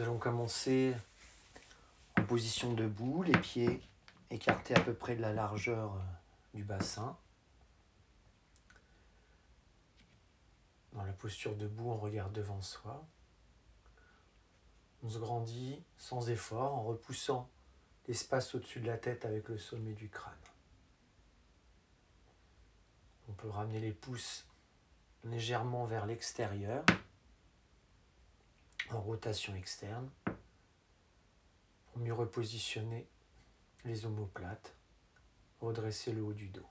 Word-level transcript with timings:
Nous 0.00 0.06
allons 0.06 0.18
commencer 0.18 0.96
en 2.16 2.24
position 2.24 2.72
debout, 2.72 3.22
les 3.22 3.38
pieds 3.38 3.82
écartés 4.30 4.74
à 4.74 4.80
peu 4.80 4.94
près 4.94 5.14
de 5.14 5.20
la 5.20 5.34
largeur 5.34 5.92
euh, 5.92 5.98
du 6.54 6.64
bassin. 6.64 7.18
Dans 10.94 11.04
la 11.04 11.12
posture 11.12 11.54
debout, 11.54 11.90
on 11.90 11.98
regarde 11.98 12.32
devant 12.32 12.62
soi. 12.62 13.06
On 15.02 15.10
se 15.10 15.18
grandit 15.18 15.84
sans 15.98 16.30
effort 16.30 16.76
en 16.76 16.82
repoussant 16.82 17.50
l'espace 18.08 18.54
au-dessus 18.54 18.80
de 18.80 18.86
la 18.86 18.96
tête 18.96 19.26
avec 19.26 19.50
le 19.50 19.58
sommet 19.58 19.92
du 19.92 20.08
crâne. 20.08 20.32
On 23.28 23.32
peut 23.32 23.50
ramener 23.50 23.80
les 23.80 23.92
pouces 23.92 24.46
légèrement 25.24 25.84
vers 25.84 26.06
l'extérieur 26.06 26.86
rotation 28.98 29.54
externe 29.54 30.08
pour 30.24 32.02
mieux 32.02 32.14
repositionner 32.14 33.06
les 33.84 34.06
omoplates, 34.06 34.74
redresser 35.60 36.12
le 36.12 36.22
haut 36.22 36.32
du 36.32 36.48
dos. 36.48 36.66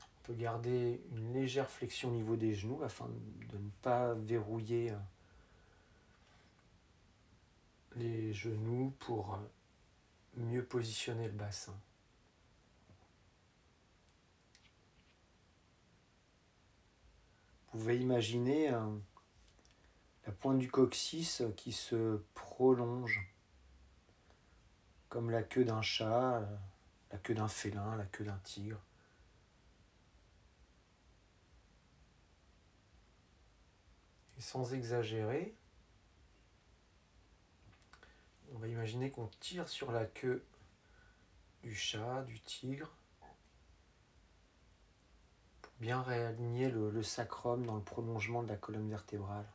On 0.00 0.22
peut 0.22 0.34
garder 0.34 1.00
une 1.12 1.32
légère 1.32 1.70
flexion 1.70 2.08
au 2.08 2.12
niveau 2.12 2.36
des 2.36 2.54
genoux 2.54 2.82
afin 2.82 3.08
de 3.08 3.58
ne 3.58 3.70
pas 3.82 4.14
verrouiller 4.14 4.90
euh, 4.90 4.96
les 7.96 8.32
genoux 8.32 8.92
pour 8.98 9.34
euh, 9.34 9.38
mieux 10.36 10.64
positionner 10.64 11.26
le 11.26 11.32
bassin. 11.32 11.74
Vous 17.72 17.78
pouvez 17.78 17.98
imaginer 17.98 18.68
un, 18.68 18.98
la 20.26 20.32
pointe 20.32 20.58
du 20.58 20.68
coccyx 20.68 21.44
qui 21.56 21.72
se 21.72 22.20
prolonge 22.34 23.32
comme 25.08 25.30
la 25.30 25.44
queue 25.44 25.64
d'un 25.64 25.82
chat, 25.82 26.44
la 27.12 27.18
queue 27.18 27.34
d'un 27.34 27.46
félin, 27.46 27.94
la 27.96 28.04
queue 28.06 28.24
d'un 28.24 28.38
tigre. 28.38 28.80
Et 34.36 34.40
sans 34.40 34.74
exagérer, 34.74 35.54
on 38.52 38.58
va 38.58 38.66
imaginer 38.66 39.10
qu'on 39.10 39.28
tire 39.40 39.68
sur 39.68 39.92
la 39.92 40.04
queue 40.04 40.44
du 41.62 41.74
chat, 41.74 42.22
du 42.24 42.40
tigre, 42.40 42.92
pour 45.62 45.72
bien 45.78 46.02
réaligner 46.02 46.68
le, 46.68 46.90
le 46.90 47.02
sacrum 47.02 47.64
dans 47.64 47.76
le 47.76 47.82
prolongement 47.82 48.42
de 48.42 48.48
la 48.48 48.56
colonne 48.56 48.90
vertébrale 48.90 49.46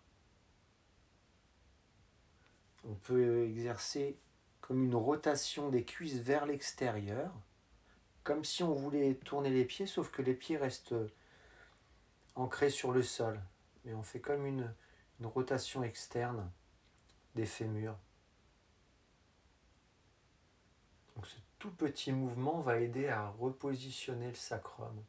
on 2.84 2.94
peut 2.96 3.46
exercer 3.46 4.18
comme 4.62 4.84
une 4.84 4.96
rotation 4.96 5.70
des 5.70 5.84
cuisses 5.84 6.20
vers 6.20 6.46
l'extérieur, 6.46 7.32
comme 8.24 8.46
si 8.46 8.64
on 8.64 8.74
voulait 8.74 9.16
tourner 9.16 9.50
les 9.50 9.66
pieds, 9.66 9.86
sauf 9.86 10.12
que 10.12 10.22
les 10.22 10.34
pieds 10.34 10.58
restent 10.58 10.96
ancrés 12.36 12.70
sur 12.70 12.92
le 12.92 13.04
sol. 13.04 13.42
Mais 13.86 13.94
on 13.94 14.04
fait 14.04 14.20
comme 14.20 14.46
une, 14.46 14.74
rotation 15.24 15.84
externe 15.84 16.50
des 17.36 17.46
fémurs. 17.46 17.96
Donc 21.16 21.28
ce 21.28 21.36
tout 21.60 21.70
petit 21.70 22.12
mouvement 22.12 22.62
va 22.62 22.80
aider 22.80 23.08
à 23.08 23.30
repositionner 23.30 24.30
le 24.30 24.36
sacrum. 24.36 25.04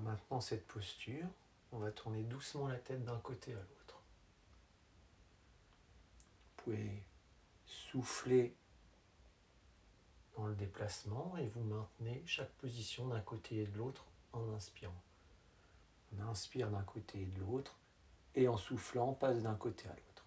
Maintenant 0.00 0.40
cette 0.40 0.66
posture, 0.66 1.26
on 1.72 1.78
va 1.78 1.90
tourner 1.90 2.22
doucement 2.22 2.68
la 2.68 2.78
tête 2.78 3.04
d'un 3.04 3.18
côté 3.18 3.52
à 3.52 3.56
l'autre. 3.56 4.02
Vous 6.56 6.64
pouvez 6.64 7.02
souffler 7.66 8.54
dans 10.36 10.46
le 10.46 10.54
déplacement 10.54 11.36
et 11.36 11.48
vous 11.48 11.62
maintenez 11.62 12.22
chaque 12.26 12.52
position 12.52 13.08
d'un 13.08 13.20
côté 13.20 13.62
et 13.62 13.66
de 13.66 13.76
l'autre 13.76 14.04
en 14.32 14.52
inspirant. 14.52 15.02
On 16.16 16.22
inspire 16.22 16.70
d'un 16.70 16.82
côté 16.82 17.22
et 17.22 17.26
de 17.26 17.40
l'autre 17.40 17.76
et 18.34 18.48
en 18.48 18.56
soufflant, 18.56 19.14
passe 19.14 19.42
d'un 19.42 19.56
côté 19.56 19.88
à 19.88 19.94
l'autre. 19.94 20.24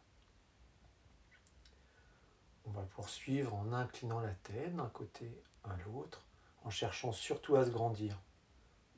On 2.65 2.71
va 2.71 2.83
poursuivre 2.83 3.55
en 3.55 3.73
inclinant 3.73 4.19
la 4.19 4.33
tête 4.33 4.75
d'un 4.75 4.89
côté 4.89 5.31
à 5.63 5.75
l'autre, 5.85 6.25
en 6.63 6.69
cherchant 6.69 7.11
surtout 7.11 7.55
à 7.55 7.65
se 7.65 7.69
grandir 7.69 8.19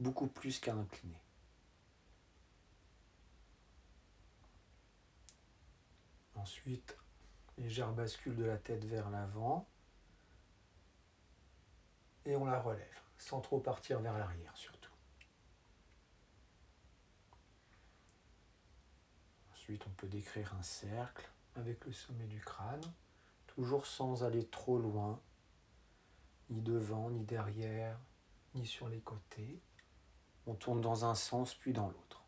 beaucoup 0.03 0.27
plus 0.27 0.59
qu'à 0.59 0.73
incliner. 0.73 1.21
Ensuite, 6.35 6.97
légère 7.57 7.93
bascule 7.93 8.35
de 8.35 8.43
la 8.43 8.57
tête 8.57 8.83
vers 8.83 9.09
l'avant 9.09 9.67
et 12.25 12.35
on 12.35 12.45
la 12.45 12.59
relève, 12.59 13.01
sans 13.17 13.39
trop 13.39 13.59
partir 13.59 13.99
vers 14.01 14.17
l'arrière 14.17 14.55
surtout. 14.57 14.91
Ensuite, 19.53 19.87
on 19.87 19.91
peut 19.91 20.07
décrire 20.07 20.53
un 20.55 20.63
cercle 20.63 21.29
avec 21.55 21.85
le 21.85 21.93
sommet 21.93 22.27
du 22.27 22.41
crâne, 22.41 22.93
toujours 23.47 23.85
sans 23.85 24.25
aller 24.25 24.45
trop 24.47 24.77
loin, 24.77 25.21
ni 26.49 26.61
devant, 26.61 27.09
ni 27.09 27.23
derrière, 27.23 27.97
ni 28.55 28.67
sur 28.67 28.89
les 28.89 28.99
côtés. 28.99 29.61
On 30.45 30.55
tourne 30.55 30.81
dans 30.81 31.05
un 31.05 31.15
sens 31.15 31.53
puis 31.53 31.73
dans 31.73 31.87
l'autre. 31.87 32.23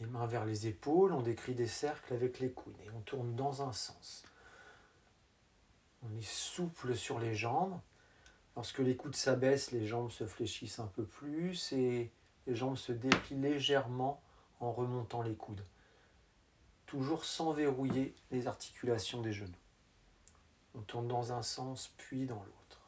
Les 0.00 0.06
mains 0.06 0.26
vers 0.26 0.44
les 0.44 0.68
épaules, 0.68 1.12
on 1.12 1.22
décrit 1.22 1.54
des 1.54 1.66
cercles 1.66 2.14
avec 2.14 2.38
les 2.38 2.52
coudes 2.52 2.78
et 2.84 2.90
on 2.90 3.00
tourne 3.00 3.34
dans 3.34 3.62
un 3.62 3.72
sens. 3.72 4.22
On 6.02 6.16
est 6.16 6.22
souple 6.22 6.94
sur 6.96 7.18
les 7.18 7.34
jambes. 7.34 7.80
Lorsque 8.54 8.78
les 8.78 8.96
coudes 8.96 9.16
s'abaissent, 9.16 9.72
les 9.72 9.86
jambes 9.86 10.10
se 10.10 10.26
fléchissent 10.26 10.78
un 10.78 10.86
peu 10.86 11.04
plus 11.04 11.72
et 11.72 12.12
les 12.46 12.54
jambes 12.54 12.76
se 12.76 12.92
déplient 12.92 13.40
légèrement 13.40 14.22
en 14.60 14.72
remontant 14.72 15.22
les 15.22 15.34
coudes. 15.34 15.64
Toujours 16.86 17.24
sans 17.24 17.52
verrouiller 17.52 18.14
les 18.30 18.46
articulations 18.46 19.20
des 19.20 19.32
genoux. 19.32 19.52
On 20.78 20.82
tourne 20.82 21.08
dans 21.08 21.32
un 21.32 21.42
sens 21.42 21.92
puis 21.96 22.24
dans 22.24 22.36
l'autre. 22.36 22.80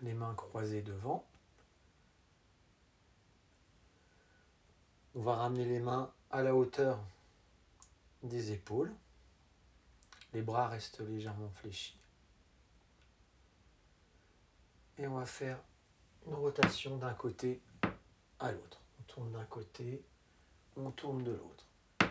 Les 0.00 0.14
mains 0.14 0.34
croisées 0.34 0.80
devant. 0.80 1.22
On 5.14 5.20
va 5.20 5.34
ramener 5.34 5.66
les 5.66 5.80
mains 5.80 6.10
à 6.30 6.42
la 6.42 6.54
hauteur 6.54 6.98
des 8.22 8.52
épaules. 8.52 8.94
Les 10.32 10.40
bras 10.40 10.68
restent 10.68 11.00
légèrement 11.00 11.50
fléchis. 11.50 11.98
Et 14.98 15.06
on 15.06 15.14
va 15.14 15.26
faire 15.26 15.58
une 16.26 16.34
rotation 16.34 16.96
d'un 16.96 17.14
côté 17.14 17.60
à 18.40 18.50
l'autre. 18.50 18.80
On 18.98 19.02
tourne 19.04 19.32
d'un 19.32 19.44
côté, 19.44 20.02
on 20.76 20.90
tourne 20.90 21.22
de 21.22 21.30
l'autre. 21.30 21.64
On 22.00 22.06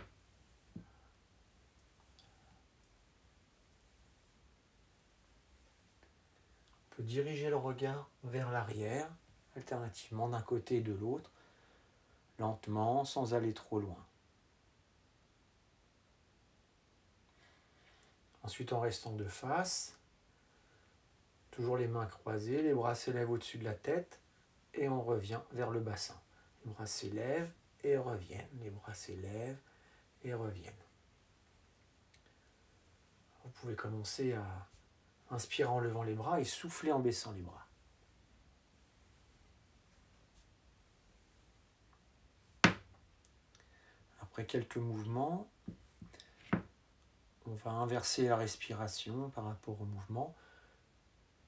peut 6.92 7.04
diriger 7.04 7.50
le 7.50 7.58
regard 7.58 8.10
vers 8.24 8.52
l'arrière, 8.52 9.12
alternativement 9.56 10.30
d'un 10.30 10.42
côté 10.42 10.78
et 10.78 10.82
de 10.82 10.94
l'autre, 10.94 11.30
lentement, 12.40 13.04
sans 13.04 13.34
aller 13.34 13.54
trop 13.54 13.80
loin. 13.80 14.06
Ensuite, 18.44 18.72
en 18.72 18.80
restant 18.80 19.12
de 19.12 19.26
face, 19.26 19.97
Toujours 21.58 21.78
les 21.78 21.88
mains 21.88 22.06
croisées, 22.06 22.62
les 22.62 22.76
bras 22.76 22.94
s'élèvent 22.94 23.32
au-dessus 23.32 23.58
de 23.58 23.64
la 23.64 23.74
tête 23.74 24.20
et 24.76 24.88
on 24.88 25.02
revient 25.02 25.40
vers 25.54 25.72
le 25.72 25.80
bassin. 25.80 26.14
Les 26.64 26.72
bras 26.72 26.86
s'élèvent 26.86 27.52
et 27.84 27.98
reviennent. 27.98 28.60
Les 28.62 28.70
bras 28.70 28.94
s'élèvent 28.94 29.58
et 30.24 30.36
reviennent. 30.36 30.72
Vous 33.44 33.50
pouvez 33.50 33.74
commencer 33.74 34.34
à 34.34 34.68
inspirer 35.32 35.68
en 35.68 35.80
levant 35.80 36.04
les 36.04 36.14
bras 36.14 36.40
et 36.40 36.44
souffler 36.44 36.92
en 36.92 37.00
baissant 37.00 37.32
les 37.32 37.42
bras. 37.42 37.66
Après 44.22 44.46
quelques 44.46 44.78
mouvements, 44.78 45.50
on 47.48 47.56
va 47.56 47.72
inverser 47.72 48.28
la 48.28 48.36
respiration 48.36 49.32
par 49.32 49.46
rapport 49.46 49.82
au 49.82 49.86
mouvement 49.86 50.36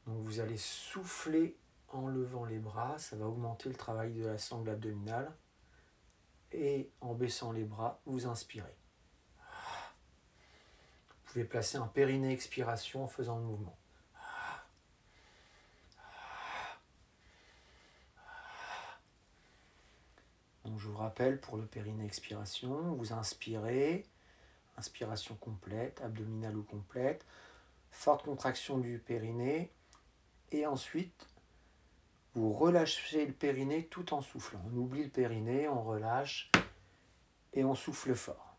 Donc 0.09 0.23
vous 0.23 0.39
allez 0.39 0.57
souffler 0.57 1.55
en 1.89 2.07
levant 2.07 2.43
les 2.43 2.57
bras, 2.57 2.97
ça 2.97 3.15
va 3.15 3.27
augmenter 3.27 3.69
le 3.69 3.75
travail 3.75 4.11
de 4.13 4.25
la 4.25 4.39
sangle 4.39 4.71
abdominale. 4.71 5.31
Et 6.51 6.89
en 6.99 7.13
baissant 7.13 7.51
les 7.51 7.63
bras, 7.63 7.99
vous 8.07 8.25
inspirez. 8.25 8.75
Vous 11.09 11.33
pouvez 11.33 11.45
placer 11.45 11.77
un 11.77 11.85
périnée 11.85 12.33
expiration 12.33 13.03
en 13.03 13.07
faisant 13.07 13.37
le 13.37 13.43
mouvement. 13.43 13.77
Donc 20.65 20.79
je 20.79 20.87
vous 20.87 20.97
rappelle 20.97 21.39
pour 21.39 21.57
le 21.57 21.67
périnée 21.67 22.05
expiration, 22.05 22.95
vous 22.95 23.13
inspirez, 23.13 24.07
inspiration 24.75 25.35
complète, 25.35 26.01
abdominale 26.01 26.57
ou 26.57 26.63
complète, 26.63 27.23
forte 27.91 28.23
contraction 28.23 28.79
du 28.79 28.97
périnée, 28.97 29.71
et 30.51 30.65
ensuite 30.65 31.27
vous 32.35 32.53
relâchez 32.53 33.25
le 33.25 33.33
périnée 33.33 33.85
tout 33.87 34.13
en 34.13 34.21
soufflant. 34.21 34.61
On 34.71 34.77
oublie 34.77 35.03
le 35.03 35.09
périnée, 35.09 35.67
on 35.67 35.83
relâche 35.83 36.51
et 37.53 37.63
on 37.63 37.75
souffle 37.75 38.15
fort. 38.15 38.49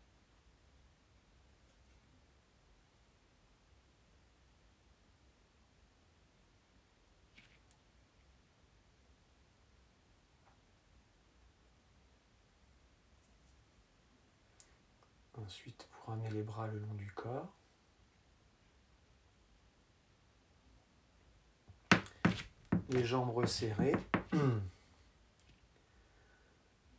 Ensuite, 15.37 15.89
vous 15.91 16.11
ramenez 16.11 16.29
les 16.29 16.43
bras 16.43 16.67
le 16.67 16.79
long 16.79 16.93
du 16.93 17.11
corps. 17.11 17.60
Les 22.91 23.03
jambes 23.03 23.33
resserrées. 23.33 23.95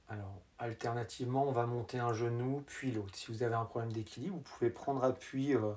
Alors, 0.09 0.43
alternativement, 0.59 1.47
on 1.49 1.53
va 1.53 1.67
monter 1.67 1.99
un 1.99 2.13
genou 2.13 2.63
puis 2.67 2.93
l'autre. 2.93 3.15
Si 3.15 3.31
vous 3.31 3.43
avez 3.43 3.55
un 3.55 3.65
problème 3.65 3.93
d'équilibre, 3.93 4.37
vous 4.37 4.43
pouvez 4.43 4.71
prendre 4.71 5.05
appui 5.05 5.55
euh, 5.55 5.73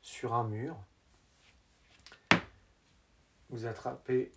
sur 0.00 0.34
un 0.34 0.44
mur. 0.44 0.76
Vous 3.50 3.66
attrapez 3.66 4.32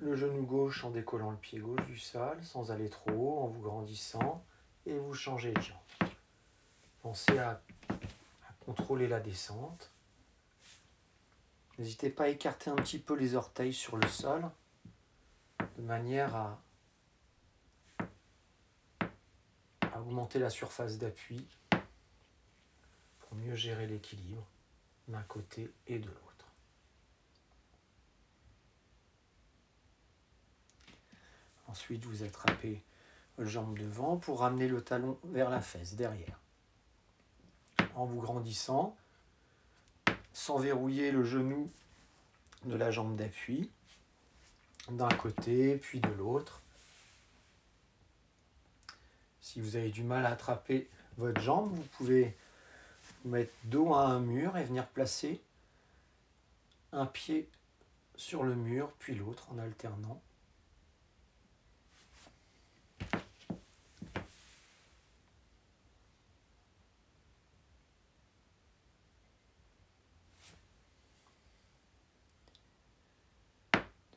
le 0.00 0.16
genou 0.16 0.42
gauche 0.42 0.84
en 0.84 0.90
décollant 0.90 1.30
le 1.30 1.36
pied 1.36 1.58
gauche 1.58 1.84
du 1.86 1.98
sol, 1.98 2.42
sans 2.42 2.70
aller 2.70 2.88
trop 2.88 3.10
haut, 3.12 3.38
en 3.40 3.46
vous 3.48 3.60
grandissant, 3.60 4.44
et 4.86 4.98
vous 4.98 5.14
changez 5.14 5.52
de 5.52 5.60
jambe. 5.60 5.78
Pensez 7.02 7.38
à, 7.38 7.60
contrôler 8.60 9.08
la 9.08 9.20
descente. 9.20 9.90
N'hésitez 11.78 12.10
pas 12.10 12.24
à 12.24 12.28
écarter 12.28 12.70
un 12.70 12.76
petit 12.76 12.98
peu 12.98 13.14
les 13.14 13.34
orteils 13.36 13.72
sur 13.72 13.96
le 13.96 14.08
sol, 14.08 14.50
de 15.76 15.82
manière 15.82 16.34
à, 16.34 16.60
augmenter 19.96 20.38
la 20.38 20.50
surface 20.50 20.98
d'appui 20.98 21.46
pour 23.18 23.34
mieux 23.34 23.56
gérer 23.56 23.86
l'équilibre 23.86 24.46
d'un 25.08 25.22
côté 25.22 25.72
et 25.86 25.98
de 25.98 26.06
l'autre. 26.06 26.46
Ensuite, 31.66 32.04
vous 32.04 32.22
attrapez 32.22 32.82
le 33.36 33.46
jambe 33.46 33.78
devant 33.78 34.16
pour 34.16 34.40
ramener 34.40 34.68
le 34.68 34.82
talon 34.82 35.18
vers 35.24 35.50
la 35.50 35.60
fesse 35.60 35.94
derrière 35.94 36.40
en 37.98 38.06
vous 38.06 38.20
grandissant, 38.20 38.96
sans 40.38 40.58
verrouiller 40.58 41.10
le 41.10 41.24
genou 41.24 41.68
de 42.64 42.76
la 42.76 42.92
jambe 42.92 43.16
d'appui, 43.16 43.68
d'un 44.88 45.08
côté 45.08 45.76
puis 45.78 45.98
de 45.98 46.08
l'autre. 46.10 46.62
Si 49.40 49.60
vous 49.60 49.74
avez 49.74 49.90
du 49.90 50.04
mal 50.04 50.24
à 50.24 50.30
attraper 50.30 50.88
votre 51.16 51.40
jambe, 51.40 51.74
vous 51.74 51.82
pouvez 51.96 52.36
vous 53.24 53.30
mettre 53.30 53.52
dos 53.64 53.92
à 53.94 54.06
un 54.06 54.20
mur 54.20 54.56
et 54.56 54.62
venir 54.62 54.86
placer 54.86 55.42
un 56.92 57.04
pied 57.04 57.48
sur 58.14 58.44
le 58.44 58.54
mur 58.54 58.92
puis 59.00 59.16
l'autre 59.16 59.48
en 59.50 59.58
alternant. 59.58 60.22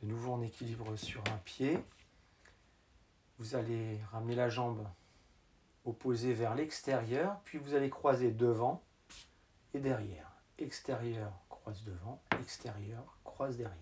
De 0.01 0.07
nouveau 0.07 0.33
en 0.33 0.41
sur 0.95 1.23
un 1.31 1.37
pied. 1.37 1.83
Vous 3.39 3.55
allez 3.55 3.99
ramener 4.11 4.35
la 4.35 4.49
jambe 4.49 4.87
opposée 5.85 6.33
vers 6.33 6.53
l'extérieur, 6.53 7.39
puis 7.43 7.57
vous 7.57 7.73
allez 7.73 7.89
croiser 7.89 8.31
devant 8.31 8.83
et 9.73 9.79
derrière. 9.79 10.31
Extérieur, 10.59 11.33
croise 11.49 11.83
devant, 11.83 12.21
extérieur, 12.39 13.17
croise 13.23 13.57
derrière. 13.57 13.77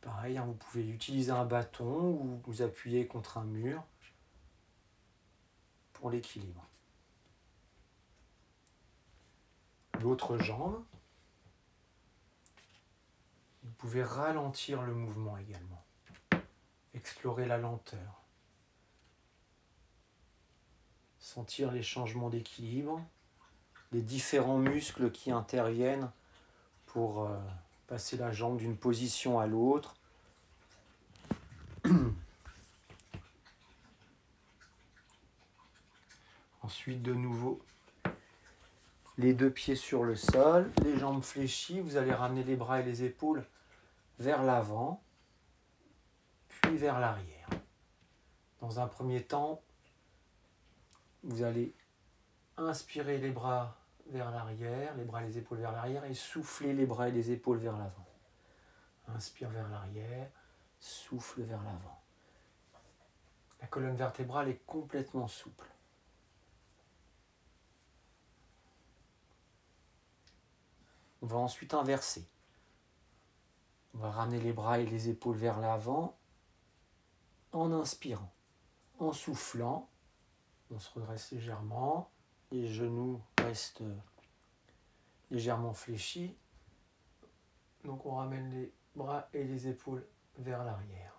Pareil, 0.00 0.36
hein, 0.36 0.44
vous 0.44 0.54
pouvez 0.54 0.88
utiliser 0.88 1.30
un 1.30 1.44
bâton 1.44 2.10
ou 2.20 2.40
vous 2.44 2.62
appuyer 2.62 3.06
contre 3.06 3.38
un 3.38 3.44
mur 3.44 3.84
pour 5.92 6.10
l'équilibre. 6.10 6.66
L'autre 10.00 10.36
jambe, 10.38 10.82
vous 13.64 13.72
pouvez 13.72 14.04
ralentir 14.04 14.82
le 14.82 14.94
mouvement 14.94 15.36
également. 15.38 15.82
Explorer 16.92 17.46
la 17.46 17.58
lenteur. 17.58 18.22
Sentir 21.18 21.72
les 21.72 21.82
changements 21.82 22.28
d'équilibre, 22.28 23.02
les 23.92 24.02
différents 24.02 24.58
muscles 24.58 25.10
qui 25.10 25.30
interviennent 25.30 26.10
pour 26.86 27.24
euh, 27.24 27.38
passer 27.86 28.18
la 28.18 28.30
jambe 28.32 28.58
d'une 28.58 28.76
position 28.76 29.40
à 29.40 29.46
l'autre. 29.46 29.94
Ensuite, 36.62 37.02
de 37.02 37.14
nouveau, 37.14 37.62
les 39.18 39.34
deux 39.34 39.50
pieds 39.50 39.76
sur 39.76 40.04
le 40.04 40.16
sol, 40.16 40.70
les 40.82 40.98
jambes 40.98 41.22
fléchies, 41.22 41.80
vous 41.80 41.96
allez 41.96 42.12
ramener 42.12 42.42
les 42.42 42.56
bras 42.56 42.80
et 42.80 42.82
les 42.82 43.04
épaules 43.04 43.44
vers 44.18 44.42
l'avant, 44.42 45.02
puis 46.48 46.76
vers 46.76 46.98
l'arrière. 46.98 47.48
Dans 48.60 48.80
un 48.80 48.86
premier 48.86 49.22
temps, 49.22 49.62
vous 51.22 51.42
allez 51.42 51.74
inspirer 52.56 53.18
les 53.18 53.30
bras 53.30 53.76
vers 54.06 54.30
l'arrière, 54.30 54.94
les 54.96 55.04
bras 55.04 55.22
et 55.22 55.26
les 55.26 55.38
épaules 55.38 55.58
vers 55.58 55.72
l'arrière, 55.72 56.04
et 56.04 56.14
souffler 56.14 56.72
les 56.72 56.86
bras 56.86 57.08
et 57.08 57.12
les 57.12 57.30
épaules 57.30 57.58
vers 57.58 57.76
l'avant. 57.76 58.06
Inspire 59.08 59.50
vers 59.50 59.68
l'arrière, 59.68 60.30
souffle 60.80 61.42
vers 61.42 61.62
l'avant. 61.62 62.00
La 63.60 63.66
colonne 63.66 63.96
vertébrale 63.96 64.48
est 64.48 64.60
complètement 64.66 65.28
souple. 65.28 65.73
On 71.24 71.26
va 71.26 71.38
ensuite 71.38 71.72
inverser. 71.72 72.28
On 73.94 73.98
va 73.98 74.10
ramener 74.10 74.40
les 74.40 74.52
bras 74.52 74.78
et 74.78 74.84
les 74.84 75.08
épaules 75.08 75.38
vers 75.38 75.58
l'avant 75.58 76.18
en 77.52 77.72
inspirant. 77.72 78.30
En 78.98 79.14
soufflant, 79.14 79.88
on 80.70 80.78
se 80.78 80.92
redresse 80.92 81.30
légèrement. 81.30 82.10
Les 82.50 82.68
genoux 82.68 83.22
restent 83.38 83.82
légèrement 85.30 85.72
fléchis. 85.72 86.36
Donc 87.84 88.04
on 88.04 88.16
ramène 88.16 88.50
les 88.50 88.74
bras 88.94 89.26
et 89.32 89.44
les 89.44 89.66
épaules 89.66 90.06
vers 90.36 90.62
l'arrière. 90.62 91.14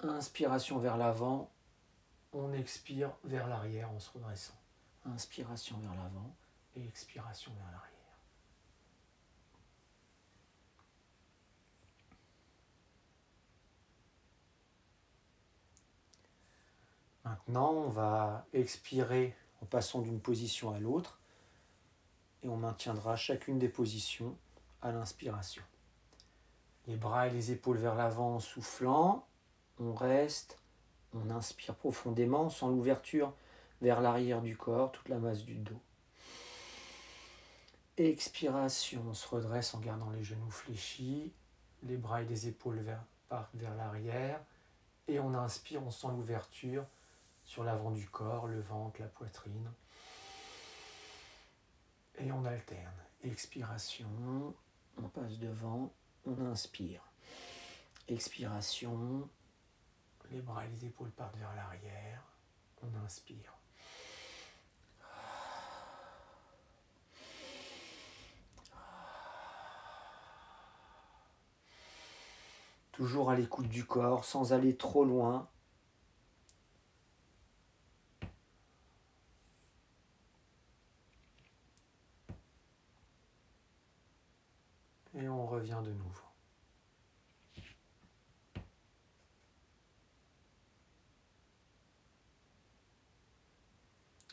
Inspiration 0.00 0.78
vers 0.78 0.98
l'avant. 0.98 1.50
On 2.34 2.52
expire 2.52 3.12
vers 3.24 3.48
l'arrière 3.48 3.90
en 3.90 3.98
se 3.98 4.10
redressant. 4.10 4.60
Inspiration 5.06 5.78
vers 5.78 5.94
l'avant 5.94 6.36
et 6.74 6.86
expiration 6.86 7.50
vers 7.54 7.70
l'arrière. 7.72 7.95
Maintenant, 17.26 17.72
on 17.72 17.88
va 17.88 18.46
expirer 18.52 19.34
en 19.60 19.66
passant 19.66 20.00
d'une 20.00 20.20
position 20.20 20.72
à 20.72 20.78
l'autre 20.78 21.18
et 22.44 22.48
on 22.48 22.56
maintiendra 22.56 23.16
chacune 23.16 23.58
des 23.58 23.68
positions 23.68 24.38
à 24.80 24.92
l'inspiration. 24.92 25.64
Les 26.86 26.96
bras 26.96 27.26
et 27.26 27.30
les 27.30 27.50
épaules 27.50 27.78
vers 27.78 27.96
l'avant 27.96 28.36
en 28.36 28.38
soufflant, 28.38 29.26
on 29.80 29.92
reste, 29.92 30.60
on 31.14 31.30
inspire 31.30 31.74
profondément 31.74 32.48
sans 32.48 32.68
l'ouverture 32.68 33.34
vers 33.82 34.00
l'arrière 34.00 34.40
du 34.40 34.56
corps, 34.56 34.92
toute 34.92 35.08
la 35.08 35.18
masse 35.18 35.42
du 35.42 35.56
dos. 35.56 35.80
Expiration, 37.96 39.02
on 39.08 39.14
se 39.14 39.26
redresse 39.26 39.74
en 39.74 39.80
gardant 39.80 40.10
les 40.10 40.22
genoux 40.22 40.50
fléchis, 40.50 41.32
les 41.82 41.96
bras 41.96 42.22
et 42.22 42.26
les 42.26 42.46
épaules 42.46 42.78
vers, 42.78 43.02
vers 43.54 43.74
l'arrière. 43.74 44.40
Et 45.08 45.18
on 45.18 45.34
inspire, 45.34 45.82
on 45.84 45.90
sent 45.90 46.08
l'ouverture 46.10 46.86
sur 47.46 47.64
l'avant 47.64 47.90
du 47.90 48.06
corps, 48.08 48.48
le 48.48 48.60
ventre, 48.60 49.00
la 49.00 49.06
poitrine. 49.06 49.72
Et 52.18 52.30
on 52.30 52.44
alterne. 52.44 52.92
Expiration, 53.22 54.54
on 54.98 55.08
passe 55.08 55.38
devant, 55.38 55.92
on 56.26 56.38
inspire. 56.46 57.02
Expiration, 58.08 59.28
les 60.30 60.40
bras 60.40 60.66
et 60.66 60.68
les 60.68 60.86
épaules 60.86 61.10
partent 61.10 61.36
vers 61.36 61.54
l'arrière, 61.54 62.22
on 62.82 63.04
inspire. 63.04 63.54
Toujours 72.92 73.30
à 73.30 73.36
l'écoute 73.36 73.68
du 73.68 73.84
corps, 73.84 74.24
sans 74.24 74.54
aller 74.54 74.74
trop 74.76 75.04
loin. 75.04 75.48
Et 85.18 85.28
on 85.28 85.46
revient 85.46 85.80
de 85.84 85.92
nouveau. 85.92 86.22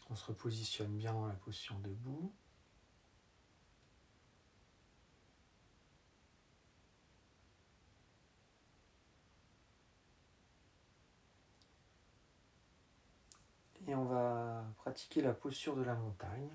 On 0.09 0.12
se 0.23 0.83
bien 0.83 1.13
dans 1.13 1.27
la 1.27 1.33
position 1.33 1.77
debout. 1.79 2.33
Et 13.85 13.95
on 13.95 14.05
va 14.05 14.65
pratiquer 14.77 15.21
la 15.21 15.33
posture 15.33 15.75
de 15.75 15.83
la 15.83 15.93
montagne. 15.93 16.49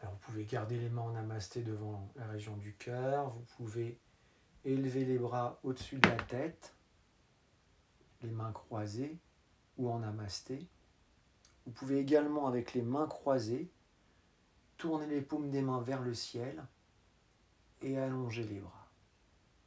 Alors 0.00 0.12
vous 0.12 0.18
pouvez 0.18 0.44
garder 0.44 0.78
les 0.78 0.90
mains 0.90 1.02
en 1.02 1.12
namasté 1.12 1.62
devant 1.62 2.12
la 2.16 2.26
région 2.26 2.58
du 2.58 2.74
cœur. 2.74 3.30
Vous 3.30 3.44
pouvez 3.56 3.98
élever 4.66 5.06
les 5.06 5.18
bras 5.18 5.58
au-dessus 5.62 5.96
de 5.96 6.08
la 6.08 6.16
tête, 6.16 6.76
les 8.20 8.30
mains 8.30 8.52
croisées 8.52 9.18
ou 9.78 9.90
en 9.90 10.00
namasté. 10.00 10.68
Vous 11.66 11.72
pouvez 11.72 11.98
également, 11.98 12.46
avec 12.46 12.74
les 12.74 12.82
mains 12.82 13.06
croisées, 13.06 13.68
tourner 14.76 15.06
les 15.06 15.20
paumes 15.20 15.50
des 15.50 15.62
mains 15.62 15.80
vers 15.80 16.00
le 16.00 16.14
ciel 16.14 16.64
et 17.82 17.98
allonger 17.98 18.44
les 18.44 18.60
bras, 18.60 18.88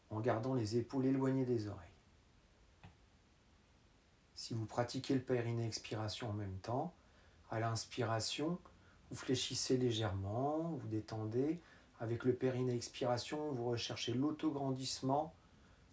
en 0.09 0.21
gardant 0.21 0.53
les 0.53 0.77
épaules 0.77 1.05
éloignées 1.05 1.45
des 1.45 1.67
oreilles. 1.67 1.87
Si 4.35 4.53
vous 4.53 4.65
pratiquez 4.65 5.13
le 5.13 5.21
périnée 5.21 5.65
expiration 5.65 6.29
en 6.29 6.33
même 6.33 6.57
temps, 6.59 6.93
à 7.51 7.59
l'inspiration, 7.59 8.57
vous 9.09 9.17
fléchissez 9.17 9.77
légèrement, 9.77 10.77
vous 10.79 10.87
détendez. 10.87 11.59
Avec 11.99 12.23
le 12.23 12.33
périnée 12.33 12.75
expiration, 12.75 13.51
vous 13.51 13.65
recherchez 13.65 14.13
l'autograndissement 14.13 15.33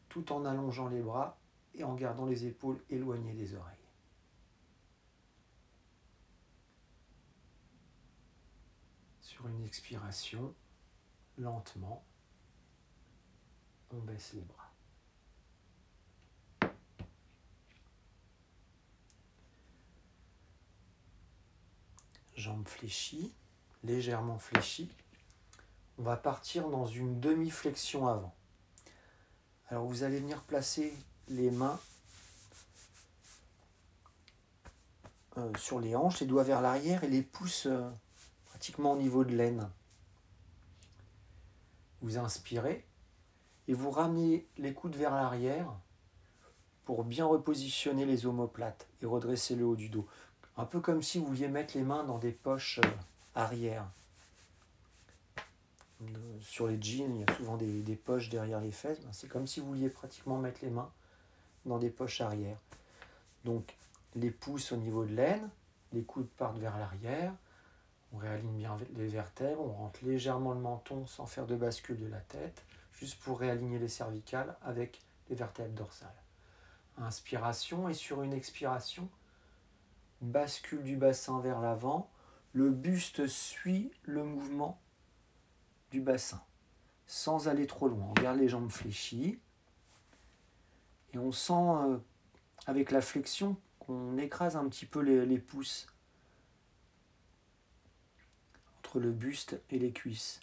tout 0.08 0.32
en 0.32 0.44
allongeant 0.44 0.86
les 0.86 1.02
bras 1.02 1.36
et 1.74 1.82
en 1.82 1.94
gardant 1.94 2.26
les 2.26 2.46
épaules 2.46 2.80
éloignées 2.90 3.34
des 3.34 3.54
oreilles. 3.54 3.85
Une 9.44 9.64
expiration, 9.64 10.54
lentement, 11.38 12.02
on 13.92 13.98
baisse 13.98 14.32
les 14.32 14.40
bras. 14.40 14.72
jambes 22.36 22.68
fléchies, 22.68 23.32
légèrement 23.82 24.38
fléchies. 24.38 24.90
On 25.98 26.02
va 26.02 26.16
partir 26.16 26.68
dans 26.68 26.86
une 26.86 27.18
demi-flexion 27.18 28.06
avant. 28.06 28.34
Alors 29.68 29.86
vous 29.86 30.02
allez 30.02 30.20
venir 30.20 30.42
placer 30.42 30.94
les 31.28 31.50
mains 31.50 31.80
euh, 35.38 35.50
sur 35.56 35.80
les 35.80 35.96
hanches, 35.96 36.20
les 36.20 36.26
doigts 36.26 36.44
vers 36.44 36.60
l'arrière 36.60 37.04
et 37.04 37.08
les 37.08 37.22
pouces 37.22 37.66
euh, 37.66 37.90
pratiquement 38.56 38.92
au 38.92 38.96
niveau 38.96 39.22
de 39.22 39.36
l'aine. 39.36 39.68
Vous 42.00 42.16
inspirez 42.16 42.86
et 43.68 43.74
vous 43.74 43.90
ramenez 43.90 44.46
les 44.56 44.72
coudes 44.72 44.96
vers 44.96 45.14
l'arrière 45.14 45.70
pour 46.86 47.04
bien 47.04 47.26
repositionner 47.26 48.06
les 48.06 48.24
omoplates 48.24 48.88
et 49.02 49.06
redresser 49.06 49.56
le 49.56 49.66
haut 49.66 49.76
du 49.76 49.90
dos. 49.90 50.06
Un 50.56 50.64
peu 50.64 50.80
comme 50.80 51.02
si 51.02 51.18
vous 51.18 51.26
vouliez 51.26 51.48
mettre 51.48 51.76
les 51.76 51.82
mains 51.82 52.02
dans 52.04 52.16
des 52.16 52.32
poches 52.32 52.80
euh, 52.82 52.88
arrière. 53.34 53.86
Sur 56.40 56.66
les 56.66 56.80
jeans, 56.80 57.14
il 57.14 57.20
y 57.20 57.30
a 57.30 57.36
souvent 57.36 57.58
des, 57.58 57.96
poches 57.96 58.30
derrière 58.30 58.62
les 58.62 58.72
fesses. 58.72 59.00
Ben, 59.02 59.12
c'est 59.12 59.28
comme 59.28 59.46
si 59.46 59.60
vous 59.60 59.66
vouliez 59.66 59.90
pratiquement 59.90 60.38
mettre 60.38 60.60
les 60.62 60.70
mains 60.70 60.90
dans 61.66 61.76
des 61.76 61.90
poches 61.90 62.22
arrière. 62.22 62.56
Donc 63.44 63.76
les 64.14 64.30
pouces 64.30 64.72
au 64.72 64.78
niveau 64.78 65.04
de 65.04 65.12
l'aine, 65.12 65.46
les 65.92 66.04
coudes 66.04 66.30
partent 66.38 66.58
vers 66.58 66.78
l'arrière, 66.78 67.34
on 68.12 68.18
réaligne 68.18 68.56
bien 68.56 68.76
les 68.94 69.08
vertèbres, 69.08 69.62
on 69.62 69.72
rentre 69.72 70.04
légèrement 70.04 70.52
le 70.52 70.60
menton 70.60 71.06
sans 71.06 71.26
faire 71.26 71.46
de 71.46 71.56
bascule 71.56 71.98
de 71.98 72.06
la 72.06 72.20
tête, 72.20 72.64
juste 72.92 73.20
pour 73.20 73.40
réaligner 73.40 73.78
les 73.78 73.88
cervicales 73.88 74.56
avec 74.62 75.02
les 75.28 75.36
vertèbres 75.36 75.74
dorsales. 75.74 76.22
Inspiration 76.98 77.88
et 77.88 77.94
sur 77.94 78.22
une 78.22 78.32
expiration, 78.32 79.08
bascule 80.20 80.82
du 80.82 80.96
bassin 80.96 81.40
vers 81.40 81.60
l'avant, 81.60 82.10
le 82.52 82.70
buste 82.70 83.26
suit 83.26 83.90
le 84.04 84.24
mouvement 84.24 84.80
du 85.90 86.00
bassin, 86.00 86.42
sans 87.06 87.48
aller 87.48 87.66
trop 87.66 87.88
loin. 87.88 88.12
On 88.16 88.22
garde 88.22 88.38
les 88.38 88.48
jambes 88.48 88.70
fléchies 88.70 89.38
et 91.12 91.18
on 91.18 91.32
sent 91.32 91.52
euh, 91.52 91.98
avec 92.66 92.90
la 92.90 93.00
flexion 93.00 93.56
qu'on 93.78 94.16
écrase 94.18 94.56
un 94.56 94.68
petit 94.68 94.86
peu 94.86 95.00
les, 95.00 95.38
pouces 95.38 95.86
le 98.98 99.12
buste 99.12 99.60
et 99.70 99.78
les 99.78 99.92
cuisses. 99.92 100.40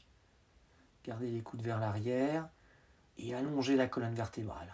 Gardez 1.04 1.30
les 1.30 1.42
coudes 1.42 1.62
vers 1.62 1.80
l'arrière 1.80 2.48
et 3.18 3.36
allongez 3.36 3.76
la 3.76 3.88
colonne 3.88 4.16
vertébrale. 4.16 4.74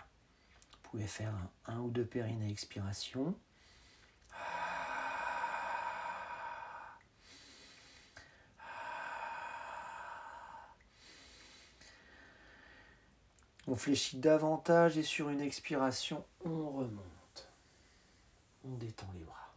Vous 0.71 0.89
pouvez 0.91 1.07
faire 1.07 1.33
un, 1.67 1.73
un 1.73 1.79
ou 1.79 1.89
deux 1.89 2.05
pérines 2.05 2.43
à 2.43 2.47
expiration. 2.47 3.35
On 13.67 13.75
fléchit 13.75 14.17
davantage 14.17 14.97
et 14.97 15.03
sur 15.03 15.29
une 15.29 15.41
expiration, 15.41 16.25
on 16.43 16.71
remonte. 16.71 17.49
On 18.65 18.73
détend 18.77 19.11
les 19.13 19.23
bras. 19.23 19.53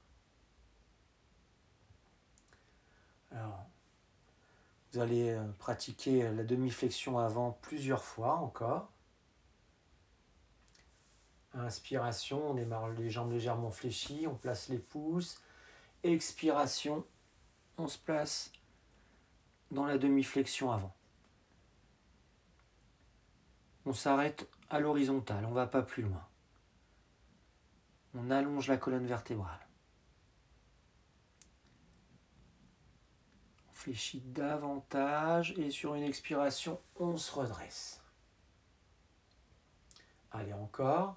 Alors, 3.31 3.65
vous 4.93 5.01
allez 5.01 5.31
euh, 5.31 5.43
pratiquer 5.59 6.31
la 6.31 6.45
demi-flexion 6.45 7.19
avant 7.19 7.59
plusieurs 7.63 8.05
fois 8.05 8.35
encore. 8.35 8.91
Inspiration, 11.55 12.51
on 12.51 12.55
démarre 12.55 12.89
les 12.91 13.11
jambes 13.11 13.33
légèrement 13.33 13.71
fléchies, 13.71 14.27
on 14.27 14.35
place 14.35 14.69
les 14.69 14.79
pouces. 14.79 15.41
Expiration, 16.03 17.05
on 17.79 17.89
se 17.89 17.99
place 17.99 18.53
dans 19.71 19.85
la 19.85 19.99
demi-flexion 19.99 20.73
avant 20.73 20.95
on 23.85 23.93
s'arrête 23.93 24.49
à 24.71 24.81
l'horizontale, 24.81 25.45
on 25.45 25.51
ne 25.51 25.55
va 25.55 25.67
pas 25.67 25.83
plus 25.83 26.03
loin. 26.03 26.25
On 28.15 28.31
allonge 28.31 28.69
la 28.69 28.77
colonne 28.77 29.07
vertébrale. 29.07 29.67
On 33.71 33.72
fléchit 33.83 34.21
davantage 34.21 35.55
et 35.59 35.71
sur 35.71 35.95
une 35.95 36.05
expiration, 36.05 36.81
on 36.97 37.17
se 37.17 37.33
redresse. 37.33 38.01
Allez 40.31 40.53
encore. 40.53 41.17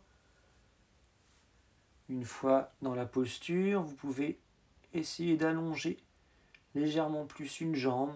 Une 2.10 2.26
fois 2.26 2.74
dans 2.82 2.96
la 2.96 3.06
posture, 3.06 3.84
vous 3.84 3.96
pouvez 3.96 4.40
essayer 4.94 5.38
d'allonger 5.38 5.98
légèrement 6.74 7.26
plus 7.26 7.62
une 7.62 7.76
jambe, 7.76 8.16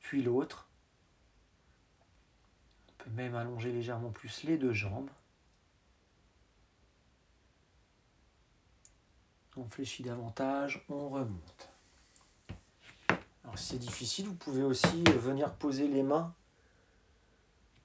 puis 0.00 0.22
l'autre 0.22 0.68
même 3.10 3.34
allonger 3.34 3.72
légèrement 3.72 4.10
plus 4.10 4.44
les 4.44 4.58
deux 4.58 4.72
jambes. 4.72 5.10
On 9.56 9.64
fléchit 9.64 10.02
davantage, 10.02 10.84
on 10.88 11.08
remonte. 11.08 11.77
Si 13.56 13.70
c'est 13.70 13.78
difficile, 13.78 14.26
vous 14.26 14.34
pouvez 14.34 14.62
aussi 14.62 15.02
venir 15.04 15.52
poser 15.52 15.88
les 15.88 16.02
mains 16.02 16.32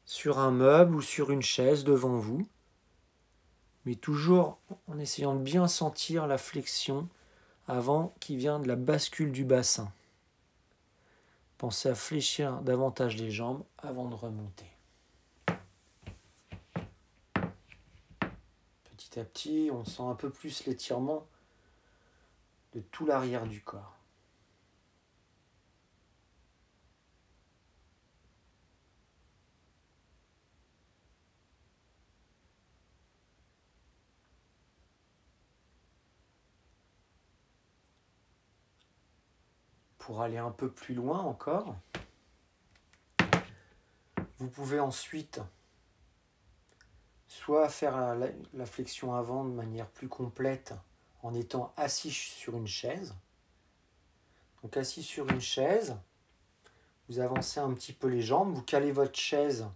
sur 0.05 0.39
un 0.39 0.51
meuble 0.51 0.95
ou 0.95 1.01
sur 1.01 1.31
une 1.31 1.41
chaise 1.41 1.83
devant 1.83 2.17
vous, 2.17 2.47
mais 3.85 3.95
toujours 3.95 4.59
en 4.87 4.99
essayant 4.99 5.35
de 5.35 5.41
bien 5.41 5.67
sentir 5.67 6.27
la 6.27 6.37
flexion 6.37 7.07
avant 7.67 8.13
qui 8.19 8.35
vient 8.35 8.59
de 8.59 8.67
la 8.67 8.75
bascule 8.75 9.31
du 9.31 9.45
bassin. 9.45 9.91
Pensez 11.57 11.89
à 11.89 11.95
fléchir 11.95 12.61
davantage 12.61 13.17
les 13.17 13.31
jambes 13.31 13.63
avant 13.77 14.09
de 14.09 14.15
remonter. 14.15 14.69
Petit 18.83 19.19
à 19.19 19.23
petit, 19.23 19.69
on 19.71 19.85
sent 19.85 20.03
un 20.03 20.15
peu 20.15 20.29
plus 20.29 20.65
l'étirement 20.65 21.25
de 22.73 22.81
tout 22.81 23.05
l'arrière 23.05 23.47
du 23.47 23.61
corps. 23.61 24.02
Pour 40.05 40.21
aller 40.21 40.37
un 40.37 40.51
peu 40.51 40.69
plus 40.69 40.93
loin 40.93 41.19
encore. 41.19 41.77
Vous 44.37 44.49
pouvez 44.49 44.81
ensuite 44.81 45.39
soit 47.25 47.69
faire 47.69 48.13
la, 48.53 48.65
flexion 48.65 49.15
avant 49.15 49.45
de 49.45 49.51
manière 49.51 49.87
plus 49.87 50.09
complète 50.09 50.73
en 51.21 51.33
étant 51.33 51.73
assis 51.77 52.11
sur 52.11 52.57
une 52.57 52.67
chaise. 52.67 53.15
Donc 54.61 54.75
assis 54.75 55.03
sur 55.03 55.29
une 55.29 55.39
chaise, 55.39 55.95
vous 57.07 57.21
avancez 57.21 57.61
un 57.61 57.73
petit 57.73 57.93
peu 57.93 58.07
les 58.09 58.21
jambes, 58.21 58.53
vous 58.53 58.61
calez 58.61 58.91
votre 58.91 59.17
chaise 59.17 59.67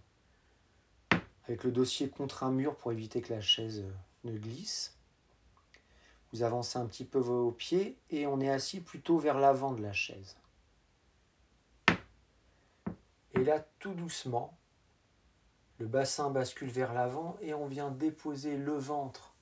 avec 1.46 1.64
le 1.64 1.72
dossier 1.72 2.10
contre 2.10 2.42
un 2.42 2.50
mur 2.50 2.76
pour 2.76 2.92
éviter 2.92 3.22
que 3.22 3.32
la 3.32 3.40
chaise 3.40 3.82
ne 4.24 4.36
glisse. 4.36 4.97
Vous 6.32 6.42
avancez 6.42 6.78
un 6.78 6.86
petit 6.86 7.04
peu 7.04 7.18
vos 7.18 7.50
pieds 7.52 7.96
et 8.10 8.26
on 8.26 8.40
est 8.40 8.50
assis 8.50 8.80
plutôt 8.80 9.18
vers 9.18 9.38
l'avant 9.38 9.72
de 9.72 9.82
la 9.82 9.92
chaise. 9.92 10.36
Et 13.32 13.44
là, 13.44 13.64
tout 13.78 13.94
doucement, 13.94 14.58
le 15.78 15.86
bassin 15.86 16.30
bascule 16.30 16.70
vers 16.70 16.92
l'avant 16.92 17.36
et 17.40 17.54
on 17.54 17.66
vient 17.66 17.90
déposer 17.90 18.56
le 18.56 18.76
ventre, 18.76 19.34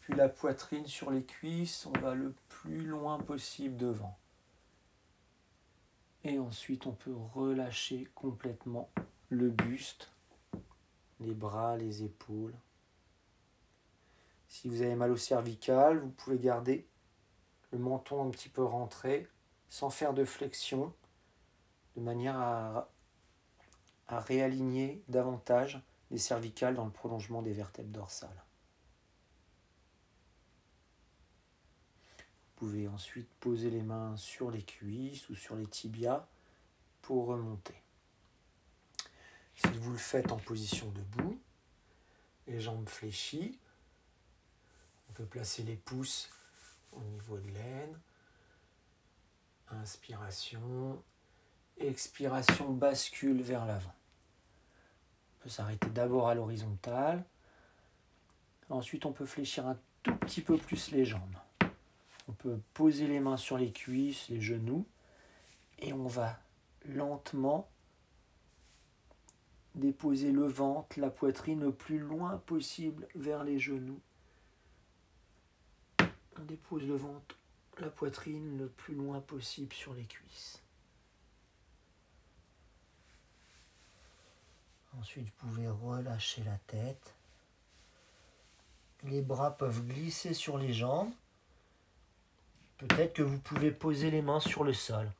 puis 0.00 0.14
la 0.14 0.28
poitrine 0.28 0.86
sur 0.86 1.10
les 1.10 1.24
cuisses. 1.24 1.84
On 1.86 1.98
va 2.00 2.14
le 2.14 2.32
plus 2.48 2.86
loin 2.86 3.18
possible 3.18 3.76
devant. 3.76 4.16
Et 6.24 6.38
ensuite, 6.38 6.86
on 6.86 6.92
peut 6.92 7.14
relâcher 7.34 8.08
complètement 8.14 8.88
le 9.28 9.50
buste, 9.50 10.12
les 11.20 11.34
bras, 11.34 11.76
les 11.76 12.02
épaules. 12.02 12.54
Si 14.56 14.68
vous 14.68 14.80
avez 14.80 14.94
mal 14.94 15.10
au 15.10 15.18
cervical, 15.18 15.98
vous 15.98 16.08
pouvez 16.08 16.38
garder 16.38 16.88
le 17.72 17.78
menton 17.78 18.26
un 18.26 18.30
petit 18.30 18.48
peu 18.48 18.64
rentré 18.64 19.28
sans 19.68 19.90
faire 19.90 20.14
de 20.14 20.24
flexion, 20.24 20.94
de 21.94 22.00
manière 22.00 22.38
à, 22.38 22.90
à 24.08 24.18
réaligner 24.18 25.04
davantage 25.08 25.82
les 26.10 26.16
cervicales 26.16 26.74
dans 26.74 26.86
le 26.86 26.90
prolongement 26.90 27.42
des 27.42 27.52
vertèbres 27.52 27.90
dorsales. 27.90 28.44
Vous 32.16 32.66
pouvez 32.66 32.88
ensuite 32.88 33.28
poser 33.40 33.68
les 33.68 33.82
mains 33.82 34.16
sur 34.16 34.50
les 34.50 34.62
cuisses 34.62 35.28
ou 35.28 35.34
sur 35.34 35.54
les 35.56 35.66
tibias 35.66 36.26
pour 37.02 37.26
remonter. 37.26 37.82
Si 39.54 39.68
vous 39.68 39.92
le 39.92 39.98
faites 39.98 40.32
en 40.32 40.38
position 40.38 40.90
debout, 40.92 41.38
les 42.46 42.58
jambes 42.58 42.88
fléchies, 42.88 43.60
placer 45.24 45.62
les 45.62 45.76
pouces 45.76 46.30
au 46.92 47.00
niveau 47.00 47.38
de 47.38 47.48
l'aine. 47.50 47.98
Inspiration. 49.70 51.02
Expiration, 51.78 52.72
bascule 52.72 53.42
vers 53.42 53.66
l'avant. 53.66 53.94
On 55.38 55.42
peut 55.44 55.48
s'arrêter 55.48 55.88
d'abord 55.90 56.28
à 56.28 56.34
l'horizontale. 56.34 57.24
Ensuite, 58.70 59.06
on 59.06 59.12
peut 59.12 59.26
fléchir 59.26 59.66
un 59.66 59.78
tout 60.02 60.16
petit 60.16 60.40
peu 60.40 60.56
plus 60.56 60.90
les 60.90 61.04
jambes. 61.04 61.36
On 62.28 62.32
peut 62.32 62.58
poser 62.74 63.06
les 63.06 63.20
mains 63.20 63.36
sur 63.36 63.58
les 63.58 63.72
cuisses, 63.72 64.28
les 64.28 64.40
genoux. 64.40 64.86
Et 65.78 65.92
on 65.92 66.06
va 66.06 66.38
lentement 66.86 67.68
déposer 69.74 70.32
le 70.32 70.46
ventre, 70.46 70.98
la 70.98 71.10
poitrine 71.10 71.60
le 71.60 71.72
plus 71.72 71.98
loin 71.98 72.38
possible 72.46 73.06
vers 73.14 73.44
les 73.44 73.58
genoux 73.58 74.00
on 76.38 76.44
dépose 76.44 76.82
le 76.84 76.98
la 77.78 77.90
poitrine 77.90 78.58
le 78.58 78.68
plus 78.68 78.94
loin 78.94 79.20
possible 79.20 79.72
sur 79.74 79.92
les 79.94 80.04
cuisses. 80.04 80.62
Ensuite, 84.98 85.26
vous 85.26 85.48
pouvez 85.48 85.68
relâcher 85.68 86.42
la 86.44 86.56
tête. 86.66 87.14
Les 89.04 89.20
bras 89.20 89.56
peuvent 89.56 89.86
glisser 89.86 90.32
sur 90.32 90.56
les 90.56 90.72
jambes. 90.72 91.10
Peut-être 92.78 93.12
que 93.12 93.22
vous 93.22 93.38
pouvez 93.38 93.70
poser 93.70 94.10
les 94.10 94.22
mains 94.22 94.40
sur 94.40 94.64
le 94.64 94.72
sol. 94.72 95.10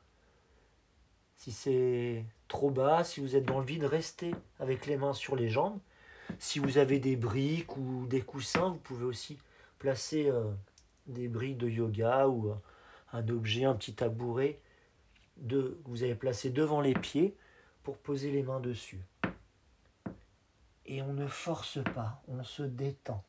Si 1.37 1.53
c'est 1.53 2.25
trop 2.49 2.71
bas, 2.71 3.05
si 3.05 3.21
vous 3.21 3.37
êtes 3.37 3.45
dans 3.45 3.61
le 3.61 3.67
vide, 3.67 3.85
restez 3.85 4.35
avec 4.59 4.87
les 4.87 4.97
mains 4.97 5.13
sur 5.13 5.37
les 5.37 5.51
jambes. 5.51 5.79
Si 6.39 6.59
vous 6.59 6.79
avez 6.79 6.99
des 6.99 7.17
briques 7.17 7.77
ou 7.77 8.07
des 8.07 8.23
coussins, 8.23 8.71
vous 8.71 8.79
pouvez 8.79 9.05
aussi 9.05 9.39
placer 9.79 10.29
euh, 10.29 10.51
des 11.07 11.29
briques 11.29 11.59
de 11.59 11.69
yoga 11.69 12.29
ou 12.29 12.55
un 13.13 13.29
objet, 13.29 13.65
un 13.65 13.75
petit 13.75 13.95
tabouret 13.95 14.61
de, 15.37 15.79
que 15.85 15.91
vous 15.91 16.03
avez 16.03 16.15
placé 16.15 16.51
devant 16.51 16.81
les 16.81 16.95
pieds 16.95 17.37
pour 17.83 17.99
poser 17.99 18.31
les 18.31 18.43
mains 18.43 18.61
dessus. 18.61 19.01
Et 20.87 21.03
on 21.03 21.13
ne 21.13 21.27
force 21.27 21.83
pas, 21.95 22.23
on 22.29 22.43
se 22.45 22.63
détend. 22.63 23.23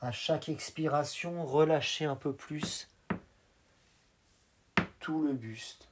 À 0.00 0.12
chaque 0.12 0.48
expiration, 0.48 1.44
relâchez 1.44 2.04
un 2.04 2.16
peu 2.16 2.34
plus 2.34 2.90
tout 5.00 5.22
le 5.22 5.34
buste. 5.34 5.88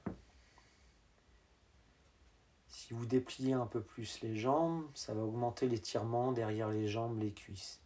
Si 2.69 2.95
vous 2.95 3.07
dépliez 3.07 3.53
un 3.53 3.67
peu 3.67 3.83
plus 3.83 4.21
les 4.23 4.37
jambes, 4.37 4.87
ça 4.95 5.15
va 5.15 5.23
augmenter 5.23 5.69
l'étirement 5.69 6.33
derrière 6.33 6.69
les 6.69 6.89
jambes, 6.89 7.19
les 7.19 7.33
cuisses. 7.33 7.81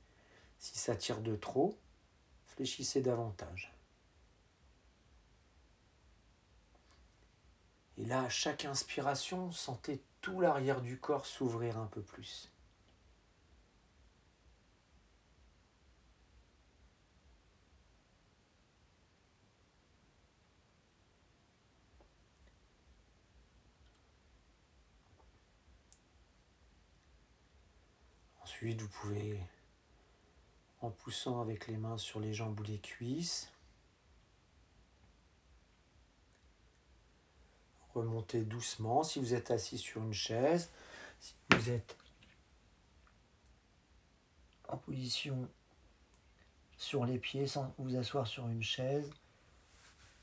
Si 0.59 0.79
ça 0.79 0.97
tire 0.97 1.21
de 1.21 1.37
trop, 1.37 1.77
Réfléchissez 2.57 3.03
davantage. 3.03 3.71
Et 7.99 8.07
là, 8.07 8.23
à 8.23 8.29
chaque 8.31 8.65
inspiration, 8.65 9.53
sentez 9.53 10.03
tout 10.23 10.41
l'arrière 10.41 10.81
du 10.81 10.99
corps 10.99 11.27
s'ouvrir 11.27 11.77
un 11.77 11.87
peu 11.87 12.01
plus. 12.01 12.51
Ensuite, 28.41 28.81
vous 28.81 28.89
pouvez 28.89 29.43
en 30.81 30.91
poussant 30.91 31.41
avec 31.41 31.67
les 31.67 31.77
mains 31.77 31.99
sur 31.99 32.21
les 32.21 32.35
jambes 32.35 32.59
ou 32.61 32.63
les 32.63 32.79
cuisses. 32.79 33.51
Remontez 37.95 38.45
doucement 38.45 39.03
si 39.03 39.19
vous 39.21 39.33
êtes 39.33 39.51
assis 39.51 39.79
sur 39.79 40.03
une 40.03 40.13
chaise. 40.13 40.71
Si 41.19 41.35
vous 41.51 41.71
êtes 41.71 41.97
en 44.69 44.77
position 44.77 45.49
sur 46.77 47.07
les 47.07 47.19
pieds 47.19 47.47
sans 47.47 47.75
vous 47.79 47.97
asseoir 47.97 48.27
sur 48.27 48.47
une 48.49 48.63
chaise, 48.63 49.09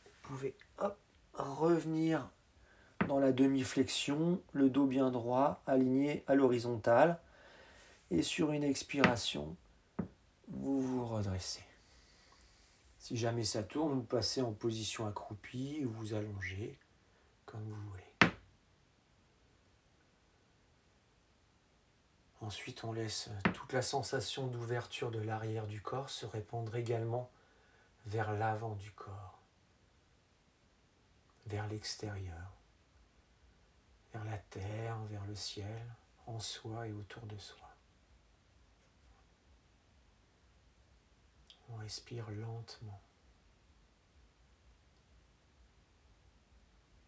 vous 0.06 0.12
pouvez 0.22 0.56
revenir 1.34 2.30
dans 3.08 3.20
la 3.20 3.32
demi-flexion, 3.32 4.42
le 4.54 4.70
dos 4.70 4.86
bien 4.86 5.10
droit, 5.10 5.62
aligné 5.66 6.24
à 6.28 6.36
l'horizontale. 6.36 7.20
Et 8.12 8.22
sur 8.22 8.52
une 8.52 8.63
expiration, 8.63 9.58
vous 10.54 10.82
vous 10.82 11.06
redressez. 11.06 11.63
Si 12.98 13.18
jamais 13.18 13.44
ça 13.44 13.63
tourne, 13.63 13.94
vous 13.94 14.04
passez 14.04 14.42
en 14.42 14.54
position 14.54 15.06
accroupie 15.08 15.84
ou 15.86 15.92
vous 15.92 16.13
allongez, 16.13 16.80
comme 17.46 17.63
vous 17.63 17.89
voulez. 17.89 18.04
Ensuite, 22.42 22.84
on 22.84 22.94
laisse 22.94 23.30
toute 23.54 23.74
la 23.74 23.82
sensation 23.82 24.48
d'ouverture 24.48 25.12
de 25.12 25.20
l'arrière 25.20 25.68
du 25.68 25.82
corps 25.82 26.10
se 26.10 26.26
répandre 26.26 26.76
également 26.76 27.30
vers 28.06 28.34
l'avant 28.34 28.76
du 28.76 28.92
corps. 28.92 29.39
vers 31.46 31.68
l'extérieur, 31.68 32.54
vers 34.13 34.24
la 34.24 34.38
terre, 34.38 34.98
vers 35.10 35.26
le 35.26 35.36
ciel, 35.36 35.96
en 36.26 36.39
soi 36.39 36.88
et 36.88 36.94
autour 36.94 37.26
de 37.26 37.38
soi. 37.38 37.73
On 41.74 41.78
respire 41.78 42.30
lentement. 42.30 43.02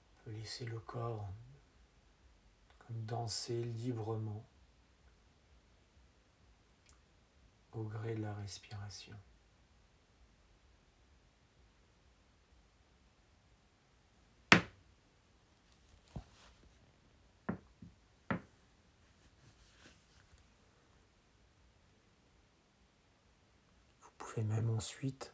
On 0.09 0.23
peut 0.23 0.31
laisser 0.31 0.65
le 0.65 0.79
corps 0.79 1.29
comme 2.79 3.05
danser 3.05 3.63
librement 3.63 4.43
au 7.73 7.83
gré 7.83 8.15
de 8.15 8.21
la 8.21 8.33
respiration. 8.33 9.15
Et 24.37 24.43
même 24.43 24.69
ensuite 24.69 25.33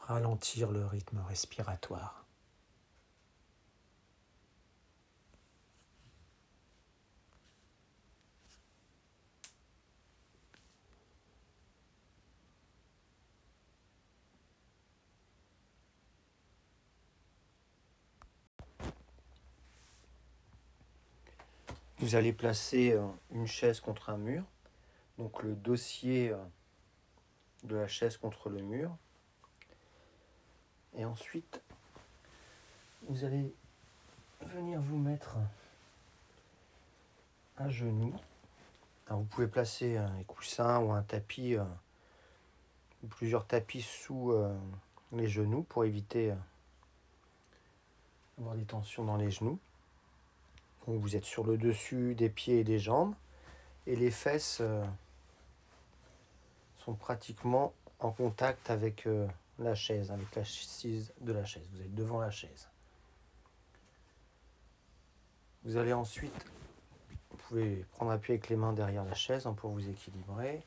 ralentir 0.00 0.70
le 0.70 0.84
rythme 0.84 1.18
respiratoire. 1.28 2.26
Vous 21.98 22.14
allez 22.14 22.32
placer 22.32 22.92
euh, 22.92 23.04
une 23.32 23.46
chaise 23.46 23.80
contre 23.80 24.10
un 24.10 24.16
mur, 24.16 24.44
donc 25.18 25.42
le 25.42 25.54
dossier 25.54 26.30
euh, 26.30 26.36
de 27.66 27.76
la 27.76 27.88
chaise 27.88 28.16
contre 28.16 28.48
le 28.48 28.62
mur. 28.62 28.96
Et 30.94 31.04
ensuite, 31.04 31.60
vous 33.08 33.24
allez 33.24 33.52
venir 34.40 34.80
vous 34.80 34.98
mettre 34.98 35.36
à 37.58 37.68
genoux. 37.68 38.14
vous 39.08 39.24
pouvez 39.24 39.46
placer 39.46 39.96
un 39.96 40.22
coussin 40.24 40.80
ou 40.80 40.92
un 40.92 41.02
tapis, 41.02 41.56
euh, 41.56 41.64
ou 43.02 43.06
plusieurs 43.08 43.46
tapis 43.46 43.82
sous 43.82 44.32
euh, 44.32 44.54
les 45.12 45.28
genoux 45.28 45.62
pour 45.62 45.84
éviter 45.84 46.34
d'avoir 48.36 48.54
euh, 48.54 48.58
des 48.58 48.64
tensions 48.64 49.04
dans 49.04 49.16
les 49.16 49.30
genoux. 49.30 49.58
vous 50.86 51.16
êtes 51.16 51.24
sur 51.24 51.44
le 51.44 51.56
dessus 51.56 52.14
des 52.14 52.28
pieds 52.28 52.60
et 52.60 52.64
des 52.64 52.78
jambes 52.78 53.14
et 53.86 53.96
les 53.96 54.10
fesses 54.10 54.62
pratiquement 56.94 57.72
en 58.00 58.10
contact 58.10 58.70
avec 58.70 59.06
euh, 59.06 59.26
la 59.58 59.74
chaise, 59.74 60.10
avec 60.10 60.34
la 60.34 60.44
chaise 60.44 61.12
de 61.20 61.32
la 61.32 61.44
chaise. 61.44 61.66
Vous 61.72 61.80
êtes 61.80 61.94
devant 61.94 62.20
la 62.20 62.30
chaise. 62.30 62.68
Vous 65.64 65.76
allez 65.76 65.92
ensuite, 65.92 66.46
vous 67.30 67.36
pouvez 67.38 67.84
prendre 67.92 68.12
appui 68.12 68.34
avec 68.34 68.48
les 68.48 68.56
mains 68.56 68.72
derrière 68.72 69.04
la 69.04 69.14
chaise 69.14 69.46
hein, 69.46 69.54
pour 69.54 69.70
vous 69.70 69.88
équilibrer. 69.88 70.62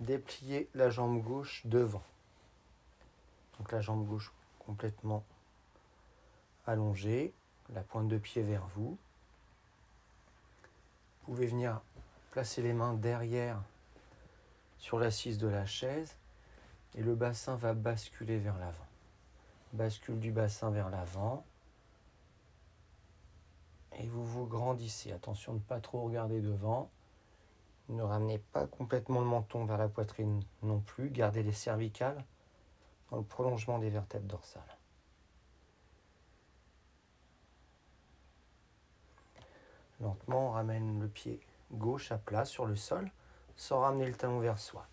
Déplier 0.00 0.68
la 0.74 0.90
jambe 0.90 1.22
gauche 1.22 1.62
devant. 1.64 2.02
Donc 3.58 3.72
la 3.72 3.80
jambe 3.80 4.06
gauche 4.06 4.32
complètement 4.58 5.24
allongée, 6.66 7.32
la 7.72 7.80
pointe 7.80 8.08
de 8.08 8.18
pied 8.18 8.42
vers 8.42 8.66
vous. 8.74 8.98
Vous 11.22 11.34
pouvez 11.34 11.46
venir 11.46 11.80
placer 12.32 12.60
les 12.60 12.72
mains 12.74 12.92
derrière 12.92 13.62
sur 14.86 15.00
l'assise 15.00 15.38
de 15.38 15.48
la 15.48 15.66
chaise 15.66 16.16
et 16.94 17.02
le 17.02 17.16
bassin 17.16 17.56
va 17.56 17.74
basculer 17.74 18.38
vers 18.38 18.56
l'avant. 18.56 18.86
Bascule 19.72 20.20
du 20.20 20.30
bassin 20.30 20.70
vers 20.70 20.90
l'avant 20.90 21.44
et 23.98 24.06
vous 24.06 24.24
vous 24.24 24.46
grandissez. 24.46 25.10
Attention 25.10 25.54
de 25.54 25.58
ne 25.58 25.62
pas 25.64 25.80
trop 25.80 26.02
regarder 26.02 26.40
devant. 26.40 26.88
Ne 27.88 28.00
ramenez 28.00 28.38
pas 28.38 28.68
complètement 28.68 29.18
le 29.18 29.26
menton 29.26 29.64
vers 29.64 29.76
la 29.76 29.88
poitrine 29.88 30.40
non 30.62 30.78
plus. 30.78 31.10
Gardez 31.10 31.42
les 31.42 31.50
cervicales 31.50 32.24
dans 33.10 33.16
le 33.16 33.24
prolongement 33.24 33.80
des 33.80 33.90
vertèbres 33.90 34.28
dorsales. 34.28 34.76
Lentement, 40.00 40.50
on 40.50 40.52
ramène 40.52 41.00
le 41.00 41.08
pied 41.08 41.40
gauche 41.72 42.12
à 42.12 42.18
plat 42.18 42.44
sur 42.44 42.66
le 42.66 42.76
sol 42.76 43.10
sans 43.56 43.80
ramener 43.80 44.06
le 44.06 44.14
talon 44.14 44.40
vers 44.40 44.58
soi. 44.58 44.86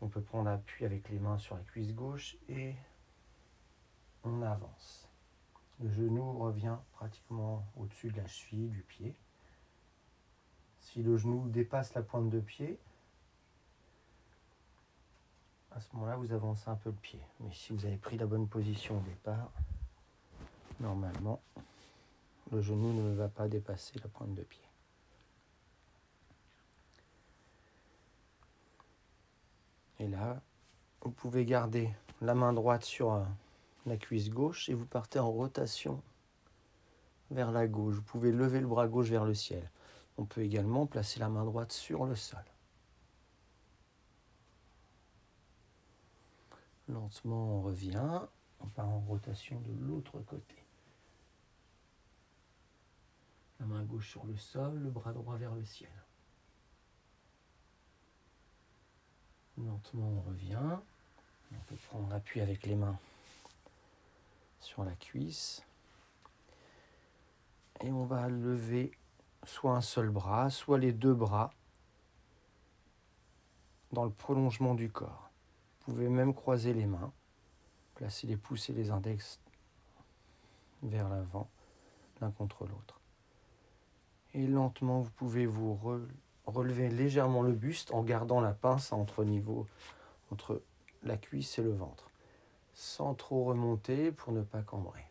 On 0.00 0.08
peut 0.08 0.22
prendre 0.22 0.50
appui 0.50 0.84
avec 0.84 1.08
les 1.10 1.18
mains 1.18 1.38
sur 1.38 1.56
la 1.56 1.62
cuisse 1.62 1.94
gauche 1.94 2.36
et 2.48 2.74
on 4.24 4.42
avance. 4.42 5.08
Le 5.80 5.90
genou 5.90 6.38
revient 6.38 6.76
pratiquement 6.92 7.64
au-dessus 7.76 8.10
de 8.10 8.16
la 8.16 8.26
cheville 8.26 8.68
du 8.68 8.82
pied. 8.82 9.14
Si 10.80 11.02
le 11.02 11.16
genou 11.16 11.48
dépasse 11.48 11.94
la 11.94 12.02
pointe 12.02 12.30
de 12.30 12.40
pied, 12.40 12.78
à 15.70 15.80
ce 15.80 15.94
moment-là, 15.94 16.16
vous 16.16 16.32
avancez 16.32 16.68
un 16.68 16.74
peu 16.74 16.90
le 16.90 16.96
pied. 16.96 17.20
Mais 17.40 17.52
si 17.52 17.72
vous 17.72 17.84
avez 17.86 17.96
pris 17.96 18.18
la 18.18 18.26
bonne 18.26 18.48
position 18.48 18.98
au 18.98 19.02
départ, 19.02 19.52
normalement, 20.80 21.40
le 22.50 22.60
genou 22.60 22.92
ne 22.92 23.14
va 23.14 23.28
pas 23.28 23.48
dépasser 23.48 23.98
la 24.00 24.08
pointe 24.08 24.34
de 24.34 24.42
pied. 24.42 24.69
Et 30.00 30.08
là, 30.08 30.40
vous 31.02 31.10
pouvez 31.10 31.44
garder 31.44 31.94
la 32.22 32.34
main 32.34 32.54
droite 32.54 32.84
sur 32.84 33.12
euh, 33.12 33.24
la 33.84 33.98
cuisse 33.98 34.30
gauche 34.30 34.70
et 34.70 34.74
vous 34.74 34.86
partez 34.86 35.18
en 35.18 35.30
rotation 35.30 36.02
vers 37.30 37.52
la 37.52 37.68
gauche. 37.68 37.96
Vous 37.96 38.02
pouvez 38.02 38.32
lever 38.32 38.60
le 38.60 38.66
bras 38.66 38.88
gauche 38.88 39.08
vers 39.10 39.26
le 39.26 39.34
ciel. 39.34 39.70
On 40.16 40.24
peut 40.24 40.40
également 40.40 40.86
placer 40.86 41.20
la 41.20 41.28
main 41.28 41.44
droite 41.44 41.72
sur 41.72 42.06
le 42.06 42.16
sol. 42.16 42.42
Lentement, 46.88 47.58
on 47.58 47.62
revient. 47.62 48.22
On 48.60 48.68
part 48.68 48.88
en 48.88 49.00
rotation 49.00 49.60
de 49.60 49.86
l'autre 49.86 50.18
côté. 50.20 50.56
La 53.58 53.66
main 53.66 53.82
gauche 53.84 54.10
sur 54.10 54.24
le 54.24 54.36
sol, 54.36 54.78
le 54.78 54.90
bras 54.90 55.12
droit 55.12 55.36
vers 55.36 55.54
le 55.54 55.64
ciel. 55.64 55.90
Lentement, 59.66 60.08
on 60.08 60.20
revient. 60.30 60.78
On 61.52 61.64
peut 61.66 61.76
prendre 61.88 62.12
appui 62.14 62.40
avec 62.40 62.66
les 62.66 62.76
mains 62.76 62.98
sur 64.60 64.84
la 64.84 64.92
cuisse. 64.92 65.62
Et 67.82 67.90
on 67.90 68.04
va 68.04 68.28
lever 68.28 68.92
soit 69.44 69.74
un 69.74 69.80
seul 69.80 70.10
bras, 70.10 70.50
soit 70.50 70.78
les 70.78 70.92
deux 70.92 71.14
bras 71.14 71.50
dans 73.92 74.04
le 74.04 74.10
prolongement 74.10 74.74
du 74.74 74.90
corps. 74.90 75.30
Vous 75.80 75.92
pouvez 75.92 76.08
même 76.08 76.34
croiser 76.34 76.72
les 76.72 76.86
mains, 76.86 77.12
placer 77.94 78.26
les 78.26 78.36
pouces 78.36 78.68
et 78.70 78.72
les 78.72 78.90
index 78.90 79.40
vers 80.82 81.08
l'avant, 81.08 81.48
l'un 82.20 82.30
contre 82.30 82.66
l'autre. 82.66 83.00
Et 84.34 84.46
lentement, 84.46 85.00
vous 85.00 85.10
pouvez 85.10 85.46
vous 85.46 85.74
relever 86.50 86.88
légèrement 86.88 87.42
le 87.42 87.52
buste 87.52 87.92
en 87.92 88.02
gardant 88.02 88.40
la 88.40 88.52
pince 88.52 88.92
entre 88.92 89.24
niveau 89.24 89.66
entre 90.30 90.62
la 91.02 91.16
cuisse 91.16 91.58
et 91.58 91.62
le 91.62 91.72
ventre, 91.72 92.10
sans 92.74 93.14
trop 93.14 93.44
remonter 93.44 94.12
pour 94.12 94.32
ne 94.32 94.42
pas 94.42 94.62
cambrer. 94.62 95.04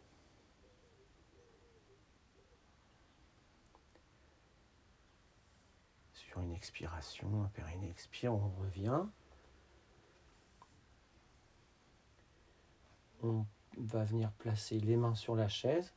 Sur 6.14 6.42
une 6.42 6.54
expiration, 6.54 7.44
un 7.44 7.48
périnée 7.48 7.90
expire, 7.90 8.34
on 8.34 8.50
revient. 8.62 9.04
On 13.24 13.46
va 13.78 14.04
venir 14.04 14.32
placer 14.34 14.80
les 14.80 14.96
mains 14.96 15.16
sur 15.16 15.36
la 15.36 15.50
chaise. 15.50 15.92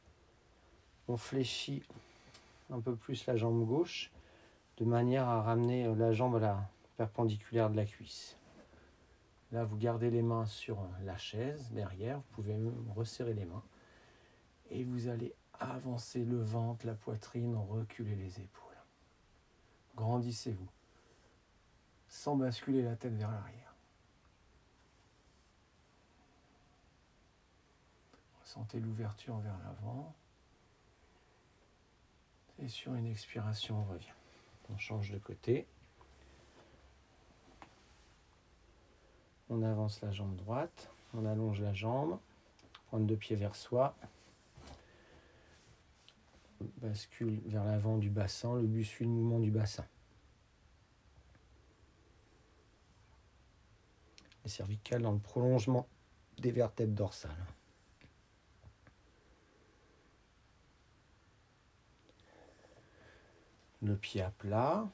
On 1.08 1.16
fléchit 1.16 1.82
un 2.70 2.80
peu 2.80 2.96
plus 2.96 3.26
la 3.26 3.36
jambe 3.36 3.66
gauche 3.66 4.10
de 4.78 4.84
manière 4.84 5.28
à 5.28 5.42
ramener 5.42 5.86
euh, 5.86 5.94
la 5.94 6.12
jambe 6.12 6.36
à 6.36 6.40
la 6.40 6.70
perpendiculaire 6.96 7.70
de 7.70 7.76
la 7.76 7.84
cuisse. 7.84 8.36
Là, 9.52 9.64
vous 9.64 9.76
gardez 9.76 10.10
les 10.10 10.22
mains 10.22 10.46
sur 10.46 10.80
euh, 10.80 10.86
la 11.04 11.16
chaise 11.18 11.70
derrière, 11.72 12.18
vous 12.18 12.32
pouvez 12.32 12.54
même 12.54 12.90
resserrer 12.94 13.34
les 13.34 13.44
mains 13.44 13.62
et 14.70 14.84
vous 14.84 15.08
allez 15.08 15.34
avancer 15.60 16.24
le 16.24 16.42
ventre, 16.42 16.86
la 16.86 16.94
poitrine, 16.94 17.54
reculer 17.56 18.16
les 18.16 18.40
épaules. 18.40 18.76
Grandissez-vous 19.96 20.68
sans 22.08 22.36
basculer 22.36 22.82
la 22.82 22.96
tête 22.96 23.14
vers 23.14 23.30
l'arrière. 23.30 23.74
Sentez 28.44 28.80
l'ouverture 28.80 29.38
vers 29.38 29.58
l'avant. 29.64 30.14
Et 32.58 32.68
sur 32.68 32.94
une 32.94 33.06
expiration, 33.06 33.80
on 33.80 33.84
revient. 33.84 34.12
On 34.72 34.78
change 34.78 35.10
de 35.10 35.18
côté. 35.18 35.66
On 39.50 39.62
avance 39.62 40.00
la 40.00 40.10
jambe 40.12 40.34
droite. 40.36 40.90
On 41.14 41.26
allonge 41.26 41.60
la 41.60 41.74
jambe. 41.74 42.18
Pointe 42.88 43.06
de 43.06 43.14
pied 43.14 43.36
vers 43.36 43.54
soi. 43.54 43.94
Bascule 46.78 47.40
vers 47.44 47.64
l'avant 47.64 47.98
du 47.98 48.08
bassin. 48.08 48.56
Le 48.56 48.66
but 48.66 48.84
suit 48.84 49.04
le 49.04 49.10
mouvement 49.10 49.40
du 49.40 49.50
bassin. 49.50 49.84
Les 54.44 54.50
cervicales 54.50 55.02
dans 55.02 55.12
le 55.12 55.18
prolongement 55.18 55.86
des 56.38 56.50
vertèbres 56.50 56.94
dorsales. 56.94 57.46
Le 63.82 63.96
pied 63.96 64.22
à 64.22 64.30
plat. 64.30 64.88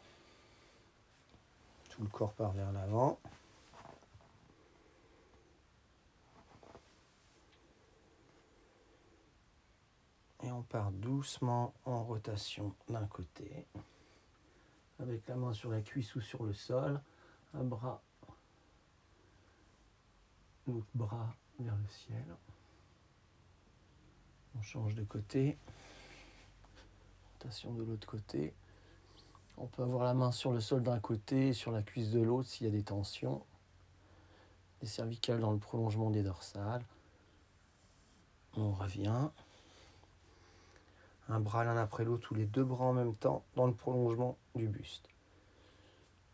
Tout 1.90 2.02
le 2.02 2.08
corps 2.08 2.32
part 2.32 2.52
vers 2.52 2.72
l'avant. 2.72 3.18
Et 10.42 10.50
on 10.50 10.62
part 10.62 10.90
doucement 10.92 11.74
en 11.84 12.02
rotation 12.02 12.74
d'un 12.88 13.06
côté. 13.06 13.66
Avec 15.00 15.26
la 15.28 15.36
main 15.36 15.52
sur 15.52 15.70
la 15.70 15.82
cuisse 15.82 16.14
ou 16.14 16.22
sur 16.22 16.44
le 16.44 16.54
sol. 16.54 17.00
Un 17.52 17.64
bras. 17.64 18.00
L'autre 20.66 20.86
bras 20.94 21.34
vers 21.58 21.76
le 21.76 21.88
ciel. 21.88 22.24
On 24.56 24.62
change 24.62 24.94
de 24.94 25.04
côté. 25.04 25.58
Rotation 27.34 27.74
de 27.74 27.82
l'autre 27.82 28.06
côté. 28.06 28.54
On 29.60 29.66
peut 29.66 29.82
avoir 29.82 30.04
la 30.04 30.14
main 30.14 30.30
sur 30.30 30.52
le 30.52 30.60
sol 30.60 30.84
d'un 30.84 31.00
côté 31.00 31.48
et 31.48 31.52
sur 31.52 31.72
la 31.72 31.82
cuisse 31.82 32.10
de 32.10 32.20
l'autre 32.20 32.48
s'il 32.48 32.66
y 32.66 32.68
a 32.68 32.72
des 32.72 32.84
tensions. 32.84 33.44
Les 34.80 34.86
cervicales 34.86 35.40
dans 35.40 35.50
le 35.50 35.58
prolongement 35.58 36.10
des 36.10 36.22
dorsales. 36.22 36.84
On 38.56 38.70
revient. 38.70 39.30
Un 41.28 41.40
bras 41.40 41.64
l'un 41.64 41.76
après 41.76 42.04
l'autre 42.04 42.30
ou 42.30 42.34
les 42.36 42.46
deux 42.46 42.62
bras 42.62 42.84
en 42.84 42.92
même 42.92 43.14
temps 43.16 43.42
dans 43.56 43.66
le 43.66 43.74
prolongement 43.74 44.38
du 44.54 44.68
buste. 44.68 45.08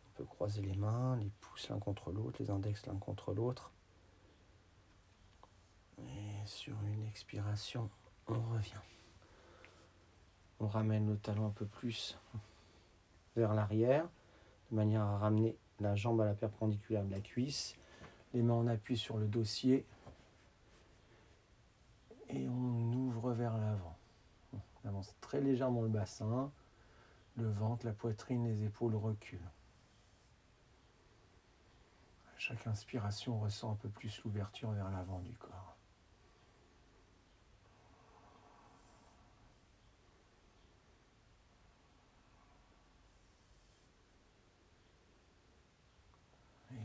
On 0.07 0.19
peut 0.19 0.25
croiser 0.25 0.61
les 0.61 0.77
mains, 0.77 1.17
les 1.17 1.31
pouces 1.41 1.71
l'un 1.71 1.79
contre 1.79 2.13
l'autre, 2.13 2.37
les 2.41 2.51
index 2.51 2.85
l'un 2.87 2.97
contre 2.97 3.33
l'autre. 3.33 3.73
Et 5.99 6.47
sur 6.47 6.75
une 6.85 7.07
expiration, 7.07 7.89
on 8.29 8.35
revient. 8.53 8.75
On 10.61 10.69
ramène 10.69 11.09
le 11.09 11.17
talon 11.17 11.47
un 11.47 11.51
peu 11.51 11.67
plus 11.67 12.17
vers 13.37 13.55
l'arrière, 13.55 14.09
de 14.71 14.77
manière 14.77 15.03
à 15.03 15.19
ramener 15.19 15.57
la 15.81 15.95
jambe 15.95 16.21
à 16.21 16.25
la 16.25 16.35
perpendiculaire 16.35 17.05
de 17.05 17.11
la 17.11 17.21
cuisse, 17.21 17.77
les 18.33 18.43
mains 18.43 18.55
en 18.55 18.67
appui 18.67 18.97
sur 18.97 19.19
le 19.19 19.27
dossier, 19.27 19.87
et 22.29 22.49
on 22.49 22.93
ouvre 22.93 23.33
vers 23.33 23.57
l'avant. 23.57 23.97
On 24.53 24.89
avance 24.89 25.15
très 25.21 25.41
légèrement 25.41 25.83
le 25.83 25.89
bassin, 25.89 26.51
le 27.37 27.51
ventre, 27.51 27.87
la 27.87 27.93
poitrine, 27.93 28.45
les 28.45 28.65
épaules 28.65 28.95
reculent. 28.95 29.51
À 32.27 32.39
chaque 32.39 32.67
inspiration, 32.67 33.37
on 33.37 33.41
ressent 33.41 33.73
un 33.73 33.77
peu 33.77 33.89
plus 33.89 34.23
l'ouverture 34.25 34.71
vers 34.71 34.91
l'avant 34.91 35.21
du 35.21 35.33
corps. 35.35 35.74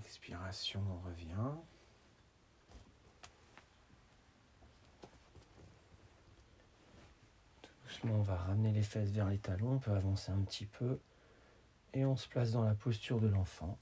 Expiration, 0.10 0.82
on 0.89 1.08
revient. 1.08 1.54
Doucement, 7.84 8.15
on 8.15 8.24
va 8.24 8.36
ramener 8.36 8.72
les 8.72 8.82
fesses 8.82 9.12
vers 9.12 9.30
les 9.30 9.38
talons, 9.38 9.74
on 9.74 9.78
peut 9.78 9.91
avancer 9.91 10.32
un 10.32 10.41
petit 10.41 10.65
peu. 10.65 11.00
Et 11.93 12.06
on 12.06 12.15
se 12.15 12.28
place 12.28 12.54
dans 12.54 12.63
la 12.63 12.74
posture 12.74 13.19
de 13.19 13.28
l'enfant 13.28 13.78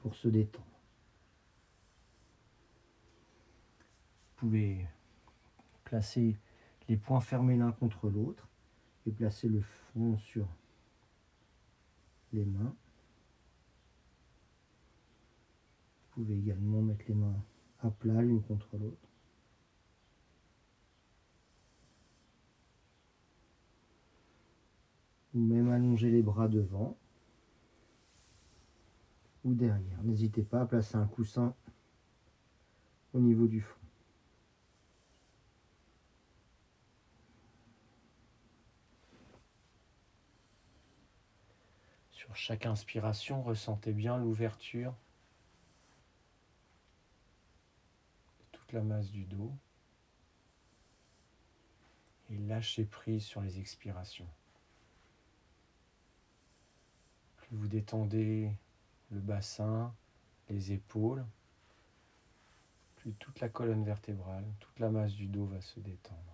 pour 0.00 0.14
se 0.14 0.28
détendre. 0.28 0.66
Vous 4.36 4.48
pouvez 4.48 4.86
placer 5.84 6.36
les 6.86 6.98
poings 6.98 7.22
fermés 7.22 7.56
l'un 7.56 7.72
contre 7.72 8.10
l'autre 8.10 8.46
et 9.06 9.10
placer 9.10 9.48
le 9.48 9.62
front 9.62 10.18
sur 10.18 10.46
les 12.34 12.44
mains. 12.44 12.76
Vous 16.14 16.24
pouvez 16.24 16.38
également 16.38 16.82
mettre 16.82 17.04
les 17.08 17.14
mains 17.14 17.42
à 17.80 17.90
plat 17.90 18.20
l'une 18.20 18.42
contre 18.42 18.76
l'autre. 18.76 19.08
Ou 25.34 25.40
même 25.40 25.70
allonger 25.70 26.10
les 26.10 26.22
bras 26.22 26.48
devant 26.48 26.96
ou 29.44 29.54
derrière. 29.54 30.02
N'hésitez 30.02 30.42
pas 30.42 30.60
à 30.60 30.66
placer 30.66 30.96
un 30.96 31.06
coussin 31.06 31.54
au 33.14 33.20
niveau 33.20 33.46
du 33.46 33.62
front. 33.62 33.80
Sur 42.10 42.36
chaque 42.36 42.66
inspiration, 42.66 43.42
ressentez 43.42 43.92
bien 43.92 44.18
l'ouverture 44.18 44.94
la 48.72 48.82
masse 48.82 49.10
du 49.10 49.24
dos 49.24 49.52
et 52.30 52.38
lâchez 52.38 52.84
prise 52.84 53.24
sur 53.24 53.40
les 53.40 53.58
expirations. 53.58 54.28
Plus 57.36 57.56
vous 57.56 57.68
détendez 57.68 58.50
le 59.10 59.20
bassin, 59.20 59.94
les 60.48 60.72
épaules, 60.72 61.24
plus 62.96 63.12
toute 63.14 63.40
la 63.40 63.48
colonne 63.48 63.84
vertébrale, 63.84 64.44
toute 64.60 64.78
la 64.78 64.90
masse 64.90 65.12
du 65.12 65.26
dos 65.26 65.46
va 65.46 65.60
se 65.60 65.80
détendre. 65.80 66.31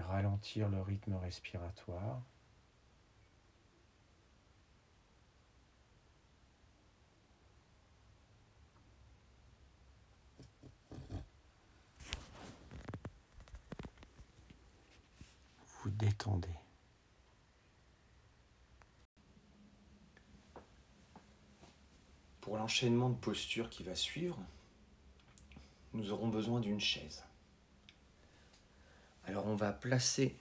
Ralentir 0.00 0.68
le 0.68 0.80
rythme 0.80 1.14
respiratoire. 1.14 2.22
Vous 15.82 15.90
détendez. 15.90 16.48
Pour 22.40 22.56
l'enchaînement 22.56 23.10
de 23.10 23.16
postures 23.16 23.68
qui 23.68 23.82
va 23.82 23.94
suivre, 23.94 24.38
nous 25.92 26.10
aurons 26.12 26.28
besoin 26.28 26.60
d'une 26.60 26.80
chaise. 26.80 27.24
Alors 29.24 29.46
on 29.46 29.54
va 29.54 29.72
placer 29.72 30.36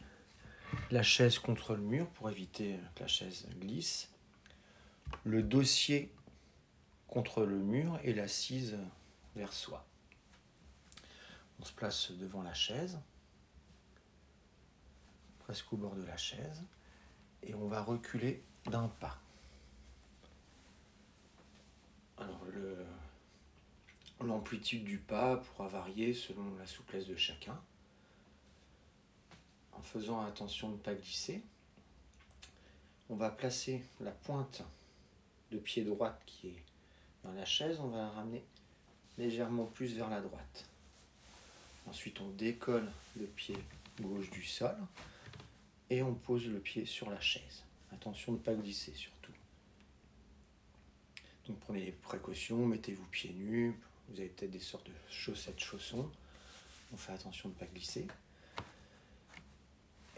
la 0.89 1.03
chaise 1.03 1.39
contre 1.39 1.75
le 1.75 1.81
mur 1.81 2.09
pour 2.09 2.29
éviter 2.29 2.79
que 2.95 3.01
la 3.01 3.07
chaise 3.07 3.47
glisse. 3.59 4.09
Le 5.23 5.43
dossier 5.43 6.13
contre 7.07 7.43
le 7.43 7.57
mur 7.57 7.99
et 8.03 8.13
l'assise 8.13 8.77
vers 9.35 9.53
soi. 9.53 9.85
On 11.59 11.65
se 11.65 11.73
place 11.73 12.11
devant 12.11 12.41
la 12.41 12.53
chaise, 12.53 12.99
presque 15.39 15.71
au 15.73 15.77
bord 15.77 15.95
de 15.95 16.03
la 16.03 16.17
chaise, 16.17 16.63
et 17.43 17.53
on 17.53 17.67
va 17.67 17.83
reculer 17.83 18.43
d'un 18.65 18.87
pas. 18.87 19.19
Alors 22.17 22.41
l'amplitude 24.21 24.83
du 24.83 24.97
pas 24.97 25.37
pourra 25.37 25.67
varier 25.67 26.13
selon 26.13 26.55
la 26.55 26.65
souplesse 26.65 27.07
de 27.07 27.15
chacun 27.15 27.59
en 29.81 29.83
faisant 29.83 30.21
attention 30.21 30.69
de 30.69 30.73
ne 30.73 30.79
pas 30.79 30.93
glisser. 30.93 31.41
On 33.09 33.15
va 33.15 33.31
placer 33.31 33.83
la 33.99 34.11
pointe 34.11 34.61
de 35.51 35.57
pied 35.57 35.83
droite 35.83 36.21
qui 36.27 36.49
est 36.49 36.63
dans 37.23 37.33
la 37.33 37.45
chaise, 37.45 37.79
on 37.79 37.87
va 37.87 37.97
la 37.97 38.09
ramener 38.09 38.43
légèrement 39.17 39.65
plus 39.65 39.95
vers 39.95 40.09
la 40.09 40.21
droite. 40.21 40.65
Ensuite, 41.87 42.21
on 42.21 42.29
décolle 42.29 42.91
le 43.19 43.25
pied 43.25 43.57
gauche 43.99 44.29
du 44.29 44.43
sol 44.43 44.77
et 45.89 46.03
on 46.03 46.13
pose 46.13 46.47
le 46.47 46.59
pied 46.59 46.85
sur 46.85 47.09
la 47.09 47.19
chaise. 47.19 47.63
Attention 47.91 48.33
de 48.33 48.37
ne 48.37 48.43
pas 48.43 48.53
glisser 48.53 48.93
surtout. 48.93 49.33
Donc 51.47 51.59
prenez 51.59 51.85
les 51.85 51.91
précautions, 51.91 52.67
mettez-vous 52.67 53.05
pieds 53.05 53.33
nus, 53.33 53.75
vous 54.09 54.19
avez 54.19 54.29
peut-être 54.29 54.51
des 54.51 54.59
sortes 54.59 54.87
de 54.87 54.93
chaussettes, 55.09 55.59
chaussons. 55.59 56.09
On 56.93 56.97
fait 56.97 57.13
attention 57.13 57.49
de 57.49 57.55
ne 57.55 57.59
pas 57.59 57.65
glisser. 57.65 58.07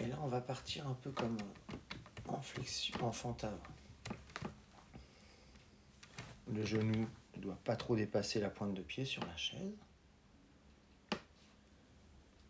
Et 0.03 0.07
là, 0.07 0.17
on 0.21 0.27
va 0.27 0.41
partir 0.41 0.85
un 0.85 0.95
peu 0.95 1.11
comme 1.11 1.37
en 2.27 2.41
flexion, 2.41 3.05
en. 3.05 3.57
Le 6.51 6.65
genou 6.65 7.07
ne 7.37 7.41
doit 7.41 7.57
pas 7.63 7.77
trop 7.77 7.95
dépasser 7.95 8.41
la 8.41 8.49
pointe 8.49 8.73
de 8.73 8.81
pied 8.81 9.05
sur 9.05 9.25
la 9.25 9.37
chaise. 9.37 9.77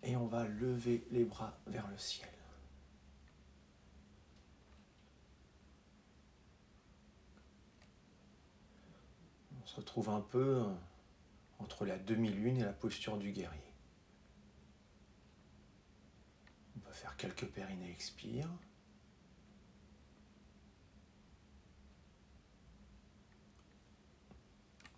Et 0.01 0.15
on 0.15 0.25
va 0.25 0.47
lever 0.47 1.05
les 1.11 1.25
bras 1.25 1.55
vers 1.67 1.87
le 1.89 1.97
ciel. 1.99 2.27
On 9.61 9.67
se 9.67 9.75
retrouve 9.75 10.09
un 10.09 10.21
peu 10.21 10.63
entre 11.59 11.85
la 11.85 11.99
demi-lune 11.99 12.57
et 12.57 12.63
la 12.63 12.73
posture 12.73 13.19
du 13.19 13.31
guerrier. 13.31 13.72
Faire 16.93 17.17
quelques 17.17 17.47
périnées 17.47 17.89
expire. 17.89 18.47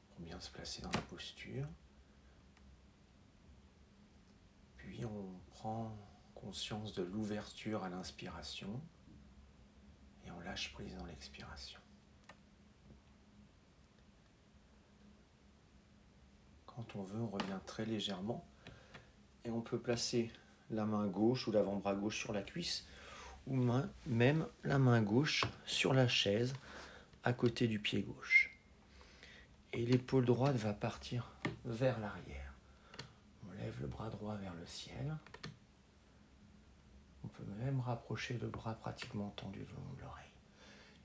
Pour 0.09 0.19
bien 0.19 0.39
se 0.39 0.51
placer 0.51 0.81
dans 0.81 0.91
la 0.91 1.01
posture. 1.01 1.65
Puis 4.75 5.05
on 5.05 5.39
prend 5.47 5.97
conscience 6.35 6.93
de 6.93 7.01
l'ouverture 7.01 7.83
à 7.83 7.89
l'inspiration 7.89 8.81
et 10.25 10.31
on 10.31 10.39
lâche 10.41 10.73
prise 10.73 10.95
dans 10.95 11.05
l'expiration. 11.05 11.79
Quand 16.65 16.95
on 16.95 17.03
veut, 17.03 17.21
on 17.21 17.29
revient 17.29 17.59
très 17.65 17.85
légèrement 17.85 18.45
et 19.45 19.49
on 19.49 19.61
peut 19.61 19.79
placer 19.79 20.29
la 20.71 20.85
main 20.85 21.07
gauche 21.07 21.47
ou 21.47 21.51
l'avant-bras 21.51 21.95
gauche 21.95 22.19
sur 22.19 22.33
la 22.33 22.41
cuisse 22.41 22.85
ou 23.47 23.55
même 24.07 24.47
la 24.63 24.79
main 24.79 25.01
gauche 25.01 25.45
sur 25.65 25.93
la 25.93 26.07
chaise 26.07 26.53
à 27.23 27.33
côté 27.33 27.67
du 27.67 27.79
pied 27.79 28.01
gauche. 28.01 28.51
Et 29.73 29.85
l'épaule 29.85 30.25
droite 30.25 30.55
va 30.55 30.73
partir 30.73 31.31
vers 31.65 31.99
l'arrière. 31.99 32.53
On 33.47 33.51
lève 33.61 33.75
le 33.81 33.87
bras 33.87 34.09
droit 34.09 34.35
vers 34.35 34.53
le 34.53 34.65
ciel. 34.65 35.15
On 37.23 37.27
peut 37.27 37.43
même 37.59 37.81
rapprocher 37.81 38.37
le 38.41 38.47
bras 38.47 38.73
pratiquement 38.73 39.33
tendu 39.35 39.59
le 39.59 39.65
long 39.65 39.93
de 39.95 40.01
l'oreille. 40.01 40.25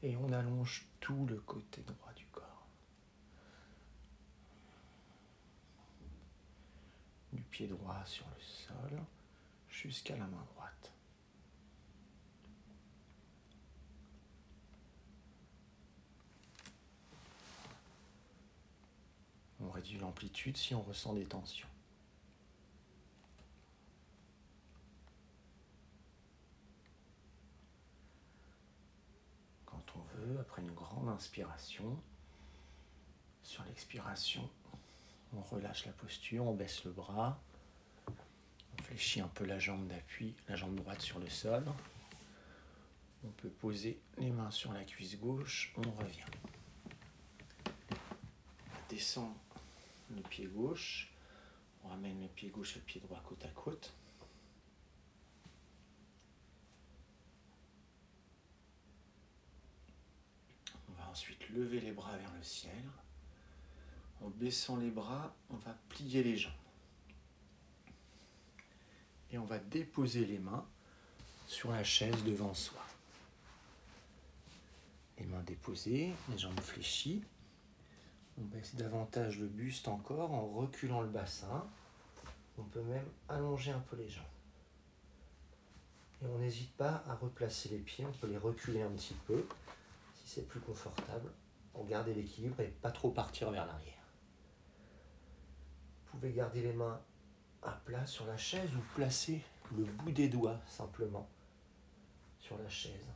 Et 0.03 0.17
on 0.17 0.33
allonge 0.33 0.87
tout 1.01 1.27
le 1.29 1.37
côté 1.37 1.83
droit 1.83 2.13
du 2.17 2.25
corps. 2.27 2.47
du 7.33 7.43
pied 7.43 7.69
droit 7.69 8.03
sur 8.05 8.27
le 8.27 8.43
sol 8.43 9.01
jusqu'à 9.71 10.17
la 10.17 10.27
main 10.27 10.45
droite. 10.55 10.93
On 19.61 19.71
réduit 19.71 19.99
l'amplitude 19.99 20.57
si 20.57 20.75
on 20.75 20.83
ressent 20.83 21.15
des 21.15 21.27
tensions. 21.27 21.69
Quand 29.67 29.85
on 29.97 30.01
veut, 30.17 30.41
après 30.41 30.63
une 30.63 30.73
grande 30.73 31.09
inspiration, 31.09 31.99
sur 33.43 33.65
l'expiration, 33.65 34.49
on 35.33 35.43
relâche 35.43 35.87
la 35.87 35.93
posture, 35.93 36.47
on 36.47 36.55
baisse 36.55 36.85
le 36.85 36.93
bras, 36.93 37.41
fléchit 38.91 39.21
un 39.21 39.29
peu 39.29 39.45
la 39.45 39.61
jambe 39.61 39.87
d'appui, 39.87 40.35
la 40.49 40.57
jambe 40.57 40.75
droite 40.75 41.01
sur 41.01 41.21
le 41.21 41.29
sol. 41.29 41.65
On 43.25 43.29
peut 43.29 43.49
poser 43.49 44.01
les 44.19 44.31
mains 44.31 44.51
sur 44.51 44.73
la 44.73 44.83
cuisse 44.83 45.17
gauche, 45.19 45.73
on 45.77 45.83
revient. 45.93 46.25
On 47.69 48.89
descend 48.89 49.33
le 50.17 50.23
pied 50.23 50.47
gauche, 50.47 51.13
on 51.85 51.89
ramène 51.89 52.21
le 52.21 52.29
pied 52.29 52.49
gauche 52.49 52.77
et 52.77 52.81
le 52.81 52.85
pied 52.85 53.01
droit 53.01 53.23
côte 53.29 53.45
à 53.45 53.51
côte. 53.51 53.95
On 60.89 60.93
va 61.01 61.09
ensuite 61.09 61.49
lever 61.51 61.81
les 61.81 61.93
bras 61.93 62.17
vers 62.17 62.35
le 62.35 62.43
ciel. 62.43 62.73
En 64.21 64.31
baissant 64.31 64.77
les 64.79 64.91
bras, 64.91 65.35
on 65.51 65.57
va 65.57 65.77
plier 65.89 66.25
les 66.25 66.37
jambes. 66.37 66.60
Et 69.33 69.39
on 69.39 69.45
va 69.45 69.59
déposer 69.59 70.25
les 70.25 70.39
mains 70.39 70.67
sur 71.47 71.71
la 71.71 71.85
chaise 71.85 72.25
devant 72.25 72.55
soi. 72.55 72.81
Les 75.19 75.27
mains 75.27 75.43
déposées, 75.43 76.13
les 76.31 76.39
jambes 76.39 76.61
fléchies. 76.61 77.23
On 78.39 78.45
baisse 78.45 78.75
davantage 78.75 79.39
le 79.39 79.47
buste 79.47 79.89
encore 79.89 80.33
en 80.33 80.47
reculant 80.47 81.03
le 81.03 81.09
bassin. 81.09 81.67
On 82.59 82.63
peut 82.63 82.83
même 82.83 83.07
allonger 83.29 83.73
un 83.73 83.81
peu 83.81 83.97
les 83.97 84.09
jambes. 84.09 84.25
Et 86.23 86.27
on 86.27 86.39
n'hésite 86.39 86.73
pas 86.77 87.03
à 87.09 87.15
replacer 87.15 87.71
les 87.71 87.79
pieds, 87.79 88.05
on 88.05 88.13
peut 88.13 88.27
les 88.27 88.39
reculer 88.39 88.83
un 88.83 88.91
petit 88.91 89.15
peu 89.27 89.45
si 90.17 90.35
c'est 90.35 90.49
plus 90.49 90.61
confortable 90.61 91.31
pour 91.73 91.87
garder 91.87 92.13
l'équilibre 92.13 92.61
et 92.61 92.69
pas 92.83 92.91
trop 92.91 93.11
partir 93.11 93.51
vers 93.51 93.65
l'arrière. 93.65 93.95
Vous 96.13 96.19
pouvez 96.19 96.33
garder 96.33 96.63
les 96.63 96.73
mains 96.73 97.01
à 97.63 97.73
plat 97.73 98.07
sur 98.07 98.27
la 98.27 98.37
chaise 98.37 98.75
ou 98.75 98.81
placer 98.95 99.43
le 99.77 99.85
bout 99.85 100.13
des 100.13 100.29
doigts 100.29 100.61
simplement 100.67 101.29
sur 102.39 102.59
la 102.59 102.69
chaise. 102.69 103.07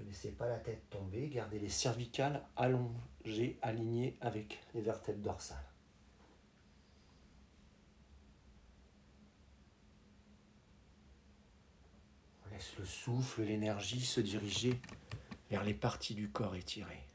Ne 0.00 0.06
laissez 0.06 0.32
pas 0.32 0.48
la 0.48 0.58
tête 0.58 0.88
tomber, 0.90 1.28
gardez 1.28 1.58
les 1.58 1.68
cervicales 1.68 2.44
allongées, 2.56 3.58
alignées 3.62 4.16
avec 4.20 4.60
les 4.74 4.80
vertèbres 4.80 5.22
dorsales. 5.22 5.64
On 12.44 12.50
laisse 12.50 12.76
le 12.78 12.84
souffle, 12.84 13.42
l'énergie 13.42 14.04
se 14.04 14.20
diriger 14.20 14.80
vers 15.50 15.64
les 15.64 15.74
parties 15.74 16.14
du 16.14 16.28
corps 16.30 16.56
étirées. 16.56 17.06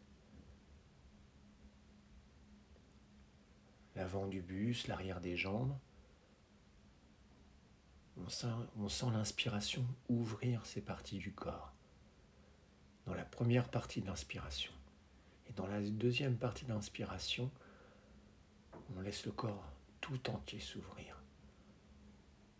L'avant 4.00 4.28
du 4.28 4.42
buste, 4.42 4.88
l'arrière 4.88 5.20
des 5.20 5.36
jambes. 5.36 5.78
On 8.16 8.30
sent, 8.30 8.48
on 8.78 8.88
sent 8.88 9.08
l'inspiration 9.12 9.86
ouvrir 10.08 10.66
ces 10.66 10.80
parties 10.80 11.18
du 11.18 11.34
corps. 11.34 11.74
Dans 13.06 13.14
la 13.14 13.26
première 13.26 13.68
partie 13.70 14.00
de 14.00 14.06
l'inspiration. 14.08 14.72
Et 15.48 15.54
dans 15.54 15.68
la 15.68 15.82
deuxième 15.82 16.38
partie 16.38 16.64
de 16.64 16.70
l'inspiration, 16.70 17.52
on 18.96 19.02
laisse 19.02 19.26
le 19.26 19.34
corps 19.34 19.70
tout 20.00 20.30
entier 20.30 20.62
s'ouvrir, 20.62 21.22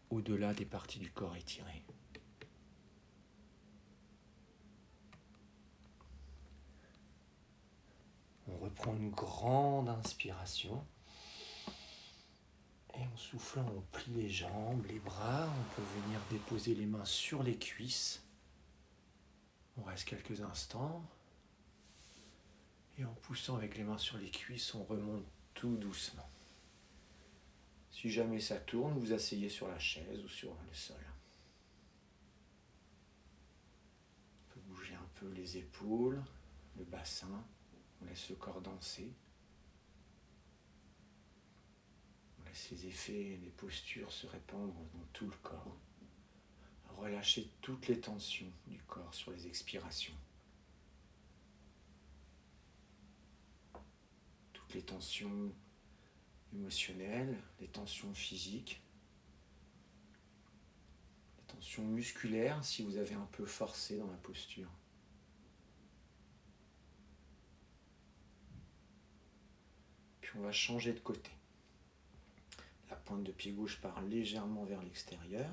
au-delà 0.10 0.54
des 0.54 0.66
parties 0.66 1.00
du 1.00 1.10
corps 1.10 1.38
étirées. 1.38 1.84
On 8.50 8.58
reprend 8.58 8.94
une 8.94 9.12
grande 9.12 9.88
inspiration. 9.88 10.86
En 13.02 13.18
soufflant, 13.18 13.66
on 13.76 13.82
plie 13.98 14.14
les 14.14 14.30
jambes, 14.30 14.86
les 14.88 15.00
bras, 15.00 15.48
on 15.48 15.76
peut 15.76 15.88
venir 16.02 16.20
déposer 16.30 16.76
les 16.76 16.86
mains 16.86 17.06
sur 17.06 17.44
les 17.44 17.58
cuisses. 17.58 18.22
On 19.78 19.84
reste 19.84 20.06
quelques 20.06 20.42
instants. 20.42 21.04
Et 22.98 23.06
en 23.06 23.14
poussant 23.14 23.56
avec 23.56 23.78
les 23.78 23.84
mains 23.84 23.98
sur 23.98 24.18
les 24.18 24.30
cuisses, 24.30 24.74
on 24.74 24.84
remonte 24.84 25.26
tout 25.54 25.78
doucement. 25.78 26.30
Si 27.92 28.10
jamais 28.10 28.40
ça 28.40 28.58
tourne, 28.58 28.98
vous 29.00 29.14
asseyez 29.14 29.50
sur 29.50 29.68
la 29.68 29.80
chaise 29.80 30.24
ou 30.24 30.28
sur 30.28 30.54
le 30.68 30.74
sol. 30.74 31.06
On 34.44 34.54
peut 34.54 34.62
bouger 34.68 34.96
un 34.96 35.10
peu 35.16 35.30
les 35.30 35.58
épaules, 35.58 36.22
le 36.78 36.84
bassin. 36.84 37.44
On 38.02 38.06
laisse 38.06 38.30
le 38.30 38.36
corps 38.36 38.62
danser. 38.62 39.14
Les 42.72 42.88
effets, 42.88 43.40
les 43.42 43.52
postures 43.52 44.12
se 44.12 44.28
répandre 44.28 44.74
dans 44.74 45.06
tout 45.14 45.26
le 45.26 45.36
corps. 45.38 45.78
Relâchez 46.98 47.50
toutes 47.62 47.88
les 47.88 48.00
tensions 48.00 48.52
du 48.68 48.82
corps 48.84 49.14
sur 49.14 49.32
les 49.32 49.48
expirations. 49.48 50.14
Toutes 54.54 54.74
les 54.74 54.82
tensions 54.82 55.54
émotionnelles, 56.54 57.38
les 57.60 57.68
tensions 57.68 58.14
physiques, 58.14 58.82
les 61.38 61.56
Tension 61.56 61.84
musculaire 61.84 62.64
si 62.64 62.84
vous 62.84 62.98
avez 62.98 63.16
un 63.16 63.28
peu 63.32 63.46
forcé 63.46 63.98
dans 63.98 64.08
la 64.08 64.18
posture. 64.18 64.70
Puis 70.22 70.32
on 70.38 70.42
va 70.42 70.52
changer 70.52 70.94
de 70.94 71.00
côté. 71.00 71.32
De 73.18 73.32
pied 73.32 73.52
gauche 73.52 73.82
part 73.82 74.02
légèrement 74.04 74.64
vers 74.66 74.84
l'extérieur. 74.84 75.50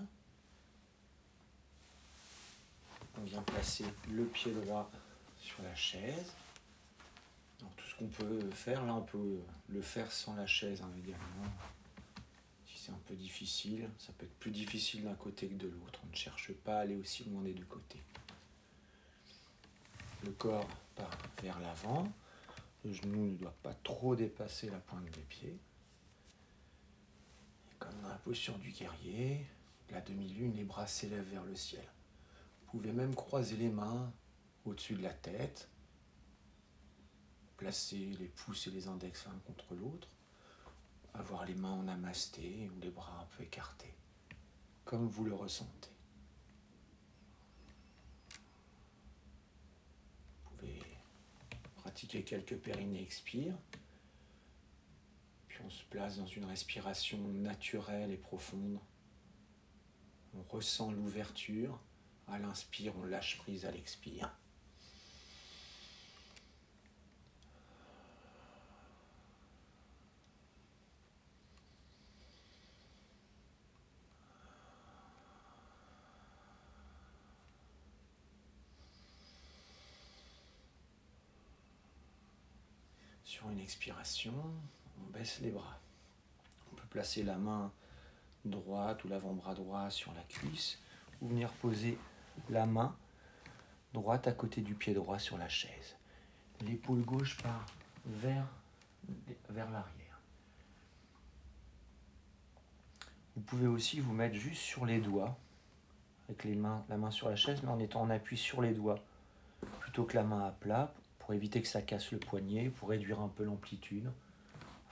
On 3.18 3.22
vient 3.22 3.42
placer 3.42 3.84
le 4.10 4.24
pied 4.26 4.52
droit 4.52 4.90
sur 5.40 5.62
la 5.62 5.74
chaise. 5.74 6.32
tout 7.58 7.86
ce 7.88 7.96
qu'on 7.96 8.08
peut 8.08 8.50
faire, 8.50 8.84
là 8.84 8.94
on 8.94 9.02
peut 9.02 9.40
le 9.68 9.80
faire 9.80 10.12
sans 10.12 10.36
la 10.36 10.46
chaise 10.46 10.82
hein. 10.82 10.90
Si 12.66 12.78
c'est 12.78 12.92
un 12.92 13.00
peu 13.06 13.14
difficile, 13.14 13.88
ça 13.98 14.12
peut 14.12 14.26
être 14.26 14.38
plus 14.38 14.50
difficile 14.50 15.04
d'un 15.04 15.14
côté 15.14 15.48
que 15.48 15.54
de 15.54 15.68
l'autre. 15.68 16.00
On 16.04 16.10
ne 16.10 16.14
cherche 16.14 16.52
pas 16.52 16.76
à 16.76 16.80
aller 16.80 16.94
aussi 16.94 17.24
loin 17.24 17.40
des 17.42 17.54
deux 17.54 17.64
côtés. 17.64 18.02
Le 20.24 20.30
corps 20.32 20.68
part 20.94 21.18
vers 21.42 21.58
l'avant. 21.60 22.12
Le 22.84 22.92
genou 22.92 23.26
ne 23.32 23.36
doit 23.36 23.56
pas 23.62 23.74
trop 23.82 24.14
dépasser 24.14 24.68
la 24.68 24.78
pointe 24.78 25.10
des 25.10 25.22
pieds. 25.22 25.58
Comme 27.78 28.00
dans 28.02 28.08
la 28.08 28.18
posture 28.18 28.58
du 28.58 28.70
guerrier, 28.70 29.46
la 29.90 30.00
demi-lune, 30.00 30.54
les 30.54 30.64
bras 30.64 30.86
s'élèvent 30.86 31.30
vers 31.30 31.44
le 31.44 31.54
ciel. 31.54 31.86
Vous 32.60 32.78
pouvez 32.78 32.92
même 32.92 33.14
croiser 33.14 33.56
les 33.56 33.68
mains 33.68 34.12
au-dessus 34.64 34.94
de 34.94 35.02
la 35.02 35.12
tête, 35.12 35.68
placer 37.56 38.14
les 38.18 38.28
pouces 38.28 38.66
et 38.66 38.70
les 38.70 38.88
index 38.88 39.26
l'un 39.26 39.38
contre 39.46 39.74
l'autre, 39.74 40.08
avoir 41.14 41.44
les 41.46 41.54
mains 41.54 41.72
en 41.72 41.82
namasté 41.84 42.70
ou 42.74 42.80
les 42.80 42.90
bras 42.90 43.20
un 43.22 43.36
peu 43.36 43.44
écartés, 43.44 43.94
comme 44.84 45.06
vous 45.08 45.24
le 45.24 45.34
ressentez. 45.34 45.90
Vous 50.44 50.56
pouvez 50.56 50.82
pratiquer 51.76 52.24
quelques 52.24 52.56
périnées 52.56 53.02
expire, 53.02 53.54
puis 53.70 53.80
on 55.66 55.70
se 55.70 55.82
place 55.84 56.18
dans 56.18 56.26
une 56.26 56.44
respiration 56.44 57.18
naturelle 57.18 58.12
et 58.12 58.16
profonde. 58.16 58.78
On 60.32 60.42
ressent 60.44 60.92
l'ouverture 60.92 61.80
à 62.28 62.38
l'inspire, 62.38 62.96
on 62.96 63.04
lâche 63.04 63.36
prise 63.38 63.64
à 63.64 63.72
l'expire. 63.72 64.30
Sur 83.24 83.50
une 83.50 83.58
expiration, 83.58 84.32
on 85.02 85.10
baisse 85.10 85.40
les 85.40 85.50
bras. 85.50 85.78
On 86.72 86.76
peut 86.76 86.86
placer 86.88 87.22
la 87.22 87.36
main 87.36 87.72
droite 88.44 89.04
ou 89.04 89.08
l'avant-bras 89.08 89.54
droit 89.54 89.90
sur 89.90 90.12
la 90.14 90.22
cuisse 90.22 90.78
ou 91.20 91.28
venir 91.28 91.50
poser 91.54 91.98
la 92.50 92.66
main 92.66 92.96
droite 93.92 94.26
à 94.26 94.32
côté 94.32 94.60
du 94.60 94.74
pied 94.74 94.94
droit 94.94 95.18
sur 95.18 95.38
la 95.38 95.48
chaise. 95.48 95.96
L'épaule 96.60 97.02
gauche 97.02 97.36
part 97.42 97.66
vers, 98.04 98.46
vers 99.48 99.70
l'arrière. 99.70 100.20
Vous 103.34 103.42
pouvez 103.42 103.66
aussi 103.66 104.00
vous 104.00 104.12
mettre 104.12 104.34
juste 104.34 104.62
sur 104.62 104.86
les 104.86 104.98
doigts, 104.98 105.36
avec 106.28 106.44
la 106.44 106.96
main 106.96 107.10
sur 107.10 107.28
la 107.28 107.36
chaise, 107.36 107.62
mais 107.62 107.68
en 107.68 107.78
étant 107.78 108.00
en 108.00 108.10
appui 108.10 108.36
sur 108.36 108.62
les 108.62 108.72
doigts, 108.72 108.98
plutôt 109.80 110.04
que 110.04 110.16
la 110.16 110.24
main 110.24 110.46
à 110.46 110.50
plat, 110.50 110.92
pour 111.18 111.34
éviter 111.34 111.60
que 111.60 111.68
ça 111.68 111.82
casse 111.82 112.12
le 112.12 112.18
poignet, 112.18 112.70
pour 112.70 112.88
réduire 112.88 113.20
un 113.20 113.28
peu 113.28 113.44
l'amplitude, 113.44 114.10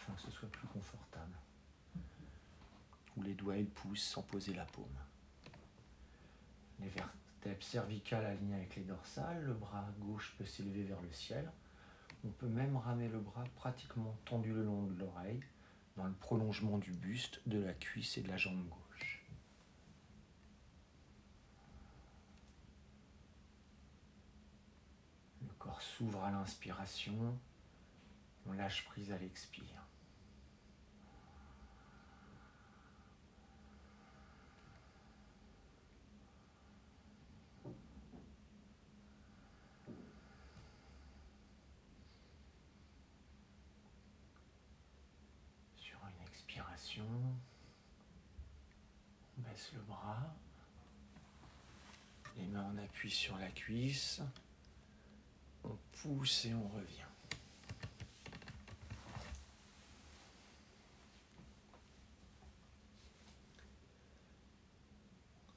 afin 0.05 0.15
que 0.15 0.23
ce 0.23 0.31
soit 0.31 0.51
plus 0.51 0.69
confortable. 0.69 1.33
Ou 3.17 3.23
les 3.23 3.35
doigts 3.35 3.57
et 3.57 3.63
le 3.63 3.97
sans 3.97 4.23
poser 4.23 4.55
la 4.55 4.65
paume. 4.67 4.85
Les 6.81 6.89
vertèbres 6.89 7.63
cervicales 7.63 8.27
alignées 8.27 8.57
avec 8.57 8.77
les 8.77 8.83
dorsales, 8.83 9.45
le 9.45 9.55
bras 9.55 9.87
gauche 10.01 10.35
peut 10.37 10.45
s'élever 10.45 10.83
vers 10.83 11.01
le 11.01 11.13
ciel. 11.13 11.51
On 12.25 12.31
peut 12.31 12.49
même 12.49 12.77
ramer 12.77 13.09
le 13.09 13.21
bras 13.21 13.45
pratiquement 13.57 14.17
tendu 14.25 14.53
le 14.53 14.65
long 14.65 14.85
de 14.85 14.99
l'oreille, 14.99 15.41
dans 15.97 16.07
le 16.07 16.13
prolongement 16.13 16.79
du 16.79 16.91
buste, 16.91 17.41
de 17.47 17.59
la 17.59 17.73
cuisse 17.73 18.19
et 18.19 18.23
de 18.23 18.29
la 18.29 18.37
jambe 18.37 18.67
gauche. 18.69 19.25
Le 25.43 25.53
corps 25.59 25.83
s'ouvre 25.83 26.25
à 26.25 26.31
l'inspiration, 26.31 27.39
on 28.47 28.53
lâche 28.53 28.85
prise 28.85 29.13
à 29.13 29.19
l'expire. 29.19 29.85
On 49.37 49.54
le 49.73 49.81
bras. 49.81 50.35
Les 52.37 52.47
mains 52.47 52.65
en 52.65 52.77
appui 52.79 53.11
sur 53.11 53.37
la 53.39 53.49
cuisse. 53.49 54.21
On 55.65 55.77
pousse 55.93 56.47
et 56.47 56.55
on 56.55 56.69
revient. 56.69 57.01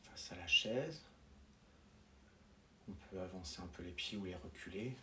Face 0.03 0.31
à 0.31 0.35
la 0.35 0.47
chaise, 0.47 1.01
on 2.87 2.93
peut 2.93 3.19
avancer 3.19 3.61
un 3.61 3.67
peu 3.67 3.83
les 3.83 3.91
pieds 3.91 4.17
ou 4.17 4.25
les 4.25 4.35
reculer. 4.35 4.95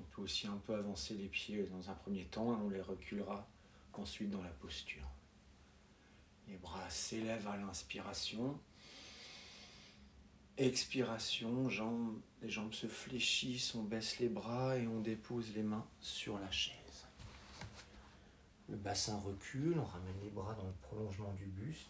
On 0.00 0.04
peut 0.04 0.22
aussi 0.22 0.46
un 0.46 0.58
peu 0.58 0.74
avancer 0.74 1.14
les 1.14 1.28
pieds 1.28 1.64
dans 1.64 1.90
un 1.90 1.94
premier 1.94 2.24
temps 2.26 2.52
et 2.52 2.56
on 2.62 2.68
les 2.68 2.82
reculera 2.82 3.46
ensuite 3.94 4.30
dans 4.30 4.42
la 4.42 4.50
posture. 4.50 5.13
Les 6.48 6.56
bras 6.56 6.88
s'élèvent 6.90 7.48
à 7.48 7.56
l'inspiration. 7.56 8.58
Expiration, 10.56 11.68
jambes, 11.68 12.20
les 12.40 12.48
jambes 12.48 12.74
se 12.74 12.86
fléchissent, 12.86 13.74
on 13.74 13.82
baisse 13.82 14.18
les 14.20 14.28
bras 14.28 14.76
et 14.78 14.86
on 14.86 15.00
dépose 15.00 15.52
les 15.54 15.62
mains 15.64 15.86
sur 16.00 16.38
la 16.38 16.50
chaise. 16.50 17.06
Le 18.68 18.76
bassin 18.76 19.18
recule, 19.18 19.78
on 19.78 19.84
ramène 19.84 20.20
les 20.22 20.30
bras 20.30 20.54
dans 20.54 20.66
le 20.66 20.74
prolongement 20.82 21.32
du 21.32 21.46
buste. 21.46 21.88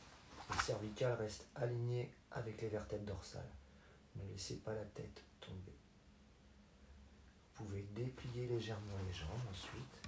Le 0.51 0.61
cervical 0.63 1.13
reste 1.15 1.47
aligné 1.55 2.11
avec 2.31 2.61
les 2.63 2.69
vertèbres 2.69 3.05
dorsales. 3.05 3.51
Ne 4.17 4.27
laissez 4.31 4.57
pas 4.57 4.75
la 4.75 4.85
tête 4.85 5.23
tomber. 5.41 5.77
Vous 7.57 7.65
pouvez 7.65 7.83
déplier 7.95 8.47
légèrement 8.47 8.97
les 9.07 9.13
jambes 9.13 9.29
ensuite. 9.51 10.01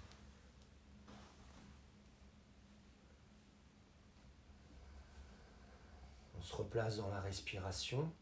Se 6.43 6.55
replace 6.55 6.99
dans 6.99 7.09
la 7.09 7.21
respiration. 7.21 8.13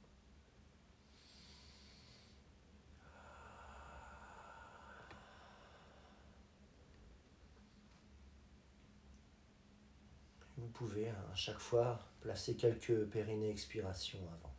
Vous 10.57 10.69
pouvez 10.69 11.09
hein, 11.09 11.17
à 11.33 11.35
chaque 11.35 11.59
fois 11.59 11.99
placer 12.21 12.57
quelques 12.57 13.05
périnées 13.07 13.51
expiration 13.51 14.19
avant. 14.33 14.54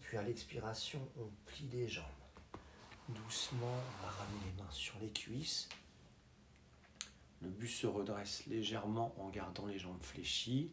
Puis 0.00 0.16
à 0.16 0.22
l'expiration, 0.22 1.00
on 1.16 1.30
plie 1.46 1.68
les 1.68 1.88
jambes. 1.88 2.04
Doucement, 3.08 3.66
on 3.66 4.06
va 4.06 4.10
ramener 4.10 4.40
les 4.46 4.62
mains 4.62 4.70
sur 4.70 4.98
les 5.00 5.10
cuisses. 5.10 5.68
Le 7.42 7.50
buste 7.50 7.80
se 7.80 7.86
redresse 7.86 8.46
légèrement 8.46 9.14
en 9.20 9.28
gardant 9.28 9.66
les 9.66 9.78
jambes 9.78 10.02
fléchies. 10.02 10.72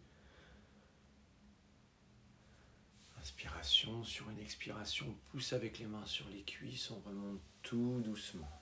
Inspiration, 3.19 4.03
sur 4.03 4.29
une 4.29 4.39
expiration, 4.39 5.07
on 5.09 5.31
pousse 5.31 5.53
avec 5.53 5.79
les 5.79 5.85
mains 5.85 6.05
sur 6.05 6.27
les 6.29 6.43
cuisses, 6.43 6.89
on 6.91 6.99
remonte 7.01 7.41
tout 7.61 8.01
doucement. 8.03 8.61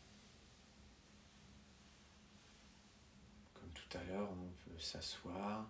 Comme 3.54 3.72
tout 3.72 3.98
à 3.98 4.04
l'heure, 4.04 4.30
on 4.32 4.70
peut 4.70 4.80
s'asseoir 4.80 5.70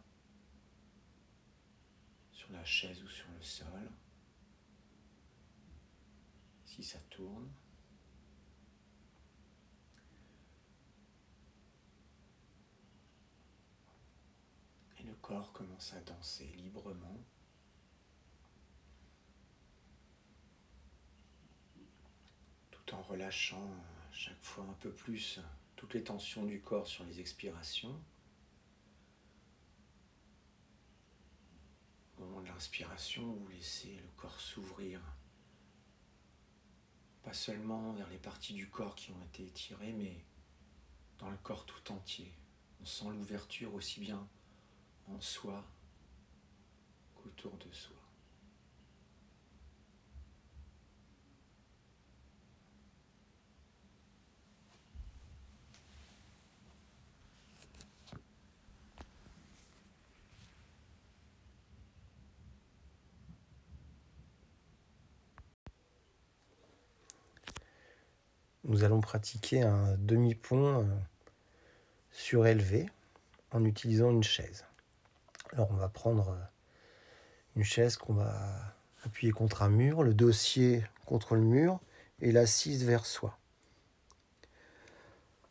sur 2.32 2.52
la 2.52 2.64
chaise 2.64 3.04
ou 3.04 3.08
sur 3.08 3.28
le 3.38 3.44
sol. 3.44 3.92
Ça 6.82 7.00
tourne. 7.10 7.52
Et 15.00 15.04
le 15.04 15.14
corps 15.16 15.52
commence 15.54 15.94
à 15.94 16.02
danser 16.02 16.48
librement. 16.58 17.20
en 22.94 23.02
relâchant 23.02 23.70
chaque 24.12 24.42
fois 24.42 24.66
un 24.66 24.74
peu 24.74 24.92
plus 24.92 25.40
toutes 25.76 25.94
les 25.94 26.04
tensions 26.04 26.46
du 26.46 26.62
corps 26.62 26.88
sur 26.88 27.04
les 27.06 27.20
expirations. 27.20 27.96
Au 32.18 32.22
moment 32.22 32.42
de 32.42 32.48
l'inspiration, 32.48 33.34
vous 33.34 33.48
laissez 33.50 33.96
le 33.96 34.10
corps 34.18 34.40
s'ouvrir, 34.40 35.02
pas 37.30 37.36
seulement 37.36 37.94
vers 37.94 38.10
les 38.10 38.18
parties 38.18 38.56
du 38.56 38.68
corps 38.68 38.96
qui 38.96 39.12
ont 39.12 39.22
été 39.22 39.44
étirées, 39.44 39.94
mais 39.94 40.26
dans 41.20 41.30
le 41.30 41.38
corps 41.38 41.64
tout 41.64 41.92
entier. 41.92 42.34
On 42.82 42.86
sent 42.86 43.06
l'ouverture 43.12 43.72
aussi 43.76 44.00
bien 44.00 44.28
en 45.06 45.22
soi 45.22 45.64
qu'autour 47.14 47.56
de 47.58 47.72
soi. 47.72 47.99
Nous 68.70 68.84
allons 68.84 69.02
pratiquer 69.02 69.64
un 69.64 69.96
demi-pont 69.98 70.82
euh, 70.82 70.84
surélevé 72.12 72.88
en 73.52 73.66
utilisant 73.66 74.12
une 74.12 74.24
chaise. 74.24 74.66
Alors 75.52 75.72
on 75.72 75.76
va 75.76 75.90
prendre 75.90 76.30
euh, 76.30 76.38
une 77.56 77.64
chaise 77.64 77.98
qu'on 77.98 78.14
va 78.14 78.76
appuyer 79.04 79.34
contre 79.34 79.64
un 79.64 79.70
mur, 79.70 80.04
le 80.04 80.14
dossier 80.14 80.84
contre 81.06 81.36
le 81.36 81.42
mur 81.42 81.80
et 82.22 82.32
l'assise 82.32 82.86
vers 82.86 83.08
soi. 83.08 83.38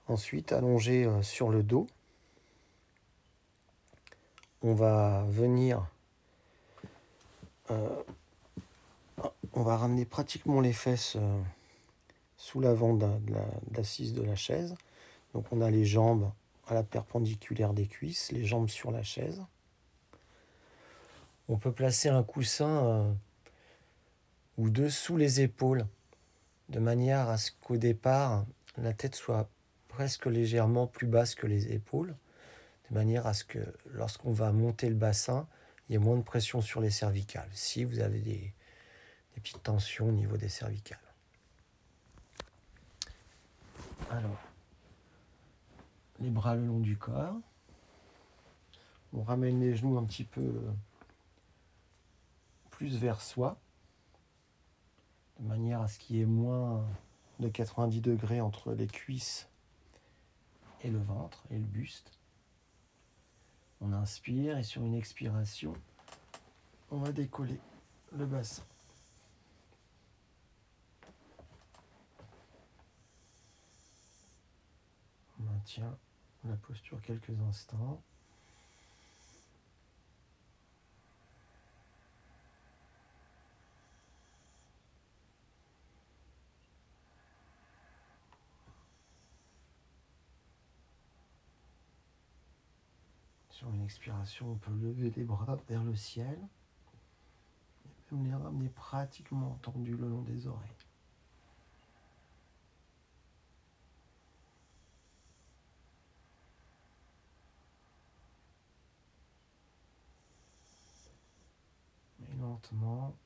Ensuite, 0.07 0.53
allongé 0.53 1.05
euh, 1.05 1.21
sur 1.23 1.51
le 1.51 1.64
dos, 1.64 1.89
on 4.62 4.75
va 4.75 5.25
venir, 5.29 5.87
on 7.69 9.62
va 9.62 9.77
ramener 9.77 10.05
pratiquement 10.05 10.61
les 10.61 10.73
fesses 10.73 11.16
sous 12.49 12.61
l'avant 12.61 12.94
de 12.94 13.07
l'assise 13.76 14.14
de 14.14 14.22
la 14.22 14.34
chaise. 14.34 14.74
Donc 15.34 15.44
on 15.53 15.61
a 15.61 15.70
les 15.70 15.84
jambes 15.84 16.32
à 16.66 16.72
la 16.72 16.82
perpendiculaire 16.82 17.74
des 17.74 17.86
cuisses, 17.86 18.32
les 18.32 18.46
jambes 18.46 18.70
sur 18.70 18.90
la 18.90 19.03
chaise. 19.03 19.42
On 21.51 21.59
peut 21.59 21.72
placer 21.72 22.09
un 22.09 22.22
coussin 22.22 22.86
euh, 22.86 23.12
ou 24.57 24.70
deux 24.70 24.88
sous 24.88 25.18
les 25.18 25.42
épaules, 25.42 25.86
de 26.70 26.78
manière 26.78 27.28
à 27.28 27.36
ce 27.36 27.51
qu'au 27.61 27.76
départ, 27.76 28.46
la 28.78 28.94
tête 28.94 29.14
soit 29.14 29.51
presque 29.88 30.24
légèrement 30.24 30.86
plus 30.86 31.07
basse 31.07 31.34
que 31.34 31.46
les 31.46 31.74
épaules, 31.74 32.16
de 32.88 32.94
manière 32.94 33.26
à 33.26 33.34
ce 33.34 33.44
que 33.44 33.59
lorsqu'on 33.92 34.32
va 34.32 34.53
monter 34.53 34.88
le 34.88 34.94
bassin, 34.94 35.46
il 35.88 35.92
y 35.92 35.96
ait 35.96 35.99
moins 35.99 36.16
de 36.16 36.22
pression 36.22 36.62
sur 36.62 36.80
les 36.80 36.90
cervicales, 36.90 37.51
si 37.53 37.84
vous 37.84 38.01
avez 38.01 38.20
des 38.20 38.55
petites 39.34 39.62
tensions 39.62 40.09
au 40.09 40.12
niveau 40.12 40.38
des 40.38 40.49
cervicales. 40.49 41.08
Alors, 44.11 44.38
les 46.20 46.30
bras 46.30 46.55
le 46.55 46.66
long 46.66 46.80
du 46.80 46.96
corps. 46.96 47.36
On 49.12 49.22
ramène 49.22 49.61
les 49.61 49.76
genoux 49.76 49.99
un 49.99 50.05
petit 50.05 50.24
peu 50.24 50.62
plus 52.70 52.96
vers 52.96 53.20
soi, 53.20 53.59
de 55.40 55.46
manière 55.46 55.80
à 55.80 55.88
ce 55.88 55.99
qu'il 55.99 56.16
y 56.16 56.20
ait 56.20 56.26
moins 56.26 56.86
de 57.40 57.49
90 57.49 58.01
degrés 58.01 58.40
entre 58.40 58.72
les 58.72 58.86
cuisses 58.86 59.49
et 60.82 60.90
le 60.90 60.99
ventre 60.99 61.44
et 61.51 61.59
le 61.59 61.64
buste. 61.64 62.12
On 63.80 63.92
inspire 63.92 64.59
et 64.59 64.62
sur 64.62 64.82
une 64.82 64.94
expiration, 64.94 65.72
on 66.90 66.99
va 66.99 67.12
décoller 67.12 67.61
le 68.12 68.26
bassin. 68.26 68.64
Maintient 75.69 75.99
la 76.45 76.57
posture 76.57 77.01
quelques 77.03 77.39
instants. 77.47 78.03
Sur 93.51 93.71
une 93.71 93.83
expiration, 93.83 94.53
on 94.53 94.57
peut 94.57 94.71
lever 94.73 95.11
les 95.11 95.25
bras 95.25 95.59
vers 95.69 95.85
le 95.85 95.95
ciel 95.95 96.39
et 97.85 98.14
même 98.14 98.27
les 98.27 98.35
ramener 98.35 98.69
pratiquement 98.71 99.59
tendus 99.61 99.97
le 99.97 100.09
long 100.09 100.23
des 100.23 100.47
oreilles. 100.47 100.88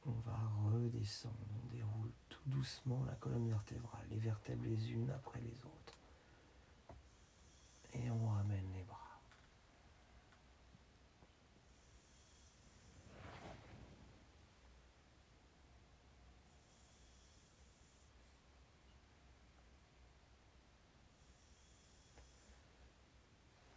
On 0.07 0.13
va 0.25 0.39
redescendre. 0.71 1.35
On 1.65 1.75
déroule 1.75 2.11
tout 2.29 2.43
doucement 2.47 3.05
la 3.05 3.15
colonne 3.15 3.49
vertébrale, 3.49 4.07
les 4.11 4.19
vertèbres 4.19 4.65
les 4.65 4.93
unes 4.93 5.11
après 5.11 5.41
les 5.41 5.65
autres. 5.65 5.99
Et 7.95 8.11
on 8.11 8.29
ramène 8.29 8.73
les 8.75 8.83
bras. 8.85 8.99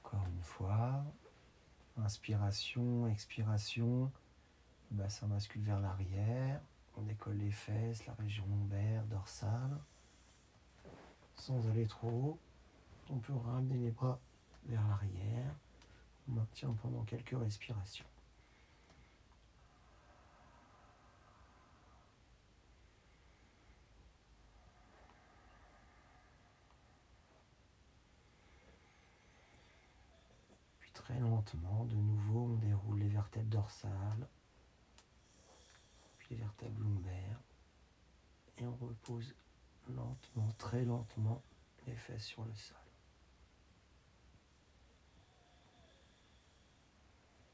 Encore 0.03 0.25
une 0.27 0.41
fois, 0.41 1.03
inspiration, 1.97 3.07
expiration 3.07 4.11
bassin 4.91 5.27
bascule 5.27 5.63
vers 5.63 5.79
l'arrière. 5.79 6.61
On 6.97 7.01
décolle 7.01 7.37
les 7.37 7.51
fesses, 7.51 8.05
la 8.05 8.13
région 8.13 8.45
lombaire, 8.47 9.03
dorsale. 9.05 9.79
Sans 11.35 11.67
aller 11.69 11.87
trop 11.87 12.09
haut. 12.09 12.39
On 13.09 13.19
peut 13.19 13.33
ramener 13.33 13.77
les 13.77 13.91
bras 13.91 14.19
vers 14.65 14.87
l'arrière. 14.87 15.53
On 16.27 16.33
maintient 16.33 16.73
pendant 16.81 17.03
quelques 17.03 17.37
respirations. 17.37 18.05
Puis 30.79 30.91
très 30.93 31.19
lentement, 31.19 31.85
de 31.85 31.95
nouveau, 31.95 32.45
on 32.53 32.55
déroule 32.55 32.99
les 32.99 33.09
vertèbres 33.09 33.49
dorsales, 33.49 34.27
les 36.29 36.37
vertèbres. 36.37 36.81
Et 38.57 38.65
on 38.65 38.75
repose 38.75 39.33
lentement, 39.89 40.49
très 40.57 40.85
lentement, 40.85 41.41
les 41.87 41.95
fesses 41.95 42.23
sur 42.23 42.45
le 42.45 42.53
sol. 42.53 42.77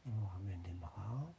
On 0.05 0.25
ramène 0.27 0.61
les 0.65 0.73
bras. 0.73 1.33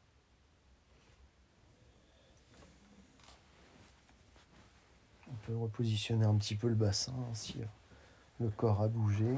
On 5.29 5.35
peut 5.47 5.57
repositionner 5.57 6.27
un 6.27 6.37
petit 6.37 6.57
peu 6.57 6.69
le 6.69 6.75
bassin 6.75 7.15
si 7.35 7.59
le 8.39 8.51
corps 8.51 8.83
a 8.83 8.89
bougé. 8.89 9.37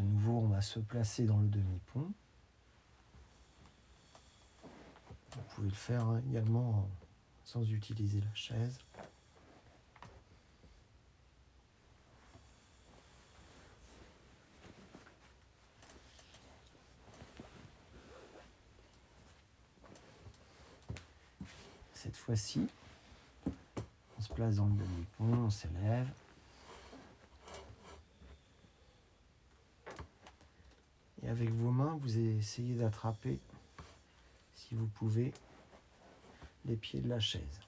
De 0.00 0.04
nouveau, 0.06 0.38
on 0.38 0.46
va 0.46 0.62
se 0.62 0.78
placer 0.78 1.26
dans 1.26 1.36
le 1.36 1.48
demi-pont. 1.48 2.10
Vous 5.32 5.42
pouvez 5.54 5.68
le 5.68 5.74
faire 5.74 6.06
hein, 6.06 6.22
également 6.30 6.88
sans 7.44 7.70
utiliser 7.70 8.22
la 8.22 8.34
chaise. 8.34 8.78
Cette 21.92 22.16
fois-ci, 22.16 22.66
on 24.16 24.22
se 24.22 24.32
place 24.32 24.56
dans 24.56 24.64
le 24.64 24.72
demi-pont, 24.72 25.44
on 25.44 25.50
s'élève. 25.50 26.08
Et 31.22 31.28
avec 31.28 31.50
vos 31.50 31.70
essayez 32.40 32.74
d'attraper, 32.74 33.38
si 34.54 34.74
vous 34.74 34.86
pouvez, 34.86 35.32
les 36.64 36.74
pieds 36.74 37.00
de 37.00 37.08
la 37.08 37.20
chaise. 37.20 37.60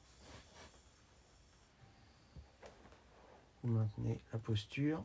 Vous 3.63 3.71
maintenez 3.71 4.19
la 4.33 4.39
posture 4.39 5.05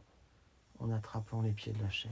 en 0.80 0.90
attrapant 0.90 1.42
les 1.42 1.52
pieds 1.52 1.74
de 1.74 1.84
la 1.84 1.90
chaise. 1.90 2.12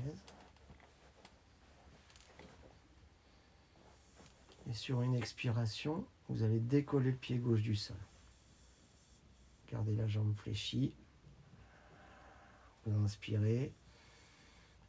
Et 4.70 4.74
sur 4.74 5.02
une 5.02 5.16
expiration, 5.16 6.06
vous 6.28 6.44
allez 6.44 6.60
décoller 6.60 7.12
le 7.12 7.18
pied 7.18 7.38
gauche 7.38 7.62
du 7.62 7.78
sol. 7.78 7.96
Gardez 9.72 9.96
la 9.96 10.08
jambe 10.08 10.36
fléchie. 10.36 10.94
Vous 12.86 13.02
inspirez. 13.02 13.72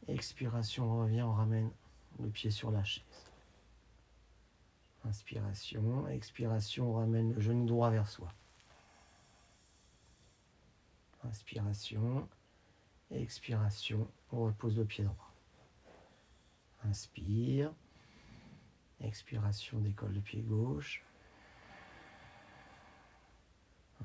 Expiration, 0.09 0.91
on 0.91 1.01
revient, 1.03 1.21
on 1.21 1.33
ramène 1.33 1.71
le 2.19 2.29
pied 2.29 2.51
sur 2.51 2.71
la 2.71 2.83
chaise. 2.83 3.03
Inspiration, 5.05 6.07
expiration, 6.07 6.91
on 6.91 6.93
ramène 6.95 7.33
le 7.33 7.39
genou 7.39 7.65
droit 7.65 7.89
vers 7.89 8.09
soi. 8.09 8.33
Inspiration, 11.23 12.27
expiration, 13.11 14.09
on 14.31 14.45
repose 14.45 14.77
le 14.77 14.85
pied 14.85 15.03
droit. 15.03 15.33
Inspire, 16.83 17.73
expiration, 19.01 19.79
décolle 19.79 20.13
le 20.13 20.21
pied 20.21 20.41
gauche. 20.41 21.03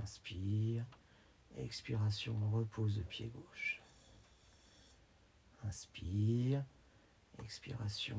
Inspire, 0.00 0.84
expiration, 1.58 2.36
on 2.44 2.50
repose 2.50 2.96
le 2.96 3.04
pied 3.04 3.26
gauche. 3.26 3.82
Inspire, 5.64 6.64
expiration, 7.40 8.18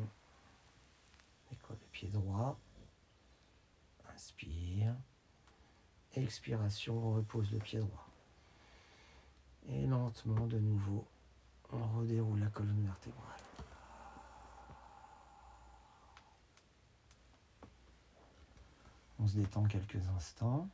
décolle 1.50 1.78
le 1.80 1.88
pied 1.92 2.10
droit. 2.10 2.58
Inspire. 4.14 4.96
Expiration, 6.16 6.98
on 6.98 7.14
repose 7.16 7.52
le 7.52 7.60
pied 7.60 7.80
droit. 7.80 8.08
Et 9.68 9.88
lentement, 9.88 10.46
de 10.48 10.60
nouveau, 10.60 11.08
on 11.72 12.00
redéroule 12.00 12.40
la 12.40 12.48
colonne 12.48 12.84
vertébrale. 12.86 13.24
On 19.20 19.28
se 19.28 19.38
détend 19.38 19.64
quelques 19.64 20.06
instants. 20.16 20.68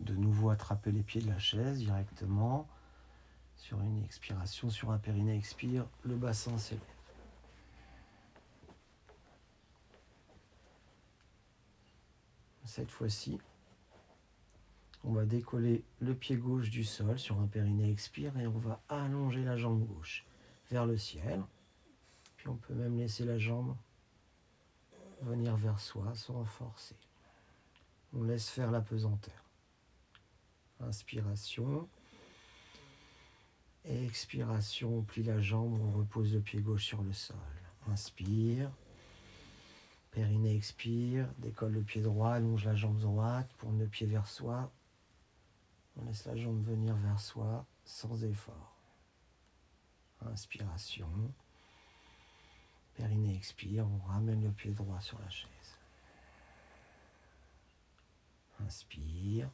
de 0.00 0.14
nouveau 0.14 0.49
attraper 0.60 0.92
les 0.92 1.02
pieds 1.02 1.22
de 1.22 1.28
la 1.28 1.38
chaise 1.38 1.78
directement. 1.78 2.68
Sur 3.56 3.80
une 3.80 4.04
expiration, 4.04 4.68
sur 4.68 4.90
un 4.90 4.98
périnée 4.98 5.36
expire, 5.36 5.86
le 6.02 6.16
bassin 6.16 6.56
s'élève. 6.58 6.84
Cette 12.64 12.90
fois-ci, 12.90 13.38
on 15.02 15.12
va 15.12 15.24
décoller 15.24 15.82
le 16.00 16.14
pied 16.14 16.36
gauche 16.36 16.70
du 16.70 16.84
sol 16.84 17.18
sur 17.18 17.40
un 17.40 17.46
périnée 17.46 17.90
expire 17.90 18.38
et 18.38 18.46
on 18.46 18.58
va 18.58 18.80
allonger 18.88 19.42
la 19.42 19.56
jambe 19.56 19.84
gauche 19.86 20.24
vers 20.70 20.86
le 20.86 20.96
ciel. 20.98 21.42
Puis 22.36 22.48
on 22.48 22.56
peut 22.56 22.74
même 22.74 22.96
laisser 22.96 23.24
la 23.24 23.38
jambe 23.38 23.74
venir 25.22 25.56
vers 25.56 25.80
soi 25.80 26.14
sans 26.14 26.44
forcer. 26.44 26.96
On 28.14 28.22
laisse 28.22 28.48
faire 28.48 28.70
la 28.70 28.80
pesanteur. 28.80 29.49
Inspiration. 30.80 31.88
Expiration, 33.84 34.98
on 34.98 35.02
plie 35.02 35.22
la 35.22 35.40
jambe, 35.40 35.80
on 35.80 35.98
repose 35.98 36.34
le 36.34 36.40
pied 36.40 36.60
gauche 36.60 36.84
sur 36.84 37.02
le 37.02 37.12
sol. 37.12 37.36
Inspire. 37.88 38.70
Périnée 40.10 40.56
expire, 40.56 41.28
décolle 41.38 41.72
le 41.72 41.82
pied 41.82 42.02
droit, 42.02 42.32
allonge 42.32 42.64
la 42.64 42.74
jambe 42.74 42.98
droite, 42.98 43.48
pour 43.58 43.70
le 43.72 43.86
pied 43.86 44.06
vers 44.06 44.26
soi. 44.26 44.72
On 45.96 46.04
laisse 46.04 46.24
la 46.26 46.36
jambe 46.36 46.62
venir 46.64 46.96
vers 46.96 47.20
soi 47.20 47.64
sans 47.84 48.22
effort. 48.24 48.76
Inspiration. 50.26 51.08
Périnée 52.94 53.34
expire, 53.34 53.86
on 53.86 53.98
ramène 54.10 54.42
le 54.42 54.50
pied 54.50 54.72
droit 54.72 55.00
sur 55.00 55.18
la 55.20 55.30
chaise. 55.30 55.78
Inspire. 58.66 59.48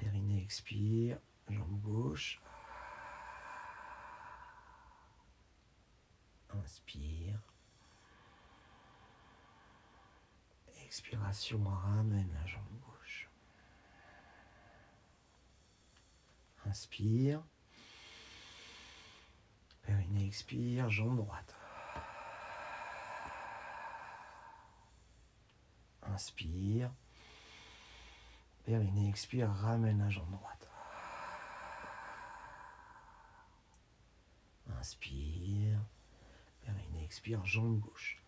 Périnée 0.00 0.42
expire, 0.42 1.18
jambe 1.50 1.78
gauche. 1.82 2.40
Inspire. 6.54 7.38
Expiration, 10.86 11.62
ramène 11.62 12.32
la 12.32 12.46
jambe 12.46 12.64
gauche. 12.80 13.28
Inspire. 16.64 17.44
Périnée 19.82 20.26
expire, 20.26 20.88
jambe 20.88 21.16
droite. 21.16 21.54
Inspire. 26.04 26.90
Périnée 28.70 29.08
expire, 29.08 29.50
ramène 29.50 29.98
la 29.98 30.08
jambe 30.08 30.30
droite. 30.30 30.70
Inspire. 34.78 35.80
Périnée 36.62 37.02
expire, 37.02 37.44
jambe 37.44 37.80
gauche. 37.80 38.22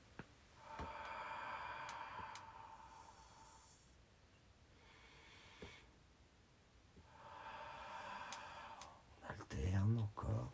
alterne 9.28 10.00
encore. 10.00 10.52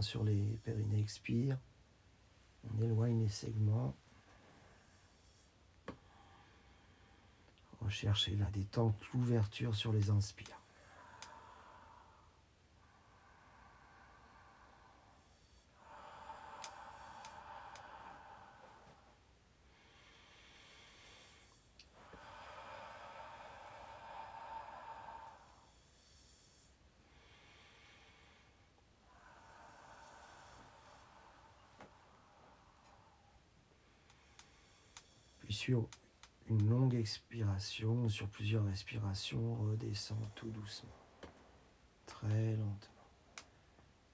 Sur 0.00 0.24
les 0.24 0.58
périnées 0.64 1.00
expire. 1.00 1.58
On 2.64 2.82
éloigne 2.82 3.22
les 3.22 3.28
segments. 3.28 3.94
Recherchez 7.80 8.34
la 8.36 8.46
détente, 8.46 8.96
l'ouverture 9.14 9.74
sur 9.74 9.92
les 9.92 10.10
inspires. 10.10 10.60
Une 36.48 36.68
longue 36.68 36.94
expiration, 36.94 38.08
sur 38.08 38.28
plusieurs 38.28 38.64
respirations, 38.64 39.54
redescend 39.56 40.18
tout 40.34 40.50
doucement, 40.50 40.90
très 42.06 42.56
lentement. 42.56 42.92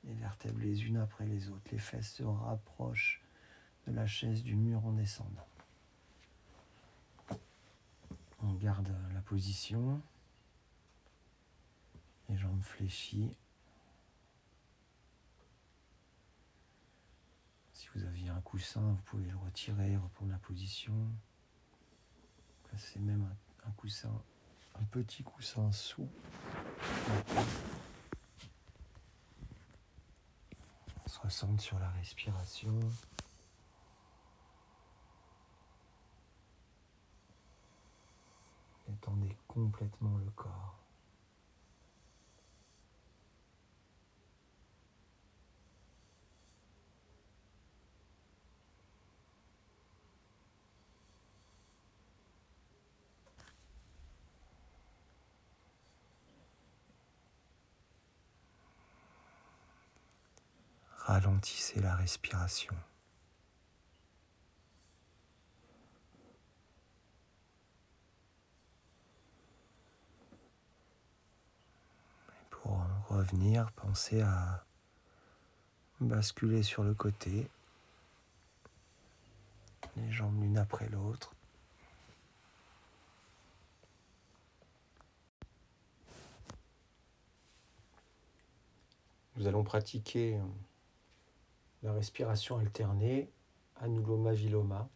Les 0.05 0.14
vertèbres 0.14 0.61
les 0.61 0.84
unes 0.84 0.96
après 0.96 1.26
les 1.26 1.48
autres, 1.48 1.70
les 1.70 1.78
fesses 1.78 2.14
se 2.14 2.22
rapprochent 2.24 3.22
de 3.86 3.92
la 3.92 4.07
chaise 4.07 4.42
du 4.42 4.57
mur 4.57 4.84
en 4.84 4.92
descendant. 4.92 5.46
On 8.42 8.55
garde 8.55 8.92
la 9.14 9.20
position. 9.20 10.00
Les 12.28 12.36
jambes 12.36 12.62
fléchies. 12.62 13.36
Si 17.72 17.88
vous 17.94 18.05
aviez 18.05 18.30
un 18.30 18.40
coussin, 18.40 18.80
vous 18.80 19.03
pouvez 19.05 19.30
le 19.30 19.36
retirer, 19.36 19.96
reprendre 19.96 20.32
la 20.32 20.38
position. 20.38 20.94
C'est 22.77 23.01
même 23.01 23.29
un, 23.66 23.70
coussin, 23.73 24.12
un 24.75 24.85
petit 24.85 25.23
coussin 25.23 25.70
sous. 25.73 26.09
On 31.05 31.09
se 31.09 31.20
ressente 31.20 31.61
sur 31.61 31.79
la 31.79 31.89
respiration. 31.91 32.79
Étendez 38.89 39.37
complètement 39.47 40.16
le 40.18 40.31
corps. 40.31 40.82
La 61.76 61.97
respiration. 61.97 62.74
pour 72.51 72.78
revenir, 73.09 73.72
pensez 73.72 74.20
à 74.20 74.64
basculer 76.01 76.62
sur 76.62 76.84
le 76.84 76.95
côté, 76.95 77.49
les 79.97 80.12
jambes 80.12 80.40
l'une 80.40 80.59
après 80.59 80.88
l'autre. 80.90 81.34
Nous 89.36 89.49
allons 89.49 89.64
pratiquer 89.64 90.38
la 91.83 91.93
respiration 91.93 92.59
alternée, 92.59 93.28
Anuloma 93.76 94.33
Viloma. 94.33 94.89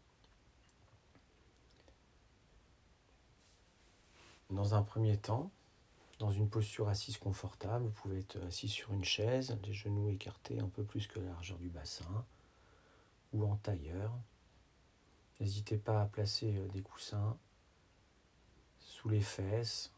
Dans 4.51 4.75
un 4.75 4.83
premier 4.83 5.17
temps, 5.17 5.51
dans 6.19 6.31
une 6.31 6.49
posture 6.49 6.89
assise 6.89 7.19
confortable, 7.19 7.87
vous 7.87 7.91
pouvez 7.91 8.21
être 8.21 8.41
assis 8.47 8.69
sur 8.69 8.93
une 8.93 9.05
chaise, 9.05 9.59
les 9.65 9.75
genoux 9.75 10.09
écartés 10.09 10.61
un 10.61 10.69
peu 10.69 10.85
plus 10.85 11.09
que 11.09 11.19
la 11.19 11.27
largeur 11.27 11.59
du 11.59 11.69
bassin, 11.69 12.25
ou 13.33 13.45
en 13.45 13.57
tailleur. 13.57 14.13
N'hésitez 15.41 15.77
pas 15.77 16.01
à 16.01 16.07
placer 16.07 16.57
euh, 16.57 16.69
des 16.69 16.81
coussins 16.81 17.37
sous 18.79 19.09
les 19.09 19.21
fesses, 19.21 19.93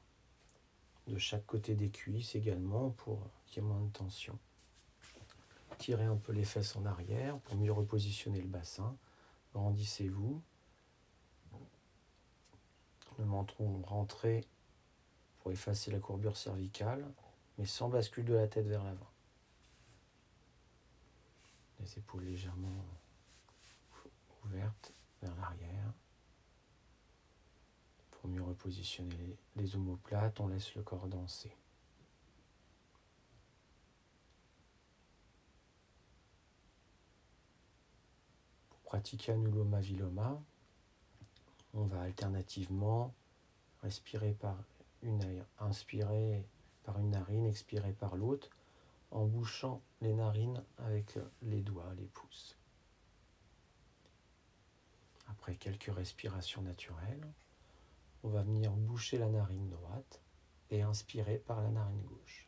de 1.07 1.19
chaque 1.19 1.47
côté 1.47 1.75
des 1.75 1.91
cuisses 1.91 2.35
également, 2.35 2.91
pour 2.91 3.21
qu'il 3.47 3.63
y 3.63 3.67
ait 3.67 3.69
moins 3.69 3.81
de 3.81 3.93
tension. 3.93 4.39
Tirez 5.79 6.05
un 6.05 6.17
peu 6.17 6.33
les 6.33 6.45
fesses 6.45 6.75
en 6.77 6.85
arrière 6.85 7.39
pour 7.39 7.57
mieux 7.57 7.73
repositionner 7.73 8.41
le 8.41 8.49
bassin. 8.49 8.97
Grandissez-vous. 9.55 10.43
Le 13.19 13.25
menton 13.25 13.83
rentré 13.83 14.45
pour 15.41 15.53
effacer 15.53 15.91
la 15.91 15.99
courbure 15.99 16.37
cervicale, 16.37 17.05
mais 17.57 17.65
sans 17.65 17.89
bascule 17.89 18.25
de 18.25 18.35
la 18.35 18.47
tête 18.47 18.67
vers 18.67 18.85
l'avant. 18.85 19.11
Les 21.81 21.99
épaules 21.99 22.25
légèrement 22.25 22.85
ouvertes 24.45 24.93
vers 25.23 25.35
l'arrière. 25.37 25.93
Pour 28.11 28.29
mieux 28.29 28.43
repositionner 28.43 29.37
les 29.57 29.77
omoplates, 29.77 30.41
on 30.41 30.49
laisse 30.49 30.75
le 30.75 30.83
corps 30.83 31.07
danser. 31.07 31.53
Pratiquer 38.89 39.33
Anuloma 39.33 39.81
Viloma, 39.81 40.43
on 41.75 41.85
va 41.85 42.01
alternativement 42.01 43.13
respirer 43.83 44.33
par 44.33 44.57
une 45.03 45.45
inspirer 45.61 46.43
par 46.85 46.99
une 46.99 47.11
narine, 47.11 47.45
expirer 47.45 47.93
par 47.93 48.17
l'autre, 48.17 48.49
en 49.11 49.27
bouchant 49.27 49.83
les 50.01 50.15
narines 50.15 50.65
avec 50.79 51.19
les 51.43 51.61
doigts, 51.61 51.93
les 51.99 52.07
pouces. 52.07 52.57
Après 55.29 55.55
quelques 55.57 55.95
respirations 55.95 56.63
naturelles, 56.63 57.29
on 58.25 58.31
va 58.31 58.43
venir 58.43 58.73
boucher 58.73 59.19
la 59.19 59.29
narine 59.29 59.69
droite 59.69 60.23
et 60.71 60.81
inspirer 60.81 61.37
par 61.37 61.61
la 61.61 61.69
narine 61.69 62.07
gauche. 62.07 62.48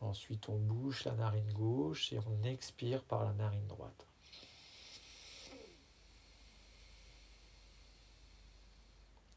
Ensuite, 0.00 0.48
on 0.48 0.58
bouche 0.58 1.04
la 1.04 1.12
narine 1.12 1.52
gauche 1.52 2.12
et 2.12 2.20
on 2.20 2.44
expire 2.44 3.02
par 3.02 3.24
la 3.24 3.32
narine 3.32 3.66
droite. 3.66 4.06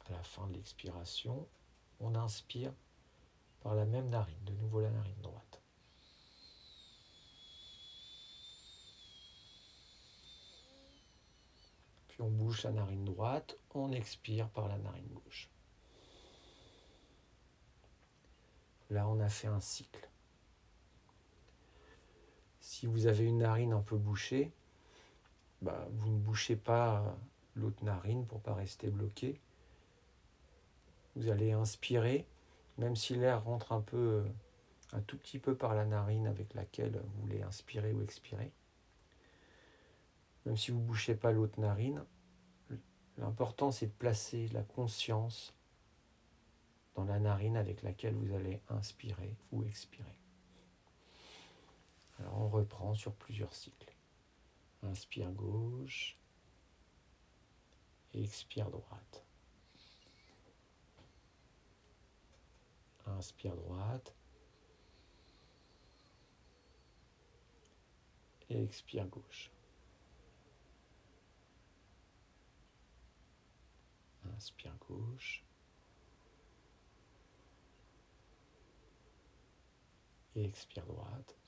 À 0.07 0.12
la 0.12 0.24
fin 0.24 0.45
de 0.47 0.53
l'expiration, 0.53 1.47
on 1.99 2.16
inspire 2.16 2.74
par 3.62 3.76
la 3.76 3.86
même 3.86 4.09
narine, 4.09 4.43
de 4.43 4.53
nouveau 4.53 4.82
la 4.82 4.91
narine 4.91 5.22
droite. 5.22 5.62
Puis 12.09 12.22
on 12.22 12.30
bouche 12.30 12.64
la 12.64 12.72
narine 12.72 13.05
droite, 13.05 13.57
on 13.74 13.91
expire 13.91 14.49
par 14.49 14.68
la 14.68 14.78
narine 14.78 15.07
gauche. 15.07 15.49
Là, 18.89 19.07
on 19.07 19.20
a 19.22 19.30
fait 19.30 19.47
un 19.47 19.62
cycle. 19.62 20.11
Si 22.82 22.88
vous 22.88 23.05
avez 23.05 23.25
une 23.25 23.38
narine 23.38 23.73
un 23.73 23.82
peu 23.82 23.95
bouchée, 23.95 24.51
bah, 25.61 25.88
vous 25.91 26.09
ne 26.09 26.17
bouchez 26.17 26.55
pas 26.55 27.15
l'autre 27.53 27.84
narine 27.84 28.25
pour 28.25 28.39
ne 28.39 28.43
pas 28.43 28.55
rester 28.55 28.89
bloqué. 28.89 29.39
Vous 31.15 31.29
allez 31.29 31.51
inspirer, 31.51 32.25
même 32.79 32.95
si 32.95 33.13
l'air 33.13 33.43
rentre 33.43 33.71
un 33.71 33.82
peu, 33.82 34.23
un 34.93 35.01
tout 35.01 35.15
petit 35.15 35.38
peu 35.38 35.53
par 35.53 35.75
la 35.75 35.86
narine 35.86 36.25
avec 36.25 36.55
laquelle 36.55 36.93
vous 36.97 37.21
voulez 37.21 37.43
inspirer 37.43 37.93
ou 37.93 38.01
expirer. 38.01 38.51
Même 40.47 40.57
si 40.57 40.71
vous 40.71 40.79
ne 40.79 40.88
bouchez 40.88 41.13
pas 41.13 41.32
l'autre 41.32 41.59
narine, 41.59 42.03
l'important 43.19 43.71
c'est 43.71 43.86
de 43.86 43.91
placer 43.91 44.47
la 44.53 44.63
conscience 44.63 45.53
dans 46.95 47.05
la 47.05 47.19
narine 47.19 47.57
avec 47.57 47.84
laquelle 47.84 48.15
vous 48.15 48.34
allez 48.34 48.59
inspirer 48.69 49.36
ou 49.51 49.63
expirer. 49.65 50.20
Alors 52.22 52.38
on 52.38 52.49
reprend 52.49 52.93
sur 52.93 53.13
plusieurs 53.15 53.53
cycles. 53.53 53.95
Inspire 54.84 55.32
gauche, 55.32 56.17
expire 58.13 58.69
droite. 58.69 59.26
Inspire 63.07 63.55
droite. 63.55 64.13
Et 68.49 68.63
expire 68.63 69.07
gauche. 69.07 69.49
Inspire 74.36 74.76
gauche. 74.88 75.43
Et 80.36 80.45
expire 80.45 80.86
droite. 80.86 81.40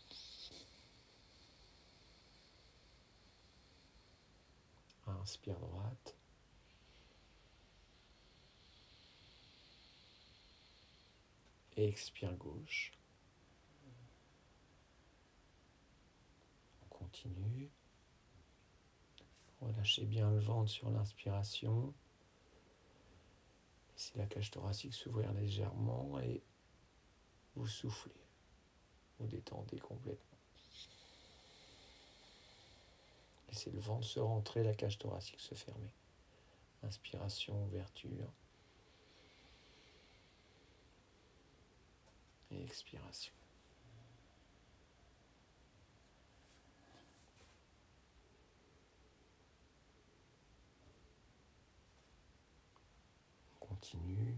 Inspire 5.08 5.60
droite. 5.60 6.16
Et 11.76 11.88
expire 11.88 12.34
gauche. 12.36 12.92
On 16.84 16.86
continue. 16.88 17.70
Relâchez 19.62 20.06
bien 20.06 20.30
le 20.30 20.40
ventre 20.40 20.70
sur 20.70 20.90
l'inspiration. 20.92 21.94
Laissez 23.94 24.18
la 24.18 24.26
cage 24.26 24.52
thoracique 24.52 24.94
s'ouvrir 24.94 25.32
légèrement 25.34 26.20
et 26.20 26.44
vous 27.56 27.68
soufflez. 27.68 28.12
Vous 29.20 29.28
détendez 29.28 29.80
complètement. 29.80 30.33
Laissez 33.54 33.70
le 33.70 33.82
ventre 33.82 34.08
se 34.08 34.20
rentrer, 34.20 34.64
la 34.64 34.74
cage 34.74 34.98
thoracique 34.98 35.40
se 35.40 35.54
fermer. 35.54 35.92
Inspiration, 36.82 37.54
ouverture. 37.66 38.34
Et 42.50 42.64
expiration. 42.64 43.32
On 53.62 53.66
continue. 53.68 54.36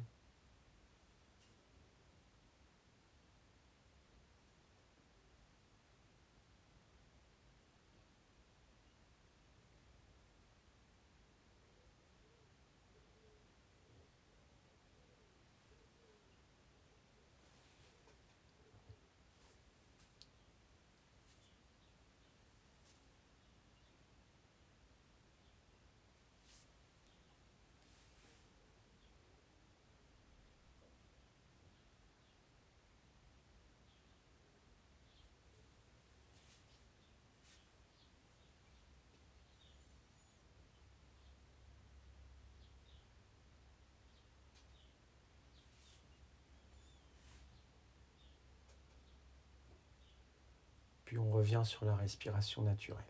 On 51.17 51.31
revient 51.31 51.61
sur 51.63 51.85
la 51.85 51.95
respiration 51.95 52.61
naturelle. 52.61 53.03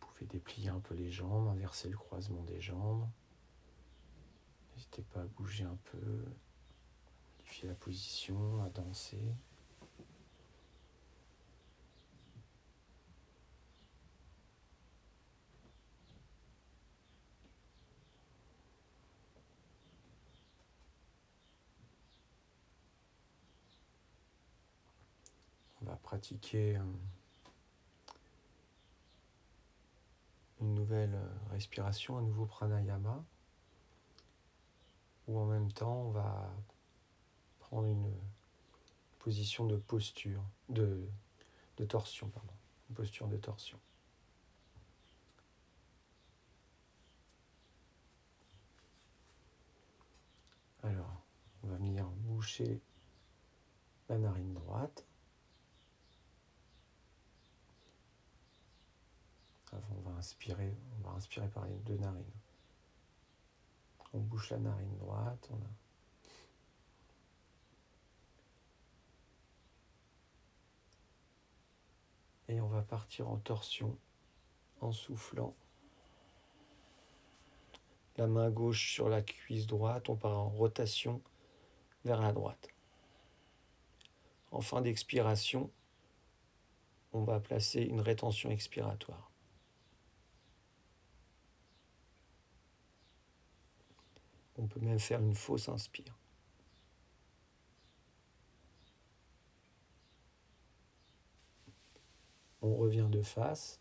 Vous 0.00 0.06
pouvez 0.08 0.26
déplier 0.26 0.68
un 0.68 0.80
peu 0.80 0.94
les 0.94 1.10
jambes, 1.10 1.48
inverser 1.48 1.88
le 1.88 1.96
croisement 1.96 2.42
des 2.42 2.60
jambes. 2.60 3.08
N'hésitez 4.74 5.02
pas 5.02 5.20
à 5.20 5.26
bouger 5.26 5.64
un 5.64 5.78
peu, 5.84 6.24
modifier 7.38 7.68
la 7.68 7.74
position, 7.74 8.62
à 8.62 8.68
danser. 8.70 9.34
On 25.82 25.84
va 25.90 25.96
pratiquer 26.26 26.76
euh, 26.76 26.82
une 30.60 30.74
nouvelle 30.74 31.14
euh, 31.14 31.28
respiration, 31.52 32.18
un 32.18 32.22
nouveau 32.22 32.46
pranayama, 32.46 33.24
où 35.28 35.38
en 35.38 35.44
même 35.46 35.70
temps 35.70 35.94
on 35.94 36.10
va 36.10 36.52
prendre 37.60 37.86
une 37.86 38.12
position 39.20 39.66
de 39.66 39.76
posture, 39.76 40.42
de, 40.68 41.08
de 41.76 41.84
torsion, 41.84 42.28
pardon, 42.30 42.54
posture 42.92 43.28
de 43.28 43.36
torsion. 43.36 43.78
Alors, 50.82 51.22
on 51.62 51.68
va 51.68 51.76
venir 51.76 52.04
boucher 52.06 52.80
la 54.08 54.18
narine 54.18 54.54
droite. 54.54 55.06
On 59.90 60.08
va 60.08 60.16
inspirer, 60.16 60.76
on 60.98 61.08
va 61.08 61.14
inspirer 61.16 61.48
par 61.48 61.66
les 61.66 61.76
deux 61.78 61.96
narines. 61.96 62.24
On 64.12 64.18
bouche 64.18 64.50
la 64.50 64.58
narine 64.58 64.96
droite, 64.98 65.50
Et 72.48 72.60
on 72.60 72.68
va 72.68 72.82
partir 72.82 73.28
en 73.28 73.38
torsion 73.38 73.98
en 74.80 74.92
soufflant. 74.92 75.54
La 78.16 78.26
main 78.26 78.50
gauche 78.50 78.92
sur 78.94 79.08
la 79.08 79.20
cuisse 79.20 79.66
droite, 79.66 80.08
on 80.08 80.16
part 80.16 80.38
en 80.38 80.48
rotation 80.48 81.20
vers 82.04 82.20
la 82.22 82.32
droite. 82.32 82.68
En 84.52 84.60
fin 84.60 84.80
d'expiration, 84.80 85.70
on 87.12 87.24
va 87.24 87.40
placer 87.40 87.82
une 87.82 88.00
rétention 88.00 88.50
expiratoire. 88.50 89.30
On 94.58 94.66
peut 94.66 94.80
même 94.80 94.98
faire 94.98 95.20
une 95.20 95.34
fausse 95.34 95.68
inspire. 95.68 96.16
On 102.62 102.74
revient 102.76 103.06
de 103.10 103.22
face 103.22 103.80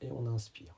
et 0.00 0.10
on 0.10 0.26
inspire. 0.26 0.74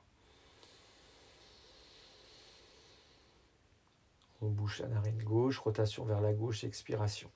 On 4.41 4.49
bouche 4.49 4.79
la 4.79 4.87
narine 4.87 5.21
gauche, 5.21 5.57
rotation 5.59 6.05
vers 6.05 6.21
la 6.21 6.33
gauche, 6.33 6.63
expiration. 6.63 7.29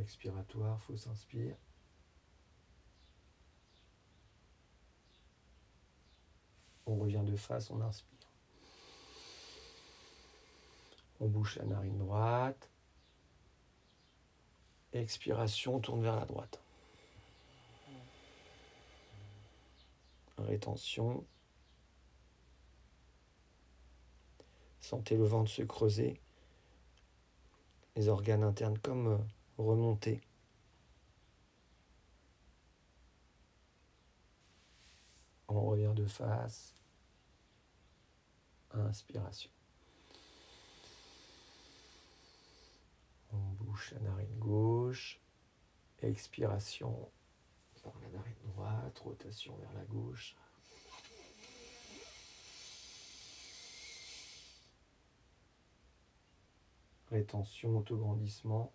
Expiratoire, 0.00 0.80
fausse 0.82 1.06
inspire. 1.06 1.56
On 6.86 6.96
revient 6.96 7.22
de 7.24 7.36
face, 7.36 7.70
on 7.70 7.80
inspire. 7.80 8.28
On 11.20 11.28
bouche 11.28 11.56
la 11.56 11.66
narine 11.66 11.98
droite. 11.98 12.68
Expiration, 14.92 15.76
on 15.76 15.80
tourne 15.80 16.02
vers 16.02 16.16
la 16.16 16.24
droite. 16.24 16.60
Rétention. 20.38 21.24
Sentez 24.80 25.16
le 25.16 25.24
ventre 25.24 25.50
se 25.50 25.62
creuser. 25.62 26.20
Les 27.94 28.08
organes 28.08 28.42
internes 28.42 28.78
comme 28.78 29.06
euh, 29.06 29.18
remonter. 29.62 30.20
On 35.48 35.62
revient 35.62 35.92
de 35.94 36.06
face. 36.06 36.74
Inspiration. 38.72 39.50
On 43.32 43.38
bouche 43.38 43.92
la 43.92 44.00
narine 44.00 44.38
gauche. 44.38 45.20
Expiration 46.02 47.10
par 47.82 47.98
la 48.00 48.08
narine 48.10 48.34
droite. 48.44 48.98
Rotation 49.00 49.56
vers 49.56 49.72
la 49.72 49.84
gauche. 49.84 50.36
Rétention, 57.10 57.78
autograndissement. 57.78 58.72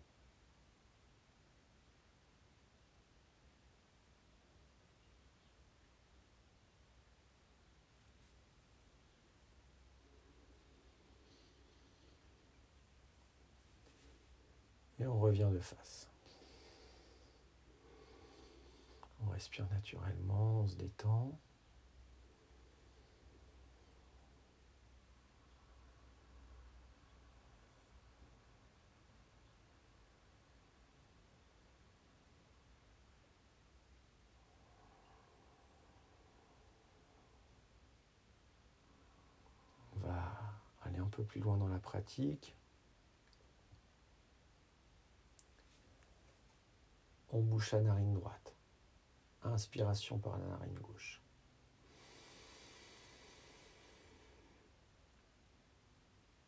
Et 15.00 15.08
on 15.08 15.20
de 15.52 15.60
face. 15.60 16.10
On 19.26 19.30
respire 19.30 19.68
naturellement, 19.72 20.62
on 20.62 20.68
se 20.68 20.76
détend. 20.76 21.38
peu 41.16 41.24
plus 41.24 41.40
loin 41.40 41.58
dans 41.58 41.68
la 41.68 41.80
pratique. 41.80 42.56
On 47.36 47.42
bouche 47.42 47.74
la 47.74 47.82
narine 47.82 48.14
droite. 48.14 48.54
Inspiration 49.44 50.18
par 50.20 50.38
la 50.38 50.46
narine 50.46 50.80
gauche. 50.80 51.22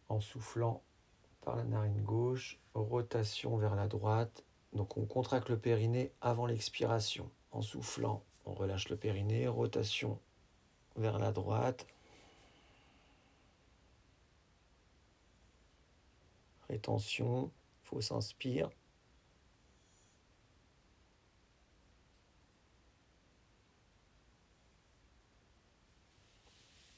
En 0.08 0.22
soufflant 0.22 0.82
par 1.42 1.58
la 1.58 1.66
narine 1.66 2.02
gauche, 2.04 2.58
rotation 2.74 3.58
vers 3.58 3.76
la 3.76 3.90
droite. 3.90 4.46
Donc 4.72 4.96
on 4.96 5.06
contracte 5.06 5.50
le 5.50 5.60
périnée 5.60 6.14
avant 6.22 6.46
l'expiration. 6.46 7.30
En 7.52 7.62
soufflant, 7.62 8.24
on 8.46 8.54
relâche 8.54 8.88
le 8.88 8.96
périnée, 8.96 9.50
rotation 9.50 10.22
vers 10.96 11.20
la 11.20 11.34
droite. 11.34 11.86
Rétention, 16.70 17.52
fausse 17.84 18.14
inspire. 18.14 18.70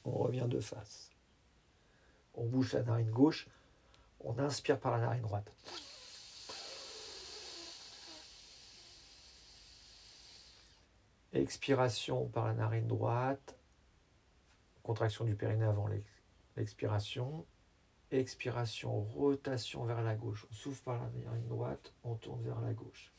On 0.10 0.18
revient 0.24 0.48
de 0.48 0.60
face. 0.60 1.12
On 2.34 2.46
bouge 2.46 2.74
la 2.74 2.84
narine 2.84 3.12
gauche. 3.12 3.48
On 4.22 4.38
inspire 4.40 4.80
par 4.80 4.92
la 4.94 5.00
narine 5.00 5.22
droite. 5.22 5.52
Expiration 11.34 12.28
par 12.28 12.48
la 12.48 12.54
narine 12.54 12.88
droite. 12.88 13.56
Contraction 14.82 15.26
du 15.26 15.36
périnée 15.36 15.66
avant 15.66 15.88
l'expiration. 16.58 17.46
Expiration, 18.12 19.02
rotation 19.02 19.86
vers 19.86 20.02
la 20.02 20.16
gauche. 20.16 20.48
On 20.50 20.54
souffle 20.56 20.84
par 20.84 20.96
la 20.96 21.10
narine 21.24 21.48
droite, 21.48 21.94
on 22.04 22.16
tourne 22.16 22.42
vers 22.42 22.60
la 22.60 22.74
gauche. 22.74 23.12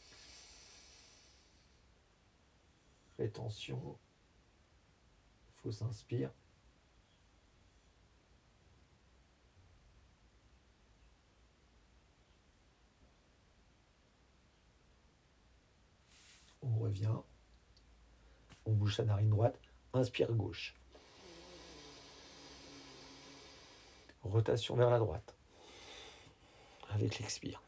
Rétention. 3.16 3.96
Fausse 5.62 5.82
inspire. 5.82 6.32
On 16.70 16.78
revient. 16.78 17.16
On 18.64 18.72
bouge 18.72 18.98
la 18.98 19.04
narine 19.04 19.30
droite. 19.30 19.58
Inspire 19.92 20.32
gauche. 20.32 20.76
Rotation 24.22 24.76
vers 24.76 24.90
la 24.90 24.98
droite. 24.98 25.34
Avec 26.90 27.18
l'expire. 27.18 27.62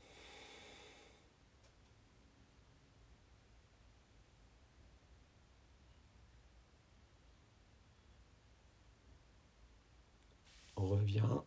Revient. 10.76 11.40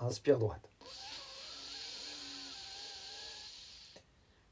Inspire 0.00 0.38
droite. 0.38 0.68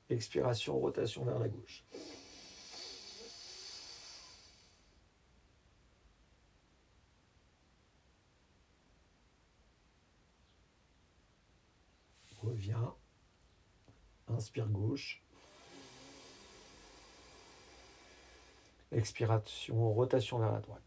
Expiration, 0.09 0.79
rotation 0.79 1.25
vers 1.25 1.39
la 1.39 1.49
gauche. 1.49 1.85
Reviens. 12.43 12.95
Inspire 14.37 14.67
gauche. 14.69 15.23
Expiration, 18.93 19.95
rotation 19.95 20.39
vers 20.39 20.53
la 20.53 20.61
droite. 20.61 20.83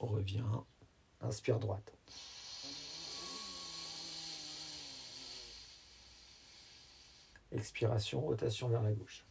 On 0.00 0.06
revient. 0.06 0.42
Inspire 1.20 1.58
droite. 1.58 1.92
Expiration, 7.52 8.22
rotation 8.22 8.68
vers 8.68 8.82
la 8.82 8.92
gauche. 8.92 9.26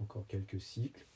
Encore 0.00 0.26
quelques 0.50 0.62
cycles. 0.62 1.06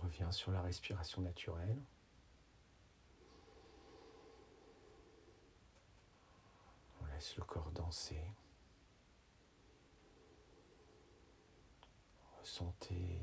Revient 0.00 0.28
sur 0.30 0.50
la 0.50 0.62
respiration 0.62 1.22
naturelle. 1.22 1.80
On 7.00 7.06
laisse 7.06 7.36
le 7.36 7.44
corps 7.44 7.70
danser. 7.72 8.22
Ressentez 12.40 13.20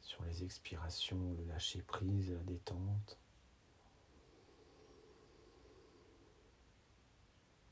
sur 0.00 0.24
les 0.24 0.44
expirations 0.44 1.32
le 1.34 1.44
lâcher 1.44 1.82
prise, 1.82 2.32
la 2.32 2.42
détente. 2.42 3.18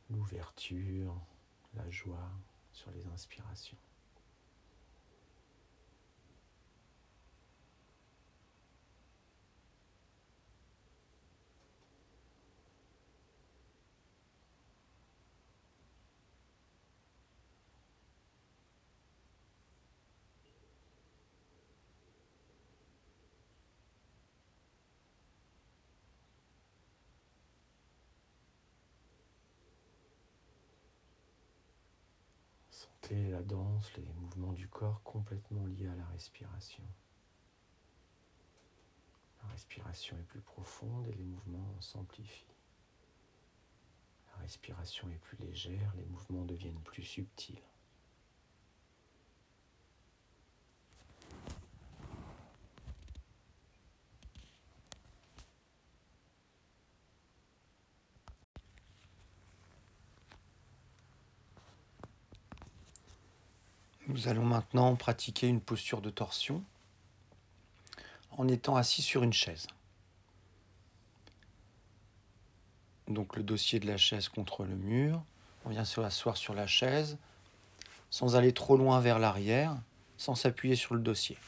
L'ouverture, 0.08 1.20
la 1.74 1.88
joie 1.90 2.30
sur 2.72 2.90
les 2.90 3.06
inspirations. 3.06 3.78
La 33.08 33.42
danse, 33.42 33.90
les 33.96 34.12
mouvements 34.20 34.52
du 34.52 34.68
corps 34.68 35.02
complètement 35.02 35.66
liés 35.66 35.88
à 35.88 35.96
la 35.96 36.06
respiration. 36.12 36.84
La 39.42 39.48
respiration 39.48 40.16
est 40.16 40.28
plus 40.28 40.40
profonde 40.40 41.08
et 41.08 41.12
les 41.14 41.24
mouvements 41.24 41.74
s'amplifient. 41.80 42.54
La 44.32 44.42
respiration 44.42 45.10
est 45.10 45.18
plus 45.18 45.36
légère, 45.38 45.92
les 45.96 46.04
mouvements 46.04 46.44
deviennent 46.44 46.82
plus 46.84 47.02
subtils. 47.02 47.60
Nous 64.10 64.26
allons 64.26 64.44
maintenant 64.44 64.96
pratiquer 64.96 65.46
une 65.46 65.60
posture 65.60 66.00
de 66.00 66.10
torsion 66.10 66.64
en 68.32 68.48
étant 68.48 68.74
assis 68.74 69.02
sur 69.02 69.22
une 69.22 69.32
chaise. 69.32 69.68
Donc 73.06 73.36
le 73.36 73.44
dossier 73.44 73.78
de 73.78 73.86
la 73.86 73.96
chaise 73.96 74.28
contre 74.28 74.64
le 74.64 74.74
mur. 74.74 75.22
On 75.64 75.70
vient 75.70 75.84
se 75.84 76.00
asseoir 76.00 76.36
sur 76.36 76.54
la 76.54 76.66
chaise 76.66 77.18
sans 78.10 78.34
aller 78.34 78.52
trop 78.52 78.76
loin 78.76 78.98
vers 78.98 79.20
l'arrière, 79.20 79.76
sans 80.16 80.34
s'appuyer 80.34 80.74
sur 80.74 80.96
le 80.96 81.00
dossier. 81.00 81.38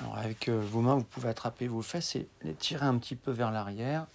Alors 0.00 0.16
avec 0.16 0.48
euh, 0.48 0.58
vos 0.58 0.80
mains, 0.80 0.94
vous 0.94 1.04
pouvez 1.04 1.28
attraper 1.28 1.66
vos 1.66 1.82
fesses 1.82 2.16
et 2.16 2.26
les 2.40 2.54
tirer 2.54 2.86
un 2.86 2.96
petit 2.96 3.16
peu 3.16 3.32
vers 3.32 3.50
l'arrière 3.50 4.06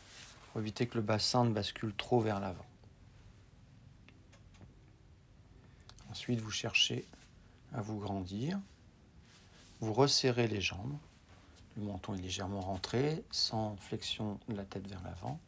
pour 0.52 0.62
éviter 0.62 0.88
que 0.88 0.96
le 0.96 1.04
bassin 1.04 1.44
ne 1.44 1.52
bascule 1.52 1.94
trop 1.94 2.20
vers 2.22 2.40
l'avant. 2.40 2.66
Ensuite, 6.14 6.42
vous 6.42 6.52
cherchez 6.52 7.08
à 7.74 7.82
vous 7.82 7.98
grandir. 7.98 8.60
Vous 9.80 9.94
resserrez 9.94 10.48
les 10.48 10.62
jambes. 10.62 10.96
Le 11.76 11.82
menton 11.82 12.14
est 12.14 12.22
légèrement 12.22 12.62
rentré, 12.62 13.24
sans 13.32 13.76
flexion 13.78 14.38
de 14.48 14.56
la 14.56 14.64
tête 14.64 14.88
vers 14.88 15.02
l'avant. 15.02 15.40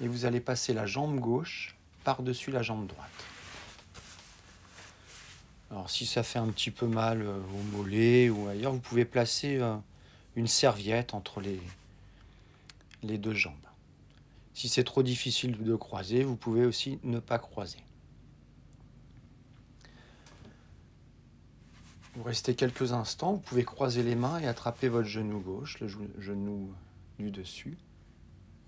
Et 0.00 0.06
vous 0.06 0.26
allez 0.26 0.38
passer 0.38 0.72
la 0.74 0.86
jambe 0.86 1.18
gauche 1.18 1.74
par-dessus 2.04 2.52
la 2.52 2.62
jambe 2.62 2.86
droite. 2.86 3.10
Alors 5.72 5.90
si 5.90 6.06
ça 6.06 6.22
fait 6.22 6.38
un 6.38 6.48
petit 6.50 6.70
peu 6.70 6.86
mal 6.86 7.20
euh, 7.20 7.40
au 7.40 7.76
mollet 7.76 8.30
ou 8.30 8.46
ailleurs, 8.46 8.70
vous 8.70 8.78
pouvez 8.78 9.04
placer 9.04 9.56
euh, 9.56 9.74
une 10.36 10.46
serviette 10.46 11.14
entre 11.14 11.40
les, 11.40 11.60
les 13.02 13.18
deux 13.18 13.34
jambes. 13.34 13.56
Si 14.54 14.68
c'est 14.68 14.84
trop 14.84 15.02
difficile 15.02 15.60
de 15.64 15.74
croiser, 15.74 16.22
vous 16.22 16.36
pouvez 16.36 16.64
aussi 16.64 17.00
ne 17.02 17.18
pas 17.18 17.40
croiser. 17.40 17.78
Vous 22.14 22.22
restez 22.24 22.54
quelques 22.54 22.92
instants, 22.92 23.32
vous 23.32 23.40
pouvez 23.40 23.64
croiser 23.64 24.02
les 24.02 24.14
mains 24.14 24.38
et 24.38 24.46
attraper 24.46 24.88
votre 24.88 25.08
genou 25.08 25.40
gauche, 25.40 25.80
le 25.80 25.88
genou 25.88 26.74
du 27.18 27.30
dessus, 27.30 27.78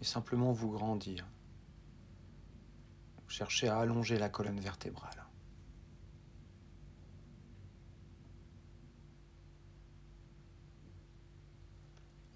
et 0.01 0.05
simplement 0.05 0.53
vous 0.53 0.70
grandir. 0.70 1.26
Vous 3.22 3.30
cherchez 3.30 3.68
à 3.68 3.78
allonger 3.78 4.18
la 4.18 4.30
colonne 4.30 4.61
vertébrale. 4.61 5.24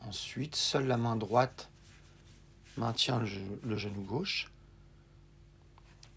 Ensuite, 0.01 0.57
seule 0.57 0.87
la 0.87 0.97
main 0.99 1.17
droite 1.17 1.71
maintient 2.77 3.21
le 3.63 3.77
genou 3.77 4.03
gauche 4.03 4.51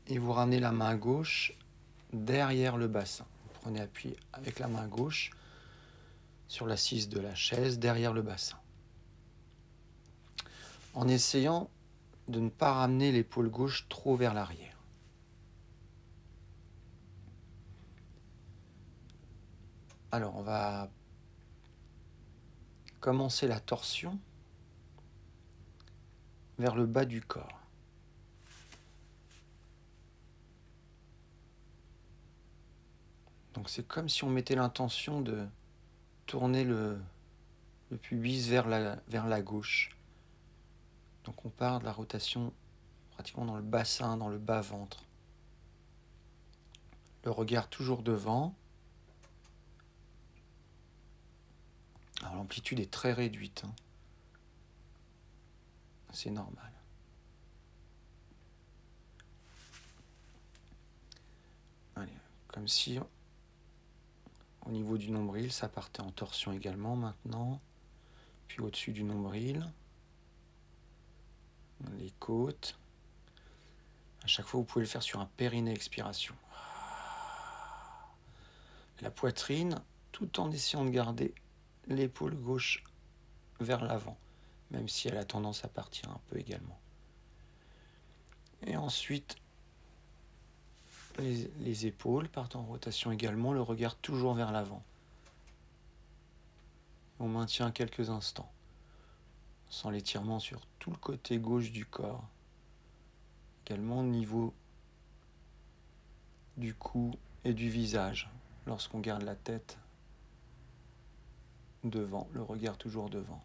et 0.07 0.17
vous 0.17 0.31
ramenez 0.31 0.59
la 0.59 0.71
main 0.71 0.95
gauche 0.95 1.53
derrière 2.13 2.77
le 2.77 2.87
bassin 2.87 3.25
prenez 3.61 3.81
appui 3.81 4.15
avec 4.33 4.59
la 4.59 4.67
main 4.67 4.87
gauche 4.87 5.31
sur 6.47 6.65
l'assise 6.65 7.09
de 7.09 7.19
la 7.19 7.35
chaise 7.35 7.79
derrière 7.79 8.13
le 8.13 8.21
bassin. 8.21 8.57
En 10.93 11.07
essayant 11.07 11.69
de 12.27 12.39
ne 12.39 12.49
pas 12.49 12.73
ramener 12.73 13.11
l'épaule 13.11 13.49
gauche 13.49 13.87
trop 13.87 14.15
vers 14.15 14.33
l'arrière. 14.33 14.77
Alors 20.11 20.35
on 20.35 20.41
va 20.41 20.89
commencer 22.99 23.47
la 23.47 23.59
torsion 23.59 24.19
vers 26.57 26.75
le 26.75 26.85
bas 26.85 27.05
du 27.05 27.21
corps. 27.21 27.60
Donc 33.53 33.69
c'est 33.69 33.87
comme 33.87 34.07
si 34.07 34.23
on 34.23 34.29
mettait 34.29 34.55
l'intention 34.55 35.21
de 35.21 35.45
tourner 36.25 36.63
le, 36.63 36.99
pubis 38.01 38.47
vers 38.47 38.67
la, 38.67 38.95
vers 39.07 39.27
la 39.27 39.41
gauche. 39.41 39.97
Donc 41.25 41.45
on 41.45 41.49
part 41.49 41.79
de 41.79 41.85
la 41.85 41.91
rotation 41.91 42.53
pratiquement 43.11 43.45
dans 43.45 43.57
le 43.57 43.61
bassin, 43.61 44.17
dans 44.17 44.29
le 44.29 44.37
bas-ventre. 44.37 45.03
Le 47.23 47.31
regard 47.31 47.67
toujours 47.69 48.01
devant. 48.01 48.55
Alors 52.21 52.35
l'amplitude 52.35 52.79
est 52.79 52.91
très 52.91 53.13
réduite. 53.13 53.63
Hein. 53.65 53.73
C'est 56.13 56.29
normal. 56.29 56.71
Allez, 61.95 62.11
comme 62.47 62.67
si 62.67 62.99
au 64.65 64.71
niveau 64.71 64.97
du 64.97 65.11
nombril, 65.11 65.51
ça 65.51 65.67
partait 65.67 66.01
en 66.01 66.11
torsion 66.11 66.51
également 66.51 66.95
maintenant. 66.95 67.59
Puis 68.47 68.61
au-dessus 68.61 68.91
du 68.91 69.03
nombril, 69.03 69.65
les 71.97 72.11
côtes. 72.19 72.77
À 74.23 74.27
chaque 74.27 74.45
fois, 74.45 74.59
vous 74.59 74.65
pouvez 74.65 74.85
le 74.85 74.89
faire 74.89 75.01
sur 75.01 75.19
un 75.19 75.29
périnée 75.37 75.71
expiration. 75.71 76.35
La 79.01 79.09
poitrine, 79.09 79.81
tout 80.11 80.39
en 80.39 80.51
essayant 80.51 80.85
de 80.85 80.91
garder 80.91 81.33
l'épaule 81.87 82.35
gauche 82.35 82.83
vers 83.59 83.83
l'avant, 83.83 84.17
même 84.69 84.87
si 84.87 85.07
elle 85.07 85.17
a 85.17 85.25
tendance 85.25 85.65
à 85.65 85.67
partir 85.67 86.09
un 86.09 86.21
peu 86.27 86.37
également. 86.37 86.79
Et 88.67 88.77
ensuite, 88.77 89.37
les, 91.19 91.85
épaules 91.85 92.27
partent 92.29 92.55
en 92.55 92.63
rotation 92.63 93.11
également, 93.11 93.53
le 93.53 93.61
regard 93.61 93.95
toujours 93.95 94.33
vers 94.33 94.51
l'avant. 94.51 94.83
On 97.19 97.27
maintient 97.27 97.71
quelques 97.71 98.09
instants, 98.09 98.51
sans 99.69 99.89
l'étirement 99.89 100.39
sur 100.39 100.61
tout 100.79 100.91
le 100.91 100.97
côté 100.97 101.37
gauche 101.37 101.71
du 101.71 101.85
corps, 101.85 102.23
également 103.65 103.99
au 103.99 104.03
niveau 104.03 104.53
du 106.57 106.73
cou 106.73 107.11
et 107.43 107.53
du 107.53 107.69
visage, 107.69 108.29
lorsqu'on 108.65 108.99
garde 108.99 109.23
la 109.23 109.35
tête 109.35 109.77
devant, 111.83 112.27
le 112.33 112.41
regard 112.41 112.77
toujours 112.77 113.09
devant. 113.09 113.43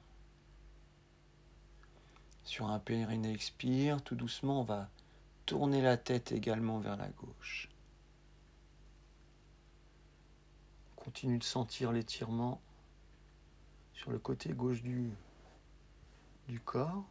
Sur 2.45 2.69
un 2.69 2.79
périnée 2.79 3.33
expire, 3.33 4.03
tout 4.03 4.15
doucement, 4.15 4.61
on 4.61 4.65
va 4.65 4.89
Tournez 5.47 5.81
la 5.81 5.97
tête 5.97 6.33
également 6.33 6.81
vers 6.81 6.97
la 6.97 7.09
gauche. 7.09 7.69
Continue 10.97 11.39
de 11.39 11.45
sentir 11.45 11.93
l'étirement 11.93 12.61
sur 13.95 14.11
le 14.11 14.19
côté 14.19 14.53
gauche 14.53 14.83
du, 14.83 15.13
du 16.49 16.59
corps. 16.59 17.05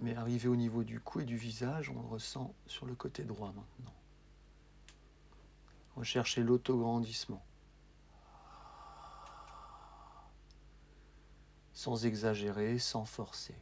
Mais 0.00 0.16
arrivé 0.16 0.48
au 0.48 0.56
niveau 0.56 0.82
du 0.82 0.98
cou 0.98 1.20
et 1.20 1.24
du 1.26 1.36
visage, 1.36 1.90
on 1.90 2.00
le 2.00 2.08
ressent 2.08 2.54
sur 2.66 2.86
le 2.86 2.94
côté 2.94 3.24
droit 3.24 3.48
maintenant. 3.48 3.94
Recherchez 5.96 6.42
l'autograndissement. 6.42 7.44
Sans 11.74 12.06
exagérer, 12.06 12.78
sans 12.78 13.04
forcer. 13.04 13.54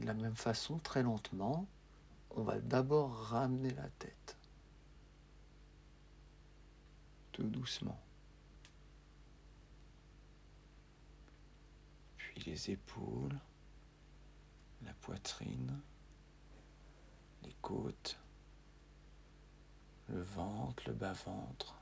de 0.00 0.06
la 0.06 0.14
façon, 0.36 0.78
très 0.78 1.02
lentement, 1.02 1.66
on 2.30 2.42
va 2.42 2.58
d'abord 2.58 3.14
ramener 3.28 3.70
la 3.70 3.88
tête. 3.98 4.36
Tout 7.32 7.44
doucement. 7.44 8.00
Puis 12.16 12.40
les 12.44 12.70
épaules, 12.70 13.38
la 14.84 14.92
poitrine, 14.94 15.80
les 17.42 17.54
côtes, 17.62 18.18
le 20.08 20.22
ventre, 20.22 20.82
le 20.86 20.92
bas-ventre. 20.92 21.74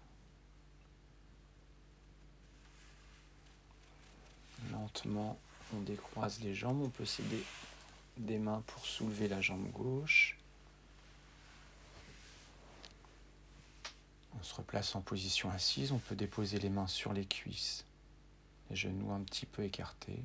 Lentement, 4.71 5.39
on 5.75 5.81
décroise 5.81 6.41
les 6.41 6.55
jambes, 6.55 6.81
on 6.83 6.89
peut 6.89 7.05
s'aider 7.05 7.45
des 8.17 8.39
mains 8.39 8.63
pour 8.67 8.85
soulever 8.87 9.29
la 9.29 9.41
jambe 9.41 9.71
gauche. 9.73 10.39
On 14.39 14.43
se 14.43 14.55
replace 14.55 14.95
en 14.95 15.01
position 15.01 15.51
assise, 15.51 15.93
on 15.93 15.99
peut 15.99 16.17
déposer 16.17 16.59
les 16.59 16.71
mains 16.71 16.87
sur 16.87 17.13
les 17.13 17.25
cuisses, 17.25 17.85
les 18.71 18.77
genoux 18.77 19.13
un 19.13 19.21
petit 19.21 19.47
peu 19.47 19.63
écartés. 19.63 20.23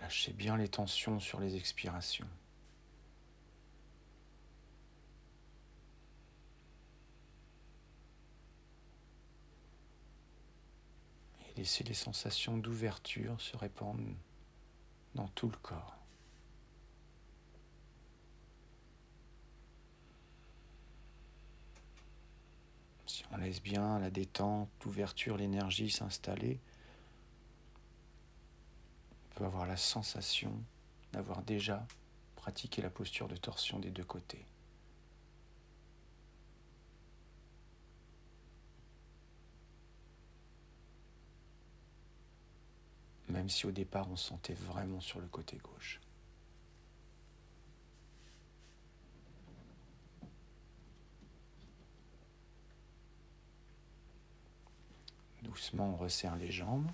Lâchez 0.00 0.32
bien 0.32 0.56
les 0.56 0.68
tensions 0.68 1.20
sur 1.20 1.38
les 1.38 1.54
expirations. 1.54 2.26
Et 11.40 11.44
laissez 11.58 11.82
les 11.82 11.94
sensations 11.94 12.56
d'ouverture 12.56 13.40
se 13.40 13.56
répandre 13.56 14.00
dans 15.16 15.26
tout 15.28 15.50
le 15.50 15.56
corps. 15.56 15.96
Si 23.06 23.24
on 23.32 23.36
laisse 23.38 23.60
bien 23.60 23.98
la 23.98 24.10
détente, 24.10 24.70
l'ouverture, 24.84 25.36
l'énergie 25.36 25.90
s'installer, 25.90 26.60
avoir 29.44 29.66
la 29.66 29.76
sensation 29.76 30.52
d'avoir 31.12 31.42
déjà 31.42 31.86
pratiqué 32.36 32.82
la 32.82 32.90
posture 32.90 33.28
de 33.28 33.36
torsion 33.36 33.78
des 33.78 33.90
deux 33.90 34.04
côtés. 34.04 34.44
Si 43.48 43.66
au 43.66 43.70
départ 43.70 44.10
on 44.10 44.16
sentait 44.16 44.54
vraiment 44.54 45.00
sur 45.00 45.20
le 45.20 45.26
côté 45.26 45.56
gauche. 45.56 46.00
Doucement, 55.42 55.94
on 55.94 55.96
resserre 55.96 56.36
les 56.36 56.50
jambes. 56.50 56.90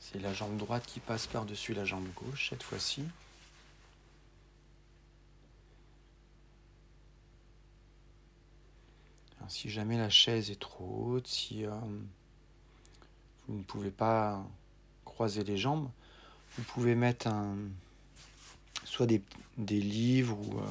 C'est 0.00 0.18
la 0.18 0.34
jambe 0.34 0.56
droite 0.56 0.84
qui 0.84 1.00
passe 1.00 1.26
par-dessus 1.26 1.74
la 1.74 1.84
jambe 1.84 2.08
gauche 2.14 2.50
cette 2.50 2.62
fois-ci. 2.62 3.04
Si 9.48 9.70
jamais 9.70 9.96
la 9.96 10.10
chaise 10.10 10.50
est 10.50 10.60
trop 10.60 11.06
haute, 11.06 11.26
si 11.26 11.64
euh, 11.64 11.70
vous 13.48 13.58
ne 13.58 13.62
pouvez 13.62 13.90
pas 13.90 14.44
croiser 15.04 15.44
les 15.44 15.56
jambes, 15.56 15.88
vous 16.56 16.64
pouvez 16.64 16.94
mettre 16.94 17.28
soit 18.84 19.06
des, 19.06 19.22
livres 19.58 20.38
ou 20.38 20.58
euh, 20.58 20.66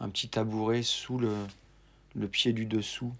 un 0.00 0.08
petit 0.08 0.28
tabouret 0.28 0.82
sous 0.82 1.18
le 1.18 2.28
pied 2.28 2.52
du 2.52 2.66
dessous 2.66 3.12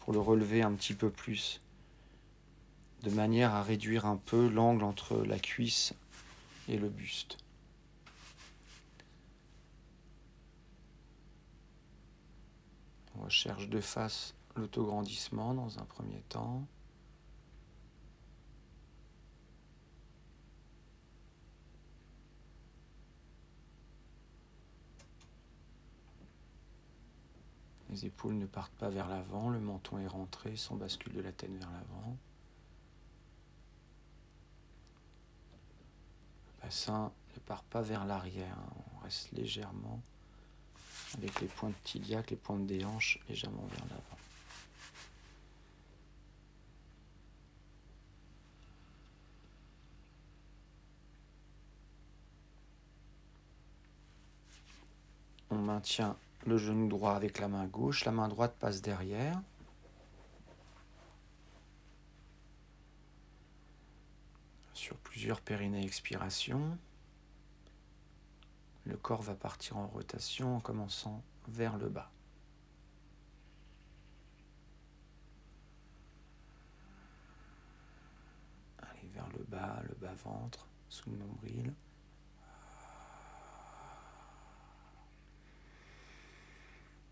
pour 0.00 0.12
le 0.12 0.20
relever 0.20 0.62
un 0.62 0.72
petit 0.72 0.94
peu 0.94 1.10
plus 1.10 1.60
de 3.02 3.10
manière 3.10 3.54
à 3.54 3.62
réduire 3.62 4.06
un 4.06 4.16
peu 4.16 4.48
l'angle 4.48 4.84
entre 4.84 5.16
la 5.24 5.38
cuisse 5.38 5.94
et 6.68 6.76
le 6.76 6.88
buste. 6.88 7.41
On 13.16 13.24
recherche 13.24 13.68
de 13.68 13.80
face 13.80 14.34
l'autograndissement 14.56 15.54
dans 15.54 15.78
un 15.78 15.84
premier 15.84 16.20
temps. 16.28 16.66
Les 27.90 28.06
épaules 28.06 28.34
ne 28.34 28.46
partent 28.46 28.72
pas 28.72 28.88
vers 28.88 29.06
l'avant, 29.06 29.50
le 29.50 29.60
menton 29.60 29.98
est 29.98 30.06
rentré 30.06 30.56
sans 30.56 30.76
bascule 30.76 31.12
de 31.12 31.20
la 31.20 31.32
tête 31.32 31.52
vers 31.52 31.70
l'avant. 31.70 32.16
bassin 36.62 37.12
ne 37.34 37.40
part 37.40 37.64
pas 37.64 37.82
vers 37.82 38.06
l'arrière, 38.06 38.56
on 38.94 39.04
reste 39.04 39.30
légèrement 39.32 40.00
avec 41.16 41.40
les 41.40 41.46
pointes 41.46 41.74
tiliaques, 41.84 42.30
les 42.30 42.36
pointes 42.36 42.66
des 42.66 42.84
hanches 42.84 43.18
légèrement 43.28 43.66
vers 43.70 43.86
l'avant. 43.88 44.02
On 55.50 55.56
maintient 55.56 56.16
le 56.46 56.56
genou 56.56 56.88
droit 56.88 57.12
avec 57.12 57.38
la 57.38 57.48
main 57.48 57.66
gauche, 57.66 58.04
la 58.04 58.12
main 58.12 58.28
droite 58.28 58.56
passe 58.58 58.80
derrière. 58.80 59.40
sur 64.82 64.96
plusieurs 64.96 65.40
périnées 65.40 65.84
expiration. 65.84 66.76
Le 68.84 68.96
corps 68.96 69.22
va 69.22 69.34
partir 69.34 69.76
en 69.76 69.86
rotation 69.86 70.56
en 70.56 70.60
commençant 70.60 71.22
vers 71.48 71.78
le 71.78 71.88
bas. 71.88 72.10
Allez 78.78 79.08
vers 79.14 79.28
le 79.30 79.44
bas, 79.44 79.82
le 79.88 79.94
bas-ventre, 79.94 80.66
sous 80.88 81.10
le 81.10 81.16
nombril. 81.16 81.72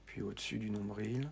Puis 0.07 0.23
au-dessus 0.23 0.59
du 0.59 0.71
nombril. 0.71 1.31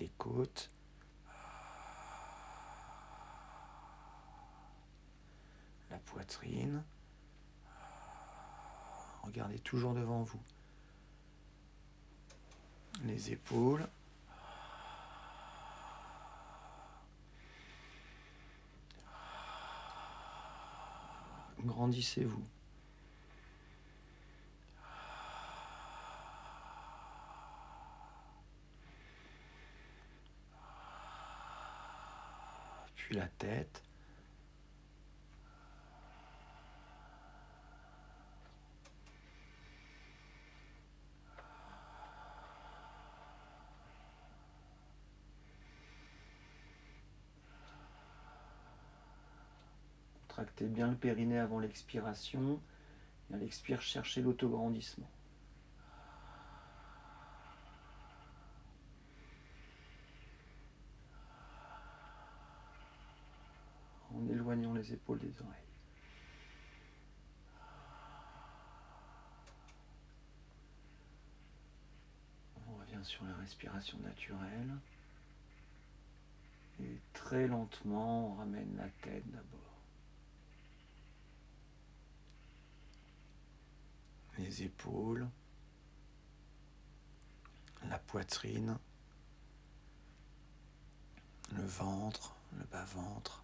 les 0.00 0.10
côtes. 0.18 0.70
La 5.90 5.98
poitrine. 5.98 6.82
Regardez 9.22 9.58
toujours 9.58 9.94
devant 9.94 10.22
vous. 10.22 10.40
Les 13.04 13.32
épaules. 13.32 13.86
Grandissez-vous. 21.60 22.44
la 33.12 33.26
tête. 33.26 33.82
Bien 50.60 50.88
le 50.88 50.96
périnée 50.96 51.38
avant 51.38 51.58
l'expiration 51.58 52.60
et 53.30 53.34
à 53.34 53.36
l'expire, 53.38 53.80
cherchez 53.80 54.20
l'autograndissement. 54.20 55.08
les 64.80 64.92
épaules 64.92 65.18
des 65.18 65.32
oreilles. 65.40 65.56
On 72.66 72.76
revient 72.78 73.04
sur 73.04 73.24
la 73.24 73.34
respiration 73.36 73.98
naturelle. 73.98 74.76
Et 76.82 76.98
très 77.12 77.46
lentement, 77.46 78.32
on 78.32 78.34
ramène 78.36 78.74
la 78.76 78.88
tête 79.02 79.30
d'abord. 79.30 79.69
Les 84.40 84.62
épaules, 84.64 85.28
la 87.88 87.98
poitrine, 87.98 88.78
le 91.52 91.64
ventre, 91.64 92.34
le 92.58 92.64
bas-ventre. 92.64 93.42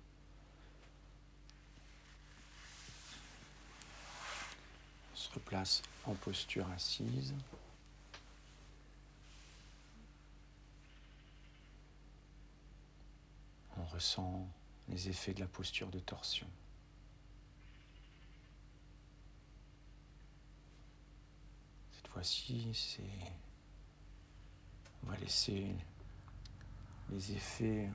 On 5.13 5.17
se 5.17 5.31
replace 5.33 5.83
en 6.07 6.15
posture 6.15 6.69
assise. 6.71 7.35
On 13.77 13.85
ressent 13.87 14.49
les 14.89 15.09
effets 15.09 15.35
de 15.35 15.41
la 15.41 15.47
posture 15.47 15.89
de 15.89 15.99
torsion. 15.99 16.49
Cette 21.93 22.06
fois-ci, 22.17 22.71
c'est 22.73 23.03
on 25.05 25.11
va 25.11 25.19
laisser 25.19 25.67
les 27.11 27.33
effets 27.33 27.91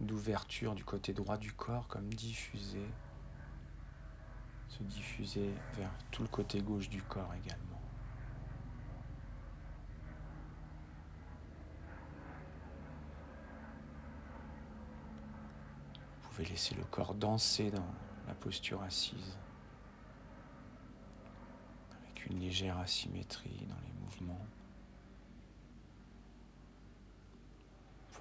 d'ouverture 0.00 0.74
du 0.74 0.82
côté 0.82 1.12
droit 1.12 1.36
du 1.36 1.52
corps 1.52 1.86
comme 1.88 2.08
diffuser, 2.08 2.88
se 4.68 4.82
diffuser 4.82 5.52
vers 5.74 5.90
tout 6.10 6.22
le 6.22 6.28
côté 6.28 6.62
gauche 6.62 6.88
du 6.88 7.02
corps 7.02 7.34
également. 7.34 7.82
Vous 16.22 16.28
pouvez 16.30 16.46
laisser 16.46 16.74
le 16.76 16.84
corps 16.84 17.14
danser 17.14 17.70
dans 17.70 17.94
la 18.26 18.34
posture 18.34 18.80
assise 18.80 19.36
une 22.30 22.40
légère 22.40 22.78
asymétrie 22.78 23.66
dans 23.66 23.80
les 23.86 23.92
mouvements. 24.00 24.46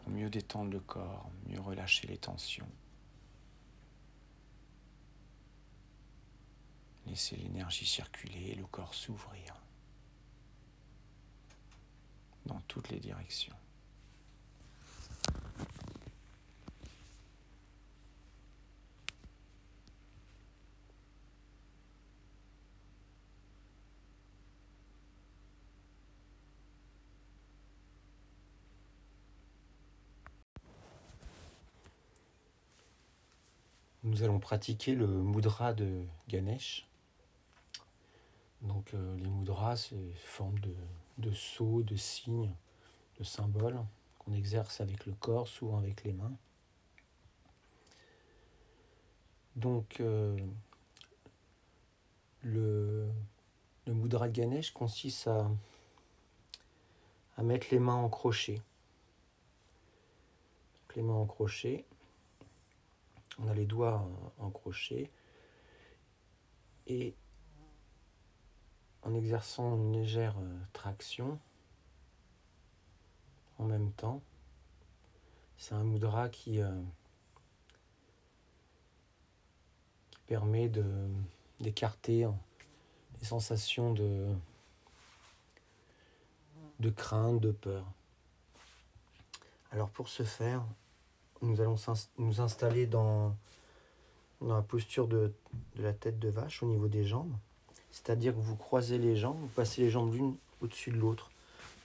mieux 0.10 0.30
détendre 0.30 0.72
le 0.72 0.80
corps, 0.80 1.30
mieux 1.48 1.60
relâcher 1.60 2.08
les 2.08 2.18
tensions. 2.18 2.70
Laisser 7.06 7.36
l'énergie 7.38 7.86
circuler 7.86 8.52
et 8.52 8.56
le 8.56 8.66
corps 8.66 8.94
s'ouvrir 8.94 9.62
dans 12.46 12.60
toutes 12.62 12.90
les 12.90 13.00
directions. 13.00 13.56
Nous 34.18 34.23
allons 34.23 34.39
pratiquer 34.39 34.95
le 34.95 35.06
mudra 35.06 35.73
de 35.73 36.03
Ganesh. 36.27 36.88
Donc 38.64 38.95
euh, 38.95 39.15
les 39.18 39.30
mudras, 39.30 39.76
c'est 39.76 40.11
forme 40.15 40.57
de, 40.57 40.73
de 41.19 41.31
sceaux, 41.34 41.84
de 41.84 41.95
signes, 41.95 42.52
de 43.19 43.23
symboles 43.23 43.80
qu'on 44.18 44.34
exerce 44.34 44.81
avec 44.81 45.06
le 45.06 45.14
corps, 45.14 45.48
souvent 45.48 45.77
avec 45.77 46.03
les 46.03 46.14
mains. 46.14 46.34
Donc 49.56 49.99
euh, 49.99 50.35
le, 52.41 53.07
le 53.85 53.94
mudra 53.94 54.30
de 54.30 54.34
Ganesh 54.34 54.72
consiste 54.72 55.27
à, 55.27 55.48
à 57.38 57.44
mettre 57.44 57.68
les 57.69 57.77
mains 57.77 57.94
en 57.94 58.10
crochet. 58.10 58.64
les 60.95 61.03
mains 61.03 61.14
en 61.14 61.27
crochet 61.27 61.85
on 63.40 63.48
a 63.48 63.54
les 63.54 63.66
doigts 63.66 64.08
en 64.40 64.50
crochet 64.50 65.12
et 66.88 67.16
en 69.04 69.14
exerçant 69.14 69.76
une 69.76 69.94
légère 69.94 70.36
euh, 70.40 70.60
traction 70.74 71.40
en 73.58 73.66
même 73.66 73.92
temps. 73.94 74.22
C'est 75.58 75.74
un 75.74 75.84
mudra 75.84 76.30
qui, 76.30 76.62
euh, 76.62 76.82
qui 80.12 80.20
permet 80.28 80.70
d'écarter 81.60 82.28
les 83.20 83.26
sensations 83.26 83.94
de 83.94 84.36
crainte, 86.96 87.40
de 87.40 87.52
peur. 87.52 87.86
Alors 89.72 89.90
pour 89.90 90.08
ce 90.08 90.24
faire, 90.24 90.64
nous 91.42 91.62
allons 91.62 91.76
nous 92.18 92.42
installer 92.42 92.86
dans, 92.86 93.36
la 94.42 94.62
posture 94.62 95.08
de, 95.08 95.34
la 95.78 95.94
tête 95.94 96.20
de 96.20 96.30
vache 96.30 96.64
au 96.64 96.68
niveau 96.68 96.88
des 96.88 97.06
jambes. 97.06 97.34
C'est-à-dire 97.92 98.34
que 98.34 98.40
vous 98.40 98.56
croisez 98.56 98.98
les 98.98 99.16
jambes, 99.16 99.38
vous 99.40 99.48
passez 99.48 99.82
les 99.82 99.90
jambes 99.90 100.14
l'une 100.14 100.36
au-dessus 100.62 100.92
de 100.92 100.98
l'autre. 100.98 101.32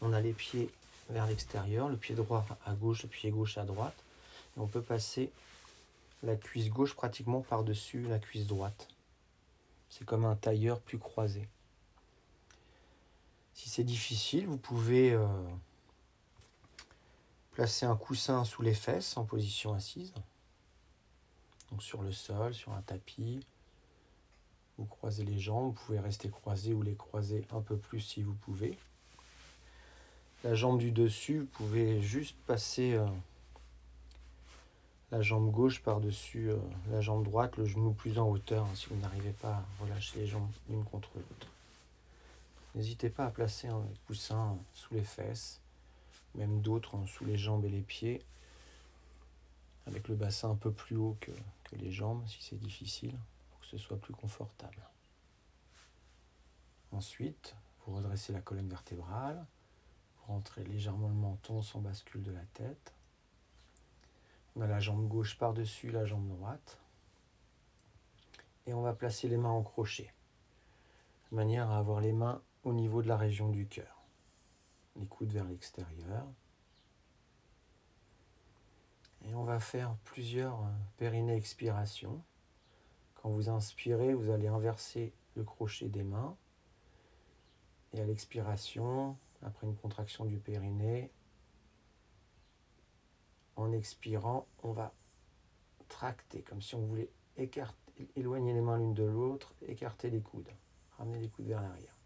On 0.01 0.13
a 0.13 0.21
les 0.21 0.33
pieds 0.33 0.71
vers 1.11 1.27
l'extérieur, 1.27 1.89
le 1.89 1.97
pied 1.97 2.15
droit 2.15 2.45
à 2.67 2.73
gauche, 2.75 3.03
le 3.03 3.09
pied 3.09 3.31
gauche 3.31 3.59
à 3.59 3.65
droite. 3.65 3.97
Et 4.57 4.61
on 4.61 4.67
peut 4.67 4.83
passer 4.83 5.31
la 6.23 6.37
cuisse 6.37 6.71
gauche 6.71 6.95
pratiquement 6.95 7.41
par-dessus 7.41 8.03
la 8.03 8.19
cuisse 8.19 8.47
droite. 8.47 8.89
C'est 9.89 10.05
comme 10.05 10.25
un 10.25 10.37
tailleur 10.37 10.81
plus 10.81 10.99
croisé. 10.99 11.49
Si 13.55 13.69
c'est 13.69 13.85
difficile, 13.85 14.47
vous 14.47 14.57
pouvez 14.57 15.13
euh, 15.13 15.27
Placez 17.53 17.85
un 17.85 17.97
coussin 17.97 18.45
sous 18.45 18.63
les 18.63 18.75
fesses 18.75 19.17
en 19.17 19.25
position 19.25 19.75
assise. 19.75 20.13
Donc 21.71 21.83
sur 21.83 22.03
le 22.03 22.13
sol, 22.13 22.55
sur 22.55 22.73
un 22.73 22.83
tapis. 22.83 23.45
Vous 24.79 24.87
croisez 24.87 25.25
les 25.25 25.39
jambes, 25.39 25.67
vous 25.67 25.85
pouvez 25.87 26.01
rester 26.01 26.29
croisé 26.31 26.73
ou 26.73 26.83
les 26.83 26.95
croiser 26.95 27.47
un 27.53 27.61
peu 27.61 27.77
plus 27.77 28.01
si 28.01 28.23
vous 28.23 28.35
pouvez. 28.35 28.79
La 30.45 30.55
jambe 30.55 30.79
du 30.79 30.91
dessus, 30.91 31.41
vous 31.41 31.47
pouvez 31.47 32.01
juste 32.01 32.37
passer 32.47 32.95
euh, 32.95 33.07
la 35.13 35.23
jambe 35.23 35.51
gauche 35.51 35.83
par-dessus 35.83 36.51
euh, 36.51 36.57
la 36.91 37.01
jambe 37.01 37.23
droite, 37.23 37.57
le 37.59 37.67
genou 37.67 37.93
plus 37.93 38.19
en 38.19 38.29
hauteur 38.29 38.65
hein, 38.65 38.75
si 38.75 38.87
vous 38.89 38.97
n'arrivez 38.97 39.33
pas 39.33 39.57
à 39.57 39.65
relâcher 39.83 40.21
les 40.21 40.27
jambes 40.27 40.51
l'une 40.69 40.85
contre 40.85 41.11
l'autre. 41.15 41.47
N'hésitez 42.75 43.11
pas 43.11 43.27
à 43.27 43.31
placer 43.31 43.69
un 43.69 43.85
coussin 44.07 44.57
sous 44.75 44.95
les 44.95 45.05
fesses 45.05 45.62
même 46.35 46.61
d'autres 46.61 47.05
sous 47.07 47.25
les 47.25 47.37
jambes 47.37 47.65
et 47.65 47.71
les 47.71 47.83
pieds, 47.83 48.25
avec 49.87 50.09
le 50.09 50.15
bassin 50.15 50.51
un 50.51 50.57
peu 50.57 50.73
plus 50.73 50.97
haut 50.97 51.17
que, 51.21 51.33
les 51.73 51.91
jambes 51.91 52.23
si 52.29 52.43
c'est 52.43 52.59
difficile, 52.59 53.19
pour 53.51 53.61
que 53.61 53.67
ce 53.67 53.79
soit 53.79 53.97
plus 53.97 54.13
confortable. 54.13 54.87
Ensuite, 56.91 57.57
vous 57.87 57.97
redressez 57.97 58.35
la 58.35 58.43
colonne 58.43 58.69
vertébrale, 58.69 59.47
vous 60.19 60.35
rentrez 60.35 60.65
légèrement 60.65 61.09
le 61.09 61.15
menton 61.15 61.63
sans 61.63 61.81
bascule 61.81 62.23
de 62.23 62.31
la 62.31 62.45
tête. 62.53 62.93
On 64.55 64.61
a 64.61 64.67
la 64.67 64.81
jambe 64.81 65.09
gauche 65.09 65.39
par-dessus 65.39 65.91
la 65.91 66.05
jambe 66.05 66.29
droite. 66.29 66.79
Et 68.67 68.75
on 68.75 68.83
va 68.83 68.93
placer 68.93 69.29
les 69.29 69.39
mains 69.39 69.49
en 69.49 69.63
crochet, 69.63 70.13
de 71.31 71.37
manière 71.37 71.71
à 71.71 71.79
avoir 71.79 72.03
les 72.03 72.13
mains 72.13 72.43
au 72.65 72.75
niveau 72.75 73.01
de 73.01 73.09
la 73.09 73.17
région 73.17 73.49
du 73.49 73.67
cœur 73.67 74.02
les 74.97 75.07
coudes 75.07 75.33
vers 75.33 75.45
l'extérieur. 75.45 76.27
Et 79.25 79.35
on 79.35 79.45
va 79.45 79.61
faire 79.61 79.95
plusieurs 80.05 80.61
euh, 80.61 80.71
périnées 80.97 81.37
expirations. 81.37 82.23
Quand 83.15 83.31
vous 83.31 83.49
inspirez, 83.49 84.15
vous 84.15 84.31
allez 84.31 84.49
inverser 84.49 85.13
le 85.37 85.45
crochet 85.45 85.89
des 85.89 86.03
mains. 86.03 86.37
Et 87.93 88.01
à 88.01 88.05
l'expiration, 88.05 89.17
après 89.43 89.67
une 89.67 89.77
contraction 89.77 90.25
du 90.25 90.39
périnée, 90.39 91.11
en 93.57 93.73
expirant, 93.73 94.47
on 94.63 94.73
va 94.73 94.93
tracter, 95.89 96.43
comme 96.43 96.63
si 96.63 96.75
on 96.75 96.81
voulait 96.81 97.11
écarter, 97.37 98.09
éloigner 98.17 98.55
les 98.55 98.61
mains 98.61 98.79
l'une 98.79 98.95
de 98.95 99.05
l'autre, 99.05 99.55
écarter 99.67 100.11
les 100.11 100.21
coudes, 100.21 100.51
ramener 100.97 101.21
les 101.21 101.29
coudes 101.29 101.47
vers 101.47 101.61
l'arrière, 101.61 101.97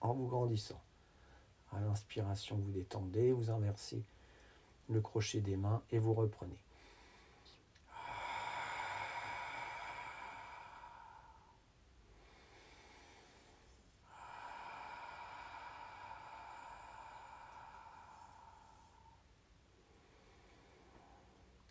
en 0.00 0.12
vous 0.12 0.26
grandissant. 0.26 0.85
À 1.76 1.80
l'inspiration, 1.80 2.56
vous 2.56 2.70
détendez, 2.70 3.32
vous 3.32 3.50
inversez 3.50 4.02
le 4.88 5.02
crochet 5.02 5.42
des 5.42 5.58
mains 5.58 5.82
et 5.90 5.98
vous 5.98 6.14
reprenez. 6.14 6.58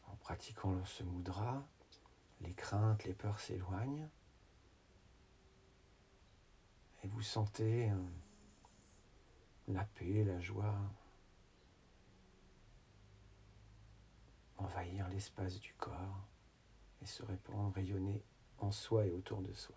En 0.07 0.15
pratiquant 0.17 0.85
ce 0.85 1.01
mudra, 1.01 1.65
les 2.41 2.53
craintes, 2.53 3.05
les 3.05 3.13
peurs 3.13 3.39
s'éloignent 3.39 4.07
et 7.03 7.07
vous 7.07 7.23
sentez 7.23 7.91
la 9.67 9.83
paix, 9.83 10.23
la 10.23 10.39
joie, 10.39 10.75
envahir 14.57 15.07
l'espace 15.09 15.59
du 15.59 15.73
corps 15.73 16.27
et 17.01 17.05
se 17.05 17.23
répandre, 17.23 17.73
rayonner 17.73 18.23
en 18.59 18.71
soi 18.71 19.05
et 19.05 19.11
autour 19.11 19.41
de 19.41 19.53
soi. 19.53 19.75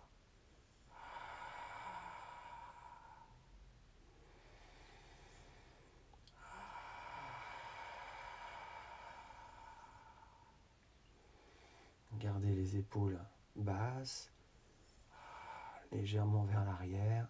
Gardez 12.19 12.53
les 12.53 12.75
épaules 12.75 13.19
basses, 13.55 14.29
légèrement 15.91 16.43
vers 16.43 16.65
l'arrière. 16.65 17.27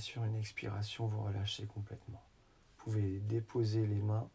Sur 0.00 0.24
une 0.24 0.36
expiration, 0.36 1.06
vous 1.06 1.22
relâchez 1.22 1.66
complètement. 1.66 2.22
Vous 2.78 2.84
pouvez 2.84 3.20
déposer 3.20 3.86
les 3.86 4.00
mains 4.00 4.28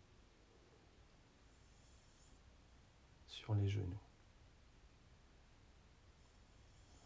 sur 3.28 3.56
les 3.56 3.68
genoux. 3.68 4.00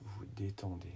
Vous 0.02 0.26
détendez. 0.26 0.95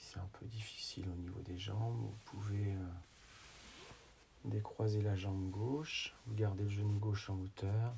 c'est 0.00 0.18
un 0.18 0.28
peu 0.40 0.46
difficile 0.46 1.06
au 1.10 1.14
niveau 1.16 1.40
des 1.42 1.58
jambes, 1.58 2.00
vous 2.00 2.16
pouvez 2.24 2.72
euh, 2.72 2.86
décroiser 4.48 5.02
la 5.02 5.16
jambe 5.16 5.50
gauche, 5.50 6.14
vous 6.26 6.34
gardez 6.34 6.64
le 6.64 6.70
genou 6.70 6.98
gauche 6.98 7.30
en 7.30 7.38
hauteur 7.38 7.94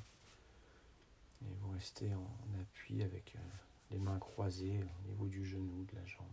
et 1.43 1.53
vous 1.61 1.71
restez 1.71 2.13
en, 2.13 2.61
appui 2.61 3.01
avec 3.01 3.35
euh, 3.35 3.39
les 3.91 3.97
mains 3.97 4.19
croisées 4.19 4.79
au 4.83 5.07
niveau 5.07 5.27
du 5.27 5.45
genou, 5.45 5.85
de 5.85 5.95
la 5.95 6.05
jambe. 6.05 6.25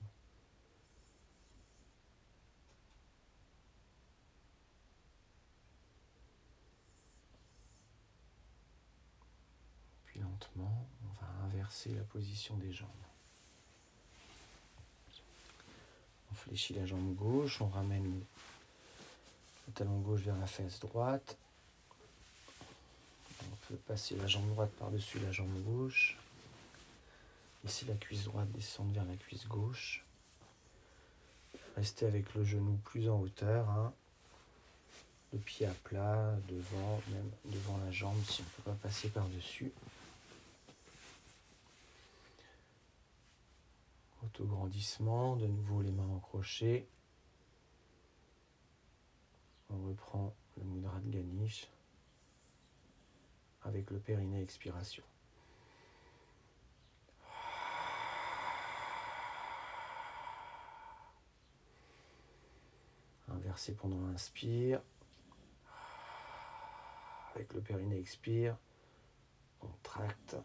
Puis 10.06 10.20
lentement, 10.20 10.86
on 11.04 11.20
va 11.20 11.44
inverser 11.44 11.94
la 11.94 12.02
position 12.04 12.56
des 12.56 12.72
jambes. 12.72 12.88
On 16.30 16.34
fléchit 16.34 16.74
la 16.74 16.84
jambe 16.84 17.14
gauche, 17.14 17.60
on 17.62 17.68
ramène 17.68 18.22
talon 19.72 19.98
gauche 20.00 20.20
vers 20.22 20.36
la 20.36 20.46
fesse 20.46 20.80
droite. 20.80 21.36
On 23.42 23.56
peut 23.68 23.76
passer 23.86 24.16
la 24.16 24.26
jambe 24.26 24.48
droite 24.50 24.70
par-dessus 24.78 25.18
la 25.20 25.32
jambe 25.32 25.62
gauche. 25.64 26.16
Ici, 27.64 27.84
la 27.86 27.94
cuisse 27.94 28.24
droite 28.24 28.50
descend 28.52 28.92
vers 28.92 29.04
la 29.04 29.16
cuisse 29.16 29.46
gauche. 29.46 30.04
Restez 31.76 32.06
avec 32.06 32.34
le 32.34 32.44
genou 32.44 32.78
plus 32.84 33.08
en 33.08 33.20
hauteur. 33.20 33.68
Hein. 33.70 33.92
Le 35.32 35.38
pied 35.38 35.66
à 35.66 35.74
plat, 35.84 36.34
devant, 36.48 37.02
même 37.08 37.30
devant 37.44 37.76
la 37.84 37.90
jambe 37.90 38.20
si 38.24 38.40
on 38.40 38.44
ne 38.44 38.48
peut 38.48 38.70
pas 38.70 38.88
passer 38.88 39.08
par-dessus. 39.08 39.72
Autograndissement, 44.24 45.36
de 45.36 45.46
nouveau 45.46 45.82
les 45.82 45.90
mains 45.90 46.08
en 46.08 46.18
crochet. 46.18 46.86
On 49.70 49.86
reprend 49.86 50.34
le 50.56 50.64
mudra 50.64 50.98
de 51.00 51.10
Ganish 51.10 51.68
avec 53.62 53.90
le 53.90 53.98
périnée 53.98 54.42
expiration. 54.42 55.04
Inversé 63.28 63.74
pendant 63.74 64.00
l'inspire. 64.06 64.80
Avec 67.34 67.52
le 67.52 67.60
périnée 67.60 67.98
expire. 67.98 68.56
On 69.60 69.70
tracte. 69.82 70.36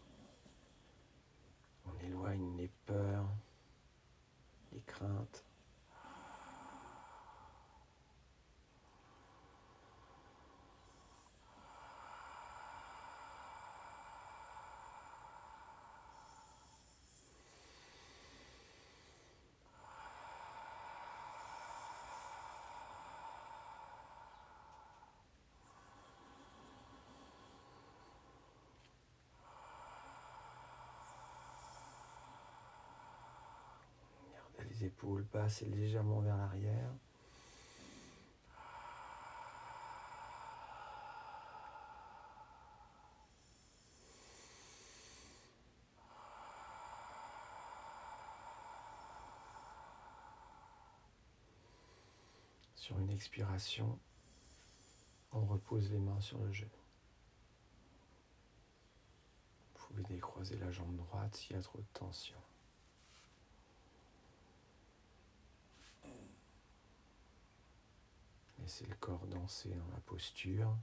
On 1.86 1.98
éloigne 2.04 2.56
les 2.56 2.68
peurs, 2.86 3.28
les 4.72 4.80
craintes. 4.80 5.44
Épaules 34.84 35.24
passent 35.24 35.62
légèrement 35.62 36.20
vers 36.20 36.36
l'arrière. 36.36 36.90
Sur 52.76 52.98
une 52.98 53.10
expiration, 53.10 53.98
on 55.32 55.46
repose 55.46 55.90
les 55.90 55.98
mains 55.98 56.20
sur 56.20 56.38
le 56.38 56.52
genou. 56.52 56.68
Vous 59.74 59.86
pouvez 59.86 60.02
décroiser 60.02 60.56
la 60.58 60.70
jambe 60.70 60.94
droite 60.94 61.34
s'il 61.34 61.56
y 61.56 61.58
a 61.58 61.62
trop 61.62 61.78
de 61.78 61.86
tension. 61.94 62.36
Laissez 68.64 68.86
le 68.86 68.94
corps 68.94 69.26
danser 69.26 69.68
dans 69.68 69.94
la 69.94 70.00
posture. 70.06 70.74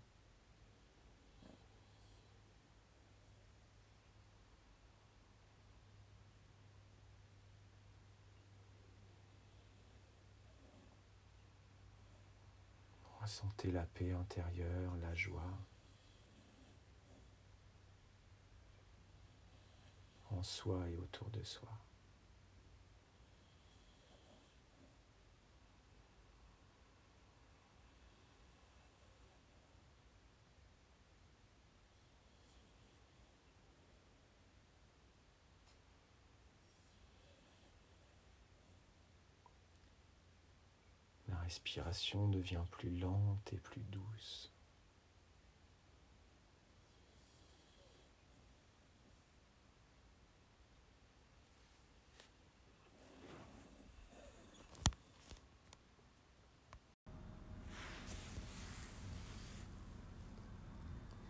Ressentez 13.19 13.71
la 13.71 13.81
paix 13.81 14.11
intérieure, 14.11 14.95
la 15.01 15.15
joie 15.15 15.41
en 20.29 20.43
soi 20.43 20.87
et 20.87 20.97
autour 20.97 21.31
de 21.31 21.43
soi. 21.43 21.67
Respiration 41.51 42.29
devient 42.29 42.63
plus 42.71 42.97
lente 42.97 43.51
et 43.51 43.57
plus 43.57 43.81
douce. 43.91 44.53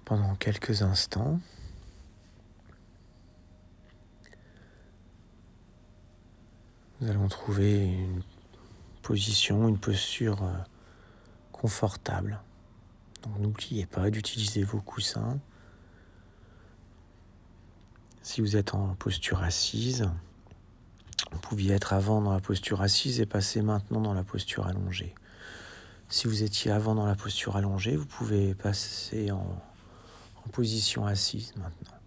Pendant 0.06 0.36
quelques 0.36 0.84
instants, 0.84 1.40
nous 7.00 7.10
allons 7.10 7.28
trouver 7.28 7.88
une 7.88 8.22
position, 9.02 9.68
une 9.68 9.78
posture 9.78 10.44
euh, 10.44 10.54
confortable. 11.52 12.40
Donc 13.24 13.40
n'oubliez 13.40 13.86
pas 13.86 14.10
d'utiliser 14.10 14.64
vos 14.64 14.80
coussins. 14.80 15.40
Si 18.24 18.42
vous 18.42 18.56
êtes 18.56 18.74
en 18.74 18.96
posture 18.96 19.44
assise, 19.44 20.10
vous 21.32 21.40
pouviez 21.40 21.74
être 21.74 21.94
avant 21.94 22.22
dans 22.22 22.34
la 22.34 22.40
posture 22.40 22.82
assise 22.82 23.20
et 23.20 23.26
passer 23.26 23.62
maintenant 23.62 24.02
dans 24.02 24.14
la 24.14 24.24
posture 24.24 24.68
allongée. 24.68 25.16
Si 26.10 26.28
vous 26.28 26.44
étiez 26.44 26.72
avant 26.72 26.96
dans 26.96 27.06
la 27.06 27.16
posture 27.16 27.56
allongée, 27.56 27.96
vous 27.96 28.06
pouvez 28.06 28.54
passer 28.54 29.32
en, 29.32 29.62
en 30.46 30.50
position 30.50 31.06
assise 31.06 31.54
maintenant. 31.56 31.98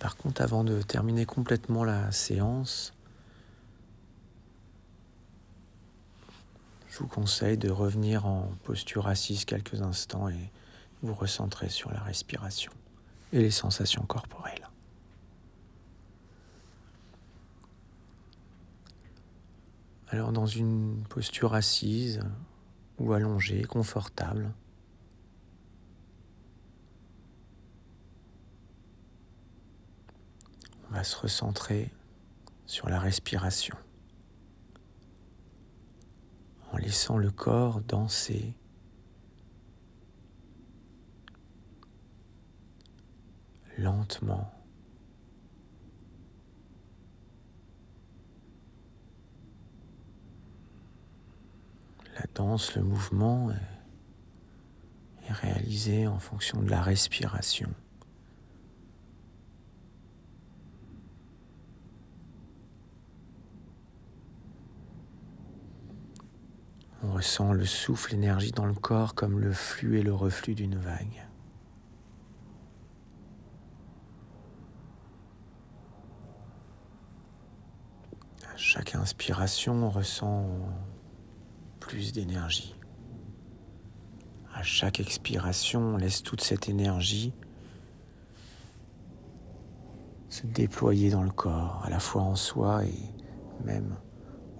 Par 0.00 0.16
contre, 0.16 0.40
avant 0.40 0.64
de 0.64 0.80
terminer 0.80 1.26
complètement 1.26 1.84
la 1.84 2.10
séance, 2.10 2.94
je 6.90 6.98
vous 6.98 7.06
conseille 7.06 7.56
de 7.56 7.70
revenir 7.70 8.26
en 8.26 8.50
posture 8.64 9.06
assise 9.06 9.44
quelques 9.44 9.80
instants 9.80 10.28
et 10.28 10.50
vous 11.02 11.14
recentrer 11.14 11.68
sur 11.68 11.92
la 11.92 12.00
respiration 12.00 12.72
et 13.32 13.38
les 13.38 13.52
sensations 13.52 14.02
corporelles. 14.02 14.68
Alors 20.08 20.32
dans 20.32 20.46
une 20.46 21.04
posture 21.08 21.54
assise 21.54 22.20
ou 22.98 23.12
allongée, 23.12 23.62
confortable, 23.62 24.52
on 30.90 30.94
va 30.94 31.04
se 31.04 31.16
recentrer 31.16 31.92
sur 32.66 32.88
la 32.88 32.98
respiration 32.98 33.76
en 36.72 36.76
laissant 36.78 37.18
le 37.18 37.30
corps 37.30 37.80
danser 37.80 38.54
lentement. 43.78 44.52
La 52.16 52.26
danse, 52.34 52.74
le 52.74 52.82
mouvement 52.82 53.50
est, 53.50 53.56
réalisé 55.32 56.08
en 56.08 56.18
fonction 56.18 56.60
de 56.60 56.68
la 56.68 56.82
respiration. 56.82 57.72
On 67.02 67.12
ressent 67.12 67.52
le 67.52 67.64
souffle, 67.64 68.12
l'énergie 68.12 68.52
dans 68.52 68.66
le 68.66 68.74
corps 68.74 69.14
comme 69.14 69.40
le 69.40 69.52
flux 69.52 69.98
et 69.98 70.02
le 70.02 70.12
reflux 70.12 70.54
d'une 70.54 70.76
vague. 70.76 71.26
À 78.52 78.56
chaque 78.56 78.94
inspiration, 78.94 79.72
on 79.72 79.88
ressent 79.88 80.46
plus 81.78 82.12
d'énergie. 82.12 82.76
À 84.54 84.62
chaque 84.62 85.00
expiration, 85.00 85.80
on 85.80 85.96
laisse 85.96 86.22
toute 86.22 86.42
cette 86.42 86.68
énergie 86.68 87.32
se 90.28 90.46
déployer 90.46 91.10
dans 91.10 91.22
le 91.22 91.30
corps, 91.30 91.82
à 91.84 91.90
la 91.90 91.98
fois 91.98 92.22
en 92.22 92.36
soi 92.36 92.84
et 92.84 92.94
même 93.64 93.96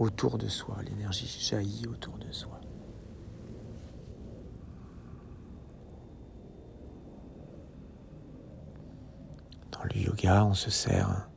autour 0.01 0.39
de 0.39 0.49
soi. 0.49 0.79
L'énergie 0.83 1.27
jaillit 1.27 1.87
autour 1.87 2.17
de 2.19 2.33
soi. 2.33 2.59
Dans 9.71 9.85
le 9.85 10.01
yoga, 10.01 10.45
on 10.45 10.55
se 10.55 10.71
sert 10.71 11.29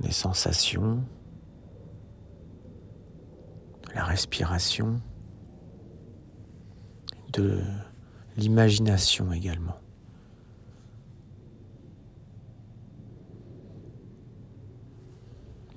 des 0.00 0.12
sensations, 0.12 1.04
de 3.88 3.92
la 3.94 4.04
respiration, 4.04 5.00
de 7.32 7.60
l'imagination 8.36 9.32
également. 9.32 9.83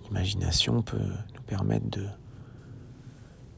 L'imagination 0.08 0.82
peut 0.82 0.98
nous 1.36 1.42
permettre 1.42 2.00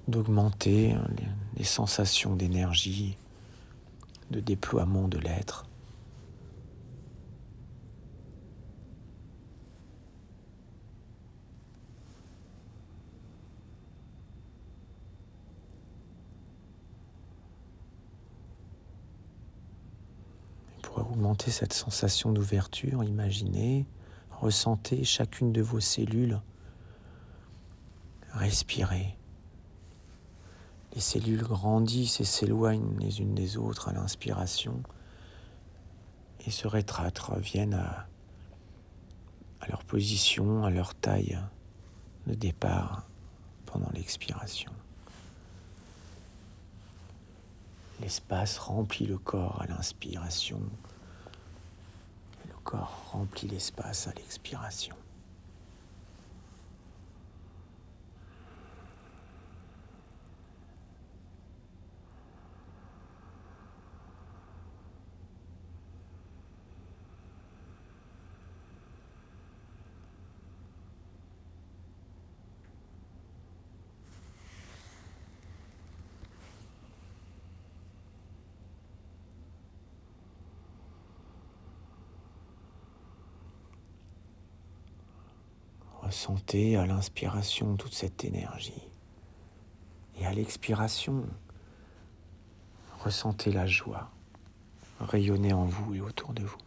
d'augmenter 0.07 0.95
les, 1.17 1.27
les 1.57 1.63
sensations 1.63 2.35
d'énergie, 2.35 3.17
de 4.31 4.39
déploiement 4.39 5.07
de 5.07 5.19
l'être. 5.19 5.65
Pour 20.81 20.97
augmenter 20.97 21.51
cette 21.51 21.73
sensation 21.73 22.31
d'ouverture, 22.31 23.03
imaginez 23.03 23.85
Ressentez 24.41 25.03
chacune 25.03 25.51
de 25.51 25.61
vos 25.61 25.81
cellules. 25.81 26.39
Respirez. 28.31 29.17
Les 30.93 31.01
cellules 31.01 31.43
grandissent 31.43 32.21
et 32.21 32.25
s'éloignent 32.25 32.97
les 32.99 33.19
unes 33.19 33.35
des 33.35 33.57
autres 33.57 33.89
à 33.89 33.93
l'inspiration 33.93 34.81
et 36.45 36.51
se 36.51 36.67
rétractent, 36.67 37.19
reviennent 37.19 37.73
à, 37.73 38.07
à 39.59 39.67
leur 39.67 39.83
position, 39.83 40.63
à 40.63 40.69
leur 40.69 40.95
taille 40.95 41.37
de 42.25 42.33
départ 42.33 43.09
pendant 43.65 43.89
l'expiration. 43.93 44.71
L'espace 47.99 48.57
remplit 48.57 49.05
le 49.05 49.17
corps 49.17 49.61
à 49.61 49.67
l'inspiration 49.67 50.61
corps 52.69 53.09
remplit 53.11 53.47
l'espace 53.47 54.07
à 54.07 54.11
l'expiration. 54.13 54.95
À 86.29 86.85
l'inspiration 86.85 87.75
toute 87.75 87.93
cette 87.93 88.23
énergie. 88.23 88.83
Et 90.19 90.27
à 90.27 90.31
l'expiration, 90.31 91.23
ressentez 92.99 93.51
la 93.51 93.65
joie 93.65 94.11
rayonner 94.99 95.53
en 95.53 95.65
vous 95.65 95.95
et 95.95 96.01
autour 96.01 96.33
de 96.33 96.43
vous. 96.43 96.57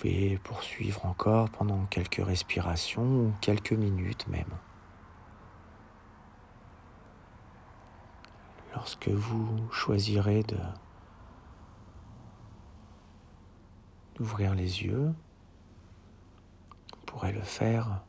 pouvez 0.00 0.29
poursuivre 0.42 1.06
encore 1.06 1.50
pendant 1.50 1.84
quelques 1.86 2.24
respirations 2.24 3.02
ou 3.02 3.32
quelques 3.40 3.72
minutes 3.72 4.26
même. 4.28 4.52
Lorsque 8.74 9.08
vous 9.08 9.68
choisirez 9.70 10.42
de 10.44 10.58
d'ouvrir 14.14 14.54
les 14.54 14.84
yeux, 14.84 15.14
vous 16.94 17.04
pourrez 17.06 17.32
le 17.32 17.40
faire 17.40 18.02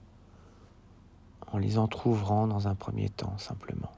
en 1.48 1.58
les 1.58 1.78
entr'ouvrant 1.78 2.48
dans 2.48 2.68
un 2.68 2.76
premier 2.76 3.10
temps 3.10 3.38
simplement, 3.38 3.92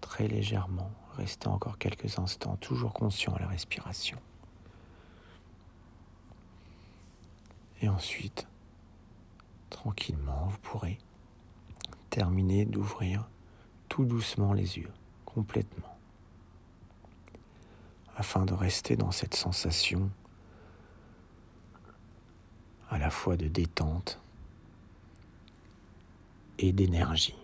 très 0.00 0.28
légèrement, 0.28 0.90
restez 1.16 1.48
encore 1.48 1.78
quelques 1.78 2.18
instants, 2.18 2.56
toujours 2.56 2.92
conscient 2.92 3.34
à 3.34 3.40
la 3.40 3.46
respiration. 3.46 4.18
Et 7.80 7.88
ensuite, 7.88 8.46
tranquillement, 9.70 10.46
vous 10.46 10.58
pourrez 10.58 10.98
terminer 12.10 12.64
d'ouvrir 12.64 13.28
tout 13.88 14.04
doucement 14.04 14.52
les 14.52 14.78
yeux, 14.78 14.92
complètement. 15.24 15.98
afin 18.18 18.44
de 18.44 18.52
rester 18.52 18.96
dans 18.96 19.12
cette 19.12 19.34
sensation 19.34 20.10
à 22.90 22.98
la 22.98 23.10
fois 23.10 23.36
de 23.36 23.46
détente 23.46 24.20
et 26.58 26.72
d'énergie. 26.72 27.36